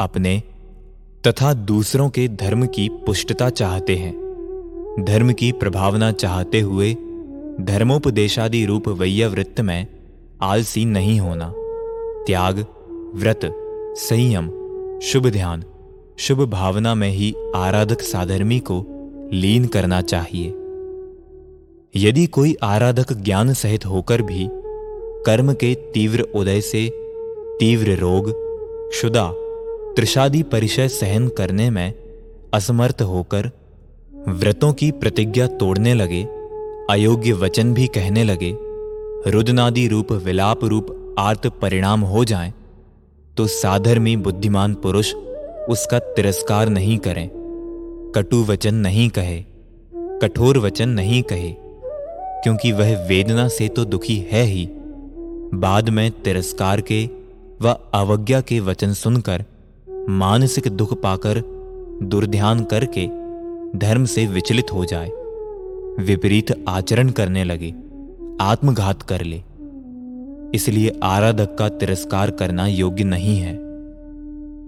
[0.00, 0.42] अपने
[1.26, 4.22] तथा दूसरों के धर्म की पुष्टता चाहते हैं।
[5.00, 6.96] धर्म की प्रभावना चाहते हुए
[7.60, 9.86] धर्मोपदेशादि रूप वैय वृत्त में
[10.42, 11.54] आलसी नहीं होना।
[12.26, 12.66] त्याग,
[13.14, 13.40] व्रत,
[13.98, 14.50] संयम,
[15.00, 15.64] शुभ ध्यान,
[16.18, 18.86] शुभ भावना में ही आराधक साधर्मी को
[19.32, 20.48] लीन करना चाहिए।
[21.96, 24.48] यदि कोई आराधक ज्ञान सहित होकर भी
[25.26, 26.88] कर्म के तीव्र उदय से
[27.60, 28.32] तीव्र रोग,
[28.90, 29.32] क्षुदा,
[29.96, 31.94] त्रिषादि परिचय सहन करने में
[32.54, 33.50] असमर्थ होकर
[34.28, 36.41] व्रतों की प्रतिज्ञा तोड़ने लगे
[36.92, 38.50] अयोग्य वचन भी कहने लगे
[39.30, 42.52] रुदनादि रूप, विलाप रूप, आर्त परिणाम हो जाए
[43.36, 45.12] तो साधर्मी बुद्धिमान पुरुष
[45.70, 47.28] उसका तिरस्कार नहीं करें।
[48.14, 49.38] कटु वचन नहीं कहे,
[50.22, 51.52] कठोर वचन नहीं कहे,
[52.42, 54.66] क्योंकि वह वेदना से तो दुखी है ही।
[55.56, 57.04] बाद में तिरस्कार के
[57.62, 59.44] व अवज्ञा के वचन सुनकर,
[60.08, 61.42] मानसिक दुख पाकर,
[62.02, 63.06] दुर्ध्यान करके
[63.78, 65.10] धर्म से विचलित हो जाए।
[65.98, 67.74] विपरीत आचरण करने लगे,
[68.40, 69.42] आत्मघात कर ले।
[70.54, 73.54] इसलिए आराधक का तिरस्कार करना योग्य नहीं है।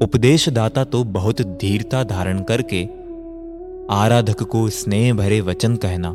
[0.02, 2.82] उपदेशदाता तो बहुत धीरता धारण करके
[3.90, 6.14] आराधक को स्नेह भरे वचन कहना,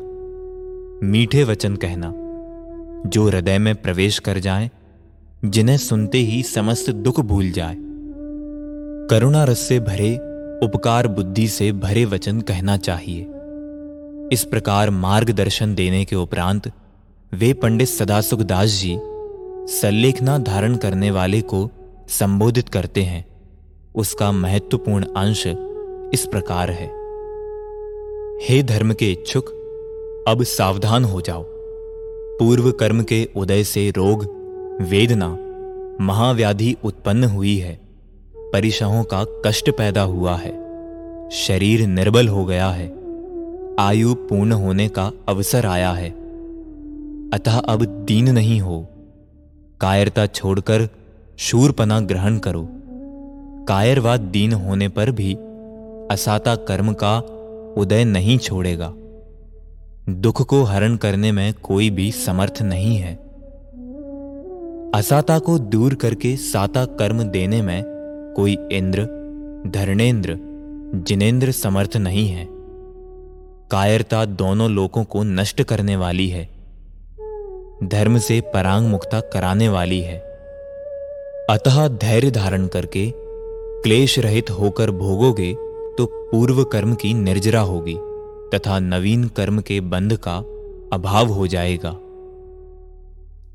[1.08, 2.14] मीठे वचन कहना,
[3.10, 4.70] जो हृदय में प्रवेश कर जाए,
[5.46, 7.76] जिन्हें सुनते ही समस्त दुख भूल जाए।
[9.10, 10.16] करुणा रस से भरे,
[10.64, 13.28] उपकार बुद्धि से भरे वचन कहना चाहिए।
[14.32, 16.72] इस प्रकार मार्गदर्शन देने के उपरांत
[17.34, 19.00] वे पंडित सदासुख दास जी
[19.80, 21.70] सल्लेखना धारण करने वाले को
[22.10, 23.26] संबोधित करते हैं।
[23.96, 25.48] उसका महत्वपूर्ण अंश
[26.14, 26.88] इस प्रकार है।
[28.46, 29.46] हे धर्म के इच्छुक,
[30.28, 31.46] अब सावधान हो जाओ।
[32.40, 34.24] पूर्व कर्म के उदय से रोग,
[34.82, 35.38] वेदना,
[36.02, 37.80] महाव्याधि उत्पन्न हुई है।
[38.36, 40.70] परिशहों का कष्ट पैदा हुआ है।
[41.30, 42.99] शरीर निर्बल हो गया है।
[43.80, 46.10] आयु पूर्ण होने का अवसर आया है।
[47.34, 48.88] अतः अब दीन नहीं हो।
[49.82, 50.90] कायरता छोड़कर
[51.38, 52.70] शूरपना ग्रहण करो।
[53.68, 55.34] कायरवाद दीन होने पर भी
[56.12, 57.20] असाता कर्म का
[57.78, 58.94] उदय नहीं छोड़ेगा।
[60.10, 63.16] दुख को हरण करने में कोई भी समर्थ नहीं है।
[64.96, 67.84] असाता को दूर करके साता कर्म देने में
[68.36, 69.02] कोई इंद्र
[69.68, 70.40] धर्णेन्द्र
[70.96, 72.59] जिनेन्द्र समर्थ नहीं है।
[73.72, 76.44] कायरता दोनों लोगों को नष्ट करने वाली है।
[77.84, 80.18] धर्म से परांग मुक्ता कराने वाली है।
[81.50, 85.54] अतः धैर्य धारण करके, क्लेश रहित होकर भोगोगे
[85.98, 87.96] तो पूर्व कर्म की निर्जरा होगी,
[88.54, 90.38] तथा नवीन कर्म के बंध का
[90.94, 91.92] अभाव हो जाएगा।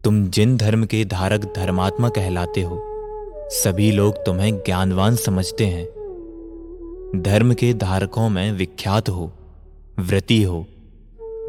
[0.04, 2.82] तुम जिन धर्म के धारक धर्मात्मा कहलाते हो,
[3.52, 5.86] सभी लोग तुम्हें ज्ञानवान समझते हैं।
[7.22, 9.30] धर्म के धारकों में विख्यात हो।
[9.98, 10.66] व्रति हो।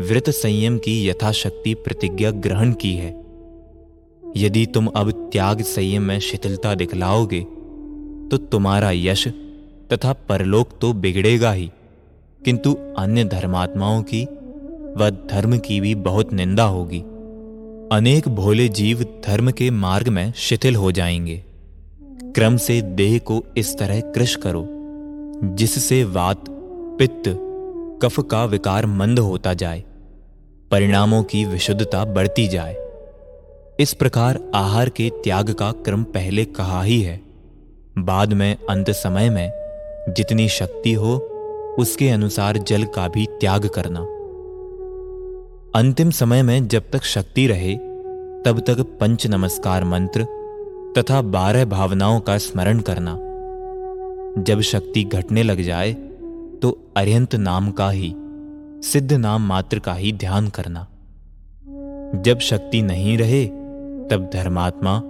[0.01, 3.25] व्रत संयम की यथाशक्ति प्रतिज्ञा ग्रहण की है।
[4.37, 7.41] यदि तुम अब त्याग संयम में शिथिलता दिखलाओगे
[8.31, 9.27] तो तुम्हारा यश
[9.93, 11.71] तथा परलोक तो बिगड़ेगा ही।
[12.45, 14.25] किंतु अन्य धर्मात्माओं की
[14.97, 16.99] व धर्म की भी बहुत निंदा होगी।
[17.91, 21.43] अनेक भोले जीव धर्म के मार्ग में शिथिल हो जाएँगे।
[22.35, 24.67] क्रम से देह को इस तरह कृष करो,
[25.43, 26.45] जिससे वात,
[26.99, 27.44] पित्त
[28.01, 29.83] कफ का विकार मंद होता जाए,
[30.71, 32.75] परिणामों की विशुद्धता बढ़ती जाए।
[33.79, 37.21] इस प्रकार आहार के त्याग का क्रम पहले कहा ही है।
[37.97, 39.51] बाद में, अंत समय में,
[40.13, 41.15] जितनी शक्ति हो,
[41.79, 43.99] उसके अनुसार जल का भी त्याग करना।
[45.79, 47.75] अंतिम समय में जब तक शक्ति रहे,
[48.45, 50.27] तब तक पंच नमस्कार मंत्र
[50.97, 53.19] तथा बारह भावनाओं का स्मरण करना।
[54.41, 55.95] जब शक्ति घटने लग जाए
[56.65, 58.13] तो अरियंत नाम का ही,
[58.87, 60.87] सिद्ध नाम मात्र का ही ध्यान करना।
[62.21, 63.45] जब शक्ति नहीं रहे,
[64.09, 65.01] तब धर्मात्मा,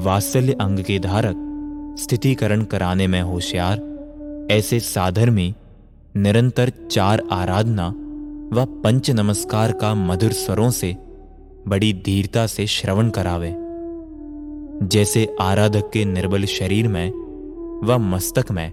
[0.00, 1.34] वात्सल्य अंग के धारक,
[2.00, 3.80] स्थितिकरण कराने में होशियार,
[4.50, 5.54] ऐसे साधर में
[6.16, 7.88] निरंतर चार आराधना
[8.52, 10.96] व पंच नमस्कार का मधुर स्वरों से
[11.68, 13.56] बड़ी धीरता से श्रवण करावे।
[14.86, 17.10] जैसे आराधक के निर्बल शरीर में
[17.84, 18.72] व मस्तक में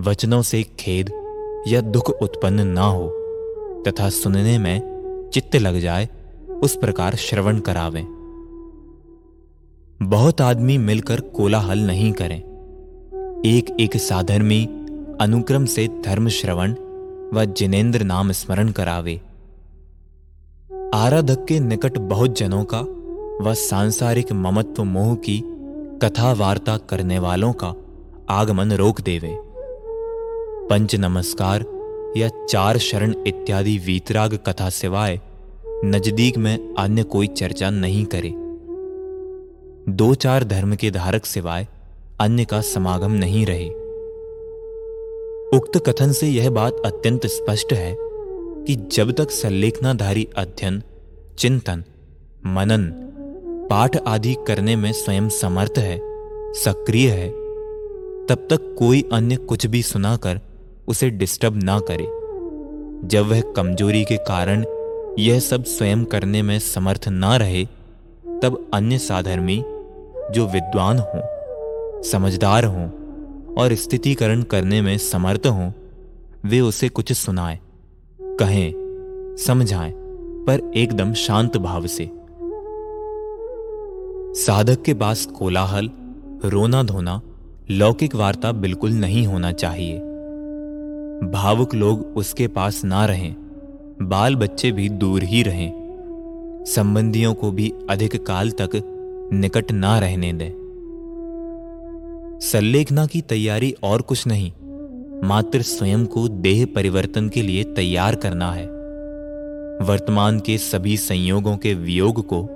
[0.00, 1.23] वचनों से खेद
[1.68, 3.08] या दुख उत्पन्न ना हो,
[3.88, 4.94] तथा सुनने में
[5.32, 6.08] चित्त लग जाए,
[6.62, 8.06] उस प्रकार श्रवण करावें।
[10.02, 12.40] बहुत आदमी मिलकर कोलाहल नहीं करें।
[13.46, 14.64] एक एक साधर्मी
[15.20, 16.74] अनुक्रम से धर्म श्रवण
[17.34, 19.20] व जिनेन्द्र नाम स्मरण करावे।
[20.94, 22.80] आराधक के निकट बहुत जनों का
[23.44, 25.42] व सांसारिक ममत्व मोह की
[26.02, 27.74] कथा वार्ता करने वालों का
[28.30, 29.43] आगमन रोक देवे।
[30.70, 31.64] पंच नमस्कार
[32.16, 35.20] या चार शरण इत्यादि वीतराग कथा सिवाय
[35.84, 38.30] नज़दीक में अन्य कोई चर्चा नहीं करे।
[39.92, 41.66] दो चार धर्म के धारक सिवाय
[42.20, 43.68] अन्य का समागम नहीं रहे।
[45.58, 50.82] उक्त कथन से यह बात अत्यंत स्पष्ट है कि जब तक संलेखनाधारी अध्ययन,
[51.38, 51.84] चिंतन,
[52.46, 52.90] मनन,
[53.70, 56.00] पाठ आदि करने में स्वयं समर्थ है,
[56.54, 57.28] सक्रिय है,
[58.26, 60.40] तब तक कोई अन्य कुछ भी सुनाकर
[60.88, 62.04] उसे डिस्टर्ब ना करे।
[63.08, 64.64] जब वह कमज़ोरी के कारण
[65.18, 67.64] यह सब स्वयं करने में समर्थ ना रहे,
[68.42, 69.64] तब अन्य साधर्मी,
[70.30, 71.20] जो विद्वान हों,
[72.02, 72.90] समझदार हों
[73.54, 75.72] और स्थितिकरण करने में समर्थ हों,
[76.44, 77.58] वे उसे कुछ सुनाएँ,
[78.20, 78.72] कहें,
[79.46, 79.92] समझाएँ,
[80.46, 82.10] पर एकदम शांत भाव से।
[84.44, 85.90] साधक के पास कोलाहल
[86.44, 87.20] रोना धोना
[87.70, 90.13] लौकिक वार्ता बिल्कुल नहीं होना चाहिए।
[91.22, 93.36] भावुक लोग उसके पास ना रहें।
[94.02, 95.84] बाल बच्चे भी दूर ही रहें।
[96.66, 98.70] संबंधियों को भी अधिक काल तक
[99.32, 100.50] निकट ना रहने दें।
[102.42, 104.52] संलेखना की तैयारी और कुछ नहीं,
[105.28, 108.66] मात्र स्वयं को देह परिवर्तन के लिए तैयार करना है।
[109.86, 112.48] वर्तमान के सभी संयोगों के वियोग को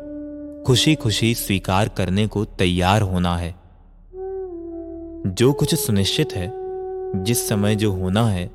[0.67, 3.55] खुशी खुशी स्वीकार करने को तैयार होना है।
[5.27, 6.68] जो कुछ सुनिश्चित है
[7.17, 8.51] जिस समय जो होना है,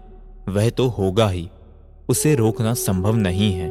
[0.50, 1.50] वह तो होगा ही।
[2.10, 3.70] उसे रोकना संभव नहीं है।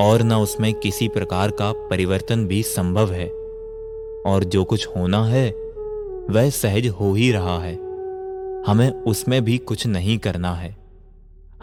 [0.00, 3.28] और न उसमें किसी प्रकार का परिवर्तन भी संभव है।
[4.26, 5.50] और जो कुछ होना है,
[6.30, 7.74] वह सहज हो ही रहा है।
[8.66, 10.76] हमें उसमें भी कुछ नहीं करना है।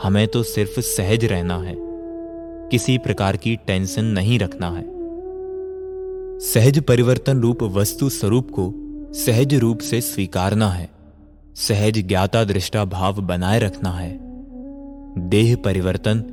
[0.04, 1.76] हमें तो सिर्फ़ सहज रहना है।
[2.70, 4.86] किसी प्रकार की टेंशन नहीं रखना है।
[6.40, 8.74] सहज परिवर्तन रूप वस्तु स्वरूप को
[9.14, 10.93] सहज रूप से स्वीकारना है।
[11.56, 14.18] सहज ज्ञाता दृष्टा भाव बनाए रखना है।
[15.30, 16.24] देह परिवर्तन,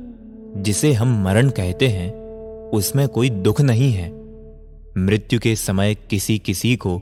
[0.57, 2.13] जिसे हम मरण कहते हैं,
[2.69, 4.09] उसमें कोई दुख नहीं है।
[4.97, 7.01] मृत्यु के समय किसी किसी को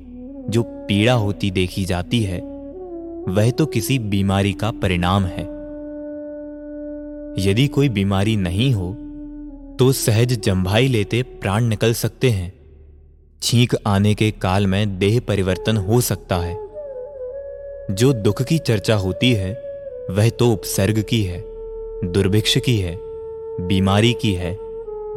[0.50, 2.40] जो पीड़ा होती देखी जाती है,
[3.30, 5.44] वह तो किसी बीमारी का परिणाम है।
[7.50, 8.94] यदि कोई बीमारी नहीं हो
[9.80, 12.54] तो सहज जंभाई लेते प्राण निकल सकते हैं।
[13.42, 16.69] छींक आने के काल में देह परिवर्तन हो सकता है।
[17.92, 19.54] जो दुख की चर्चा होती है,
[20.12, 21.44] वह तो उपसर्ग की है,
[22.12, 22.98] दुर्भिक्ष की है,
[23.68, 24.58] बीमारी की है,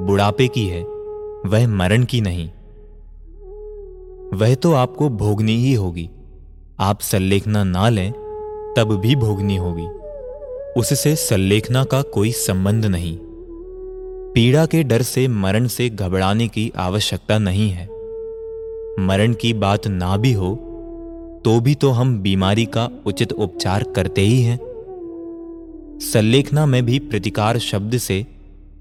[0.00, 0.82] बुढ़ापे की है,
[1.46, 2.48] वह मरण की नहीं।
[4.38, 6.10] वह तो आपको भोगनी ही होगी।
[6.80, 8.12] आप सल्लेखना ना लें,
[8.78, 9.86] तब भी भोगनी होगी।
[10.80, 13.18] उससे संलेखना का कोई संबंध नहीं।
[14.32, 17.86] पीड़ा के डर से मरण से घबराने की आवश्यकता नहीं है।
[19.00, 20.68] मरण की बात ना भी हो
[21.44, 24.58] तो भी तो हम बीमारी का उचित उपचार करते ही हैं।
[26.02, 28.26] संलेखना में भी प्रतिकार शब्द से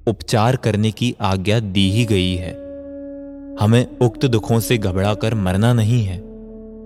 [0.07, 2.51] उपचार करने की आज्ञा दी ही गई है।
[3.59, 6.17] हमें उक्त दुखों से घबराकर मरना नहीं है।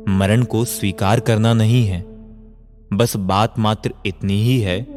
[0.09, 2.01] मरण को स्वीकार करना नहीं है।
[2.93, 4.87] बस बात मात्र इतनी ही है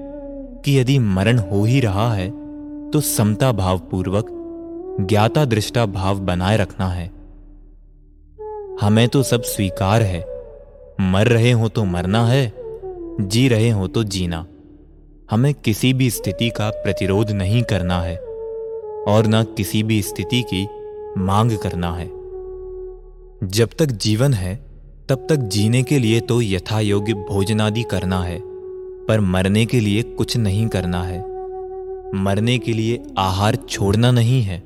[0.64, 2.30] कि यदि मरण हो ही रहा है
[2.90, 4.26] तो समता भाव पूर्वक
[5.00, 7.10] ज्ञाता दृष्टा भाव बनाए रखना है।
[8.80, 10.37] हमें तो सब स्वीकार है।
[11.00, 12.52] मर रहे हो तो मरना है,
[13.20, 14.46] जी रहे हो तो जीना।
[15.30, 18.16] हमें किसी भी स्थिति का प्रतिरोध नहीं करना है,
[19.08, 20.66] और न किसी भी स्थिति की
[21.18, 22.06] मांग करना है।
[23.44, 24.54] जब तक जीवन है,
[25.08, 28.40] तब तक जीने के लिए तो यथा योग्य भोजनादि करना है,
[29.06, 31.20] पर मरने के लिए कुछ नहीं करना है।
[32.14, 34.62] मरने के लिए आहार छोड़ना नहीं है।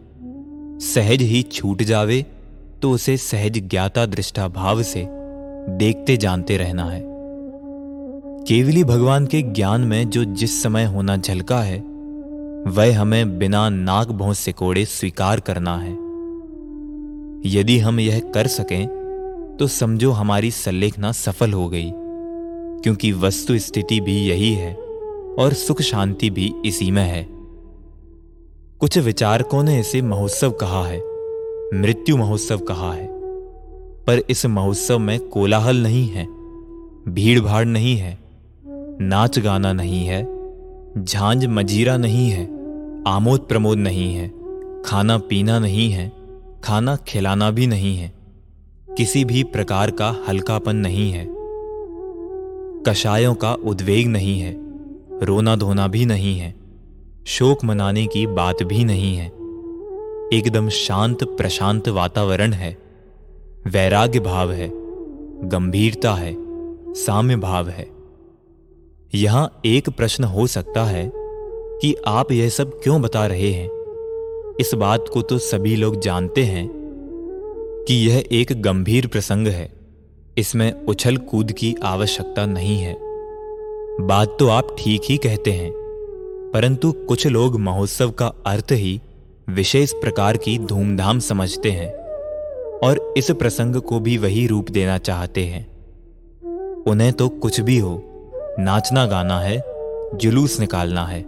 [0.79, 2.25] सहज ही छूट जावे
[2.83, 5.22] तो उसे सहज ज्ञाता दृष्टा भाव से
[5.69, 7.03] देखते जानते रहना है।
[8.49, 11.79] केवली भगवान के ज्ञान में जो जिस समय होना झलका है,
[12.67, 15.93] वह हमें बिना नाक भों सिकोड़े स्वीकार करना है।
[17.47, 18.87] यदि हम यह कर सकें
[19.59, 21.91] तो समझो हमारी संलेखना सफल हो गई,
[22.83, 24.75] क्योंकि वस्तु स्थिति भी यही है
[25.39, 27.27] और सुख शांति भी इसी में है।
[28.81, 30.99] कुछ विचारकों ने इसे महोत्सव कहा है,
[31.75, 33.22] मृत्यु महोत्सव कहा है।
[34.07, 36.27] पर इस महोत्सव में कोलाहल नहीं है
[37.09, 38.19] भीड़ भाड़ नहीं है
[39.01, 40.23] नाच गाना नहीं है
[41.05, 42.45] झांझ मजीरा नहीं है
[43.07, 44.29] आमोद प्रमोद नहीं है
[44.85, 46.11] खाना पीना नहीं है
[46.65, 48.13] खाना खिलाना भी नहीं है
[48.97, 51.27] किसी भी प्रकार का हल्कापन नहीं है
[52.87, 54.55] कषायों का उद्वेग नहीं है
[55.27, 56.55] रोना धोना भी नहीं है
[57.27, 59.27] शोक मनाने की बात भी नहीं है
[60.33, 62.77] एकदम शांत प्रशांत वातावरण है
[63.67, 64.69] वैराग्य भाव है,
[65.49, 66.35] गंभीरता है
[66.95, 67.87] साम्य भाव है।
[69.15, 73.69] यहाँ एक प्रश्न हो सकता है कि आप यह सब क्यों बता रहे हैं?
[74.61, 76.69] इस बात को तो सभी लोग जानते हैं
[77.89, 79.71] कि यह एक गंभीर प्रसंग है।
[80.39, 82.97] इसमें उछल कूद की आवश्यकता नहीं है।
[84.01, 85.73] बात तो आप ठीक ही कहते हैं,
[86.55, 89.01] परंतु कुछ लोग महोत्सव का अर्थ ही
[89.51, 92.02] विशेष प्रकार की धूमधाम समझते हैं।
[92.83, 95.73] और इस प्रसंग को भी वही रूप देना चाहते हैं।
[96.83, 98.03] उन्हें तो कुछ भी हो,
[98.59, 99.63] नाचना गाना है,
[100.15, 101.25] जुलूस निकालना है।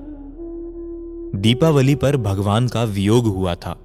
[1.40, 3.78] दीपावली पर भगवान का वियोग हुआ था,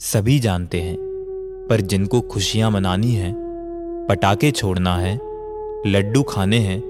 [0.00, 0.96] सभी जानते हैं।
[1.70, 3.34] पर जिनको खुशियाँ मनानी है,
[4.06, 5.20] पटाखे छोड़ना है,
[5.86, 6.82] लड्डू खाने हैं,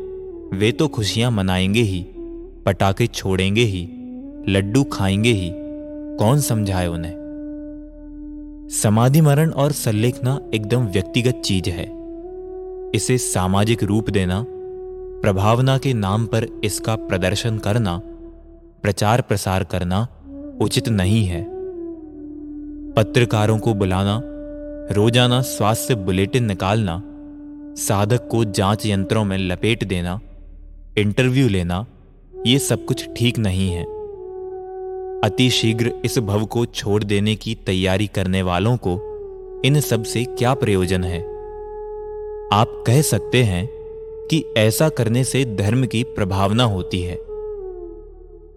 [0.58, 2.06] वे तो खुशियाँ मनाएँगे ही,
[2.66, 3.88] पटाखे छोड़ेंगे ही,
[4.48, 5.52] लड्डू खाएँगे ही।
[6.16, 7.17] कौन समझाए उन्हें?
[8.72, 11.84] समाधि मरण और सल्लेखना एकदम व्यक्तिगत चीज़ है।
[12.94, 14.44] इसे सामाजिक रूप देना,
[15.22, 18.02] प्रभावना के नाम पर इसका प्रदर्शन करना,
[18.82, 20.06] प्रचार प्रसार करना
[20.60, 21.42] उचित नहीं है।
[22.92, 24.20] पत्रकारों को बुलाना,
[24.94, 27.02] रोज़ाना स्वास्थ्य बुलेटिन निकालना,
[27.78, 30.20] साधक को जाँच यंत्रों में लपेट देना,
[30.98, 31.86] इंटरव्यू लेना,
[32.46, 33.97] ये सब कुछ ठीक नहीं है।
[35.24, 39.00] अति शीघ्र इस भव को छोड़ देने की तैयारी करने वालों को
[39.64, 41.20] इन सबसे क्या प्रयोजन है?
[42.52, 43.68] आप कह सकते हैं
[44.30, 47.18] कि ऐसा करने से धर्म की प्रभावना होती है।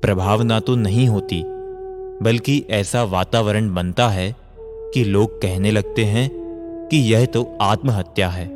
[0.02, 1.44] प्रभावना तो नहीं होती,
[2.22, 4.36] बल्कि ऐसा वातावरण बनता है
[4.94, 6.32] कि लोग कहने लगते हैं
[6.92, 8.48] कि यह तो आत्महत्या है।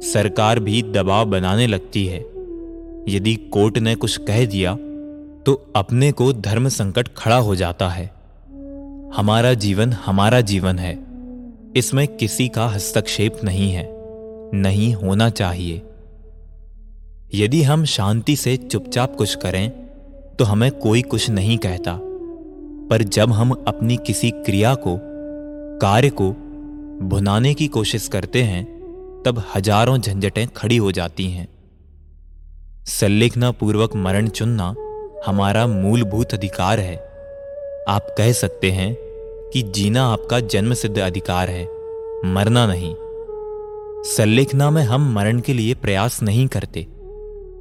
[0.00, 2.20] सरकार भी दबाव बनाने लगती है।
[3.08, 4.76] यदि कोर्ट ने कुछ कह दिया
[5.46, 8.06] तो अपने को धर्म संकट खड़ा हो जाता है।
[9.14, 10.92] हमारा जीवन हमारा जीवन है।
[11.76, 13.86] इसमें किसी का हस्तक्षेप नहीं है,
[14.54, 15.82] नहीं होना चाहिए।
[17.34, 19.70] यदि हम शांति से चुपचाप कुछ करें
[20.38, 21.98] तो हमें कोई कुछ नहीं कहता।
[22.90, 24.96] पर जब हम अपनी किसी क्रिया को,
[25.80, 26.30] कार्य को
[27.08, 28.64] भुनाने की कोशिश करते हैं,
[29.26, 31.48] तब हज़ारों झंझटें खड़ी हो जाती हैं।
[32.88, 34.74] संलेखना पूर्वक मरण चुनना
[35.26, 36.96] हमारा मूलभूत अधिकार है।
[37.88, 38.96] आप कह सकते हैं
[39.52, 41.64] कि जीना आपका जन्म सिद्ध अधिकार है,
[42.24, 42.94] मरना नहीं।
[44.02, 46.82] संलेखना में हम मरण के लिए प्रयास नहीं करते,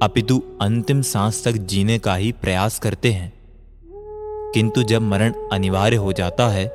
[0.02, 3.34] अपितु अंतिम सांस तक जीने का ही प्रयास करते हैं।
[4.54, 6.68] किंतु जब मरण अनिवार्य हो जाता है,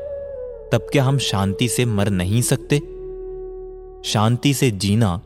[0.72, 2.78] तब क्या हम शांति से मर नहीं सकते?
[4.10, 5.20] शांति से जीना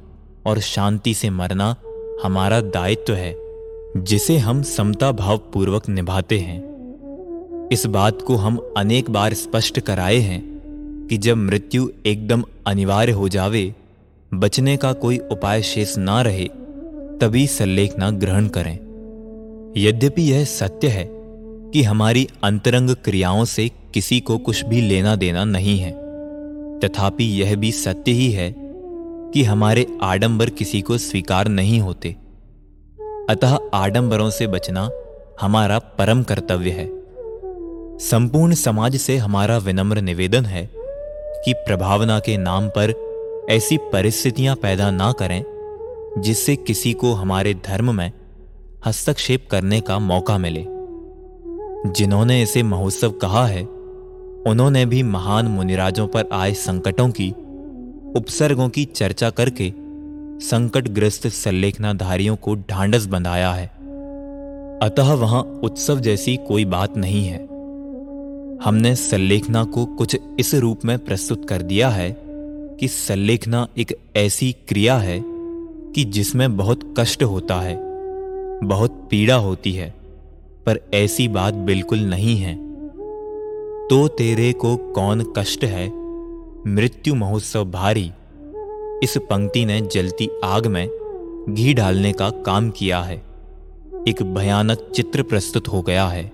[0.46, 1.76] और शांति से मरना
[2.24, 3.47] हमारा दायित्व है।
[3.96, 10.16] जिसे हम समता भाव पूर्वक निभाते हैं। इस बात को हम अनेक बार स्पष्ट कराए
[10.16, 10.42] हैं
[11.10, 13.74] कि जब मृत्यु एकदम अनिवार्य हो जावे,
[14.34, 16.44] बचने का कोई उपाय शेष ना रहे,
[17.20, 18.78] तभी संलेखना ग्रहण करें।
[19.76, 21.08] यद्यपि यह सत्य है
[21.72, 25.92] कि हमारी अंतरंग क्रियाओं से किसी को कुछ भी लेना देना नहीं है,
[26.78, 28.54] तथापि यह भी सत्य ही है
[29.34, 32.16] कि हमारे आडंबर किसी को स्वीकार नहीं होते।
[33.28, 34.90] अतः आडंबरों से बचना
[35.40, 36.90] हमारा परम कर्तव्य है।
[37.98, 40.70] संपूर्ण समाज से हमारा विनम्र निवेदन है
[41.44, 42.94] कि प्रभावना के नाम पर
[43.50, 45.44] ऐसी परिस्थितियाँ पैदा ना करें,
[46.18, 48.12] जिससे किसी को हमारे धर्म में
[48.86, 50.64] हस्तक्षेप करने का मौका मिले।
[51.92, 53.62] जिन्होंने इसे महोत्सव कहा है,
[54.46, 57.30] उन्होंने भी महान मुनिराजों पर आए संकटों की,
[58.16, 59.87] उपसर्गों की चर्चा करके
[60.40, 63.66] संकटग्रस्त संलेखनाधारियों को ढांडस बंधाया है।
[64.82, 67.48] अतः वहाँ उत्सव जैसी कोई बात नहीं है।
[68.64, 72.16] हमने संलेखना को कुछ इस रूप में प्रस्तुत कर दिया है
[72.80, 75.24] कि संलेखना एक ऐसी क्रिया है
[75.94, 77.76] कि जिसमें बहुत कष्ट होता है,
[78.64, 79.94] बहुत पीड़ा होती है,
[80.66, 82.54] पर ऐसी बात बिल्कुल नहीं है।
[83.88, 85.92] तो तेरे को कौन कष्ट है?
[86.66, 88.12] मृत्यु महोत्सव भारी
[89.02, 90.88] इस पंक्ति ने जलती आग में
[91.48, 93.22] घी डालने का काम किया है।
[94.08, 96.32] एक भयानक चित्र प्रस्तुत हो गया है।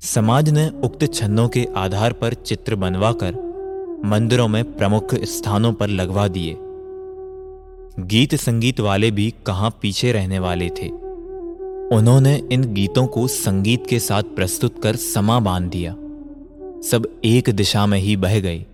[0.00, 3.34] समाज ने उक्त छन्नों के आधार पर चित्र बनवाकर
[4.04, 6.56] मंदिरों में प्रमुख स्थानों पर लगवा दिए।
[8.06, 10.88] गीत संगीत वाले भी कहाँ पीछे रहने वाले थे।
[11.96, 15.92] उन्होंने इन गीतों को संगीत के साथ प्रस्तुत कर समा बाँध दिया।
[16.82, 18.66] सब एक दिशा में ही बह गए।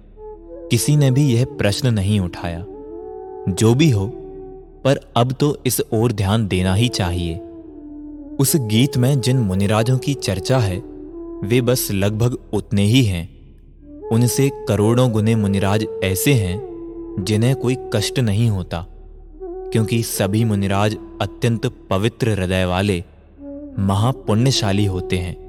[0.71, 2.65] किसी ने भी यह प्रश्न नहीं उठाया।
[3.49, 4.07] जो भी हो,
[4.85, 7.37] पर अब तो इस ओर ध्यान देना ही चाहिए।
[8.41, 10.79] उस गीत में जिन मुनिराजों की चर्चा है,
[11.45, 13.39] वे बस लगभग उतने ही हैं।
[14.09, 16.61] उनसे करोड़ों गुने मुनिराज ऐसे हैं,
[17.21, 18.87] जिन्हें कोई कष्ट नहीं होता,
[19.43, 23.05] क्योंकि सभी मुनिराज अत्यंत पवित्र हृदय वाले,
[23.79, 25.49] महापुण्यशाली होते हैं।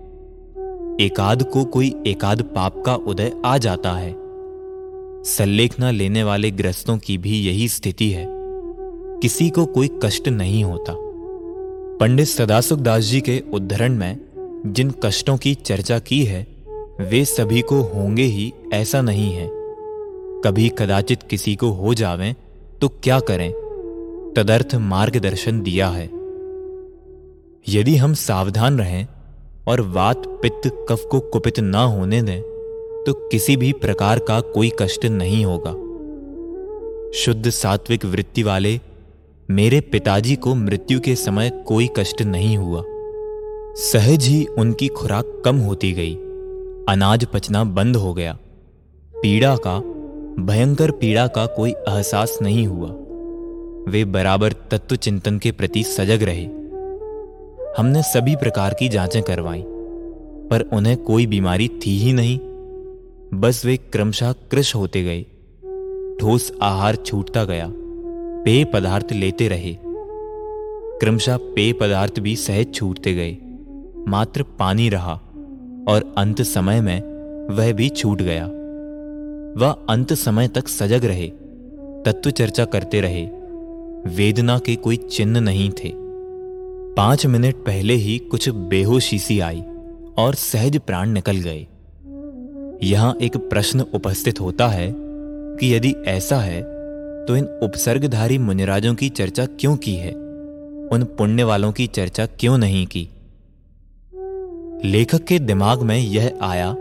[1.01, 4.28] एकाद को कोई एकाद पाप का उदय आ जाता है।
[5.25, 8.27] सल्लेखना लेने वाले ग्रस्तों की भी यही स्थिति है।
[9.21, 10.95] किसी को कोई कष्ट नहीं होता।
[11.97, 14.17] पंडित सदासुख दास जी के उद्धरण में
[14.65, 16.47] जिन कष्टों की चर्चा की है,
[17.01, 19.49] वे सभी को होंगे ही ऐसा नहीं है।
[20.45, 22.35] कभी कदाचित किसी को हो जावें
[22.81, 23.51] तो क्या करें?
[24.35, 26.09] तदर्थ मार्गदर्शन दिया है।
[27.69, 29.07] यदि हम सावधान रहें
[29.67, 32.41] और वात पित्त कफ को कुपित ना होने दें
[33.09, 35.71] तो किसी भी प्रकार का कोई कष्ट नहीं होगा।
[37.17, 38.79] शुद्ध सात्विक वृत्ति वाले
[39.51, 42.83] मेरे पिताजी को मृत्यु के समय कोई कष्ट नहीं हुआ।
[43.75, 46.15] सहज ही उनकी खुराक कम होती गई।
[46.89, 48.37] अनाज पचना बंद हो गया।
[49.21, 49.79] पीड़ा का,
[50.43, 52.89] भयंकर पीड़ा का कोई एहसास नहीं हुआ।
[53.91, 56.45] वे बराबर तत्व चिंतन के प्रति सजग रहे।
[57.77, 59.63] हमने सभी प्रकार की जांचें करवाई,
[60.49, 62.39] पर उन्हें कोई बीमारी थी ही नहीं।
[63.33, 65.21] बस वे क्रमशः कृश होते गए।
[66.21, 67.73] ठोस आहार छूटता गया।
[68.45, 69.77] पेय पदार्थ लेते रहे।
[70.99, 73.37] क्रमशः पेय पदार्थ भी सहज छूटते गए।
[74.07, 75.13] मात्र पानी रहा
[75.87, 77.01] और अंत समय में
[77.55, 78.45] वह भी छूट गया।
[79.57, 81.29] वह अंत समय तक सजग रहे,
[82.05, 83.25] तत्व चर्चा करते रहे।
[84.15, 85.91] वेदना के कोई चिन्ह नहीं थे।
[86.93, 89.63] पाँच मिनट पहले ही कुछ बेहोशी सी आई
[90.17, 91.67] और सहज प्राण निकल गए।
[92.83, 96.61] यहाँ एक प्रश्न उपस्थित होता है कि यदि ऐसा है
[97.25, 100.11] तो इन उपसर्गधारी मुनिराजों की चर्चा क्यों की है?
[100.91, 103.09] उन पुण्य वालों की चर्चा क्यों नहीं की?
[104.85, 106.75] लेखक के दिमाग में यह आया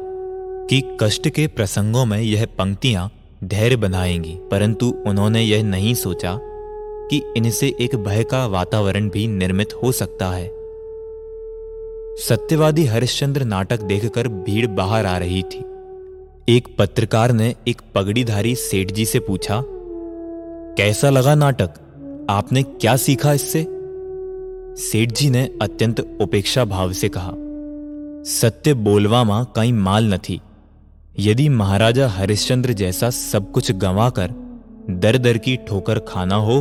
[0.70, 3.11] कि कष्ट के प्रसंगों में यह पंक्तियाँ
[3.45, 6.39] धैर्य बनाएँगी, परंतु उन्होंने यह नहीं सोचा
[7.11, 10.47] कि इनसे एक भय का वातावरण भी निर्मित हो सकता है।
[12.19, 15.65] सत्यवादी हरिश्चंद्र नाटक देखकर भीड़ बाहर आ रही थी।
[16.49, 19.61] एक पत्रकार ने एक पगड़ीधारी सेठ जी से पूछा,
[20.77, 21.70] कैसा लगा नाटक?
[22.31, 23.65] आपने क्या सीखा इससे?
[24.79, 27.33] सेठ जी ने अत्यंत उपेक्षा भाव से कहा,
[28.31, 30.41] सत्य बोलवा माँ कहीं माल न थी।
[31.19, 34.35] यदि महाराजा हरिश्चंद्र जैसा सब कुछ गंवा कर
[34.91, 36.61] दर दर की ठोकर खाना हो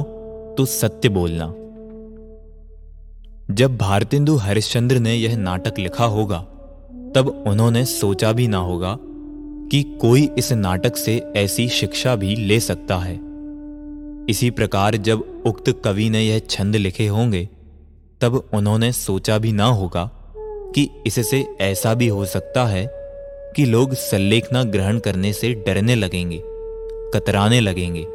[0.57, 1.47] तो सत्य बोलना।
[3.55, 6.39] जब भारतेंदु हरिश्चंद्र ने यह नाटक लिखा होगा,
[7.15, 8.97] तब उन्होंने सोचा भी ना होगा
[9.71, 13.19] कि कोई इस नाटक से ऐसी शिक्षा भी ले सकता है।
[14.29, 17.49] इसी प्रकार जब उक्त कवि ने यह छंद लिखे होंगे,
[18.21, 20.11] तब उन्होंने सोचा भी ना होगा
[20.75, 22.89] कि इससे ऐसा भी हो सकता है
[23.55, 26.41] कि लोग संलेखना ग्रहण करने से डरने लगेंगे,
[27.13, 28.05] कतराने लगेंगे।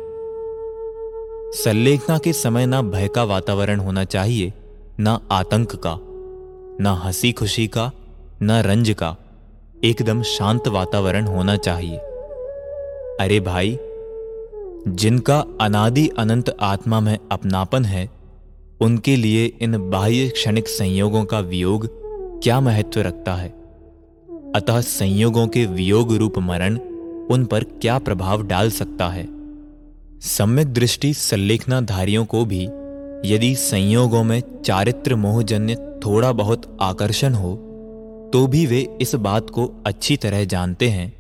[1.63, 4.53] सल्लेखना के समय ना भय का वातावरण होना चाहिए,
[5.01, 5.99] ना आतंक का,
[6.85, 7.93] ना हँसी खुशी का,
[8.43, 9.17] ना रंज का।
[9.85, 11.97] एकदम शांत वातावरण होना चाहिए।
[13.21, 13.79] अरे भाई,
[14.89, 18.11] जिनका अनादि अनंत आत्मा में अपनापन है,
[18.81, 21.89] उनके लिए इन बाह्य क्षणिक संयोगों का वियोग
[22.43, 23.49] क्या महत्व रखता है?
[24.55, 26.79] अतः संयोगों के वियोग रूप मरण
[27.31, 29.29] उन पर क्या प्रभाव डाल सकता है?
[30.21, 32.65] सम्यक दृष्टि संलेखनाधारियों को भी
[33.35, 37.69] यदि संयोगों में चारित्र मोहजन्य थोड़ा बहुत आकर्षण हो
[38.33, 41.13] तो भी वे इस बात को अच्छी तरह जानते हैं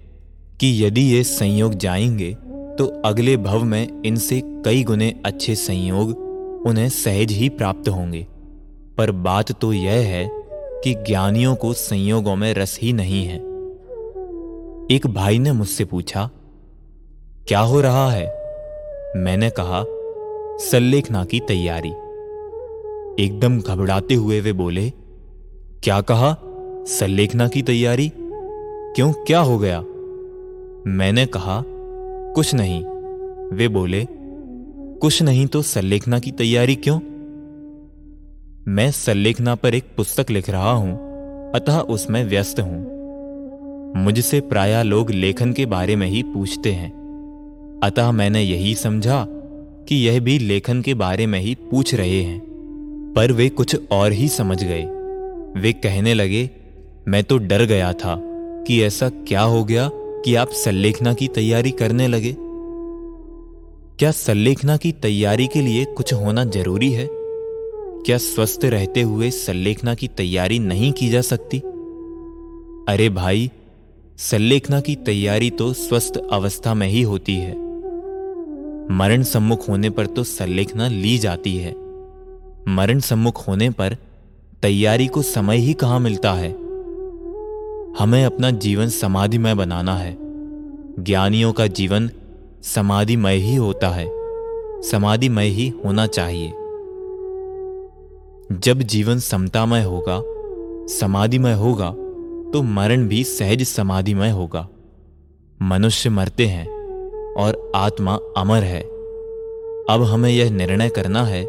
[0.60, 2.34] कि यदि ये संयोग जाएँगे
[2.78, 6.18] तो अगले भव में इनसे कई गुने अच्छे संयोग
[6.66, 8.26] उन्हें सहज ही प्राप्त होंगे।
[8.98, 10.30] पर बात तो यह है
[10.84, 13.36] कि ज्ञानियों को संयोगों में रस ही नहीं है।
[14.97, 16.30] एक भाई ने मुझसे पूछा,
[17.48, 18.26] क्या हो रहा है?
[19.16, 19.84] मैंने कहा,
[20.70, 21.93] सल्लेखना की तैयारी।
[23.24, 24.90] एकदम घबराते हुए वे बोले,
[25.84, 26.36] क्या कहा?
[26.87, 28.13] सल्लेखना की तैयारी?
[28.95, 29.13] क्यों?
[29.13, 29.81] क्या हो गया?
[30.87, 31.65] मैंने कहा,
[32.35, 32.85] कुछ नहीं।
[33.57, 34.07] वे बोले,
[35.01, 37.01] कुछ नहीं तो सल्लेखना की तैयारी क्यों?
[38.69, 40.95] मैं सल्लेखना पर एक पुस्तक लिख रहा हूँ,
[41.55, 42.93] अतः उसमें व्यस्त हूँ।
[43.97, 46.93] मुझसे प्राय लोग लेखन के बारे में ही पूछते हैं।
[47.85, 49.27] अतः मैंने यही समझा
[49.89, 52.53] कि यह भी लेखन के बारे में ही पूछ रहे हैं।
[53.17, 54.83] पर वे कुछ और ही समझ गए।
[55.57, 56.51] वे कहने लगे
[57.09, 58.20] मैं तो डर गया था
[58.66, 62.37] कि ऐसा क्या हो गया कि आप संलेखना की तैयारी करने लगे।
[63.99, 67.09] क्या संलेखना की तैयारी के लिए कुछ होना ज़रूरी है?
[68.07, 71.59] क्या स्वस्थ रहते हुए संलेखना की तैयारी नहीं की जा सकती?
[72.89, 73.51] अरे भाई
[74.19, 77.55] संलेखना की तैयारी तो स्वस्थ अवस्था में ही होती है।
[78.91, 81.73] मरण सम्मुख होने पर तो संलेखना ली जाती है।
[82.69, 83.97] मरण सम्मुख होने पर
[84.62, 86.61] तैयारी को समय ही कहाँ मिलता है?
[87.98, 90.16] हमें अपना जीवन समाधिमय बनाना है।
[91.02, 92.10] ज्ञानियों का जीवन
[92.62, 94.06] समाधिमय ही होता है।
[94.82, 96.48] समाधिमय ही होना चाहिए।
[98.52, 100.23] जब जीवन समतामय होगा,
[100.97, 101.90] समाधिमय होगा
[102.52, 104.69] तो मरण भी सहज समाधिमय होगा।
[105.62, 106.69] मनुष्य मरते हैं
[107.35, 108.81] और आत्मा अमर है।
[109.90, 111.47] अब हमें यह निर्णय करना है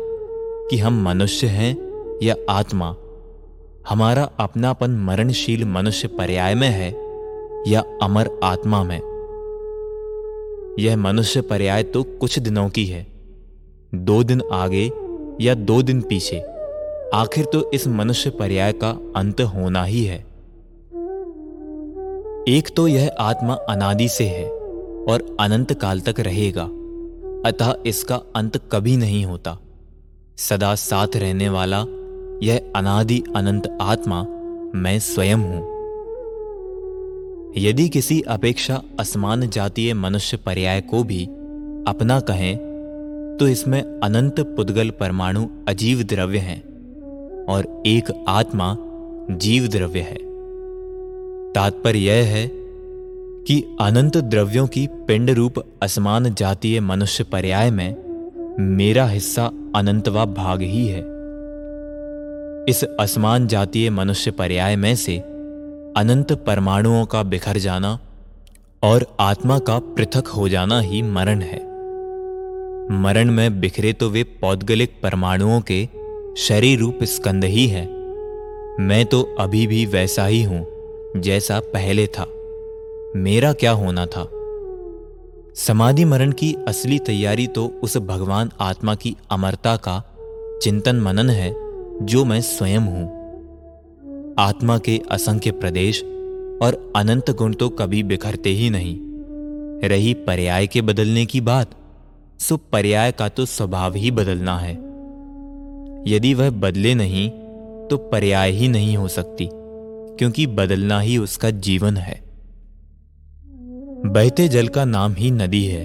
[0.69, 1.77] कि हम मनुष्य हैं
[2.23, 2.95] या आत्मा।
[3.89, 6.89] हमारा अपनापन मरणशील मनुष्य पर्याय में है
[7.71, 8.99] या अमर आत्मा में?
[10.79, 13.05] यह मनुष्य पर्याय तो कुछ दिनों की है।
[13.95, 14.91] दो दिन आगे
[15.41, 16.39] या दो दिन पीछे,
[17.13, 20.19] आखिर तो इस मनुष्य पर्याय का अंत होना ही है।
[22.47, 24.45] एक तो यह आत्मा अनादि से है
[25.05, 26.63] और अनंत काल तक रहेगा,
[27.45, 29.57] अतः इसका अंत कभी नहीं होता।
[30.37, 31.83] सदा साथ रहने वाला
[32.41, 34.25] यह अनादि अनंत आत्मा
[34.75, 35.61] मैं स्वयं हूँ।
[37.57, 41.25] यदि किसी अपेक्षा असमान जातीय मनुष्य पर्याय को भी
[41.87, 42.57] अपना कहें
[43.39, 46.61] तो इसमें अनंत पुद्गल परमाणु अजीव द्रव्य हैं
[47.45, 48.77] और एक आत्मा
[49.31, 50.17] जीव द्रव्य है।
[51.53, 52.49] तात्पर्य यह है
[53.47, 57.95] कि अनंत द्रव्यों की पिंड रूप असमान जातीय मनुष्य पर्याय में
[58.59, 59.45] मेरा हिस्सा
[59.75, 61.12] अनंतवा भाग ही है।
[62.69, 65.17] इस असमान जातीय मनुष्य पर्याय में से
[65.97, 67.99] अनंत परमाणुओं का बिखर जाना
[68.83, 71.59] और आत्मा का पृथक हो जाना ही मरण है।
[73.01, 75.89] मरण में बिखरे तो वे पौद्गलिक परमाणुओं के
[76.37, 77.85] शरीर रूप स्कंद ही है।
[78.79, 80.65] मैं तो अभी भी वैसा ही हूँ,
[81.17, 82.25] जैसा पहले था।
[83.15, 84.27] मेरा क्या होना था?
[85.55, 90.03] समाधि मरण की असली तैयारी तो उस भगवान आत्मा की अमरता का
[90.63, 91.62] चिंतन मनन है।
[92.03, 93.05] जो मैं स्वयं हूँ।
[94.39, 96.01] आत्मा के असंख्य प्रदेश
[96.61, 98.97] और अनंत गुण तो कभी बिखरते ही नहीं।
[99.89, 101.75] रही पर्याय के बदलने की बात,
[102.39, 104.73] सो पर्याय का तो स्वभाव ही बदलना है।
[106.07, 107.29] यदि वह बदले नहीं
[107.89, 112.21] तो पर्याय ही नहीं हो सकती, क्योंकि बदलना ही उसका जीवन है।
[114.05, 115.83] बहते जल का नाम ही नदी है।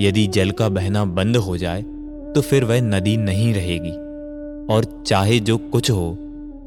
[0.00, 1.82] यदि जल का बहना बंद हो जाए
[2.34, 3.92] तो फिर वह नदी नहीं रहेगी।
[4.70, 6.16] और चाहे जो कुछ हो,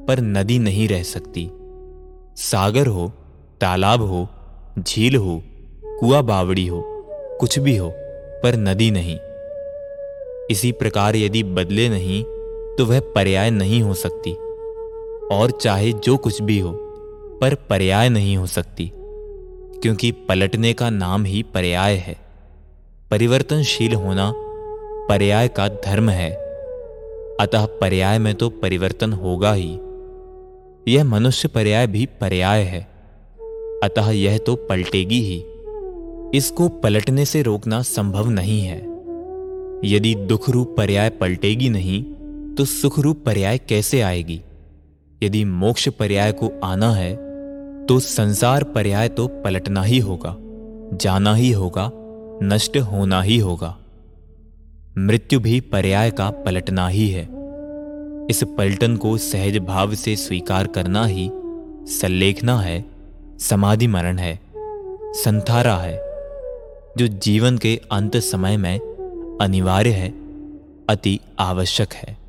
[0.08, 1.50] पर नदी नहीं रह सकती।
[2.36, 3.12] सागर हो,
[3.62, 4.28] तालाब हो,
[4.80, 5.42] झील हो,
[6.00, 6.84] कुआ बावड़ी हो,
[7.40, 7.94] कुछ भी हो,
[8.44, 9.18] पर नदी नहीं।
[10.52, 12.24] इसी प्रकार यदि बदले नहीं
[12.78, 14.34] तो वह पर्याय नहीं हो सकती।
[15.32, 16.72] और चाहे जो कुछ भी हो,
[17.42, 18.92] पर पर्याय नहीं हो सकती,
[19.82, 22.16] क्योंकि पलटने का नाम ही पर्याय है।
[23.12, 24.34] परिवर्तनशील होना
[25.10, 26.45] पर्याय का धर्म है।
[27.42, 29.80] अतः पर्याय में तो परिवर्तन होगा ही।
[30.88, 32.82] यह मनुष्य पर्याय भी पर्याय है।
[33.84, 35.46] अतः यह तो पलटेगी ही।
[36.38, 38.78] इसको पलटने से रोकना संभव नहीं है।
[39.84, 42.04] यदि दुख रूप पर्याय पलटेगी नहीं
[42.56, 44.42] तो सुख रूप पर्याय कैसे आएगी?
[45.24, 47.16] यदि मोक्ष पर्याय को आना है
[47.86, 50.36] तो संसार पर्याय तो पलटना ही होगा,
[50.98, 51.92] जाना ही होगा,
[52.44, 53.78] नष्ट होना ही होगा।
[54.98, 57.28] मृत्यु भी पर्याय का पलटना ही है।
[58.30, 61.30] इस पलटन को सहज भाव से स्वीकार करना ही
[61.88, 62.86] संलेखना है,
[63.40, 64.40] समाधि मरण है,
[65.14, 65.98] संथारा है,
[66.98, 68.80] जो जीवन के अंत समय में
[69.42, 70.10] अनिवार्य है,
[70.90, 72.25] अति आवश्यक है।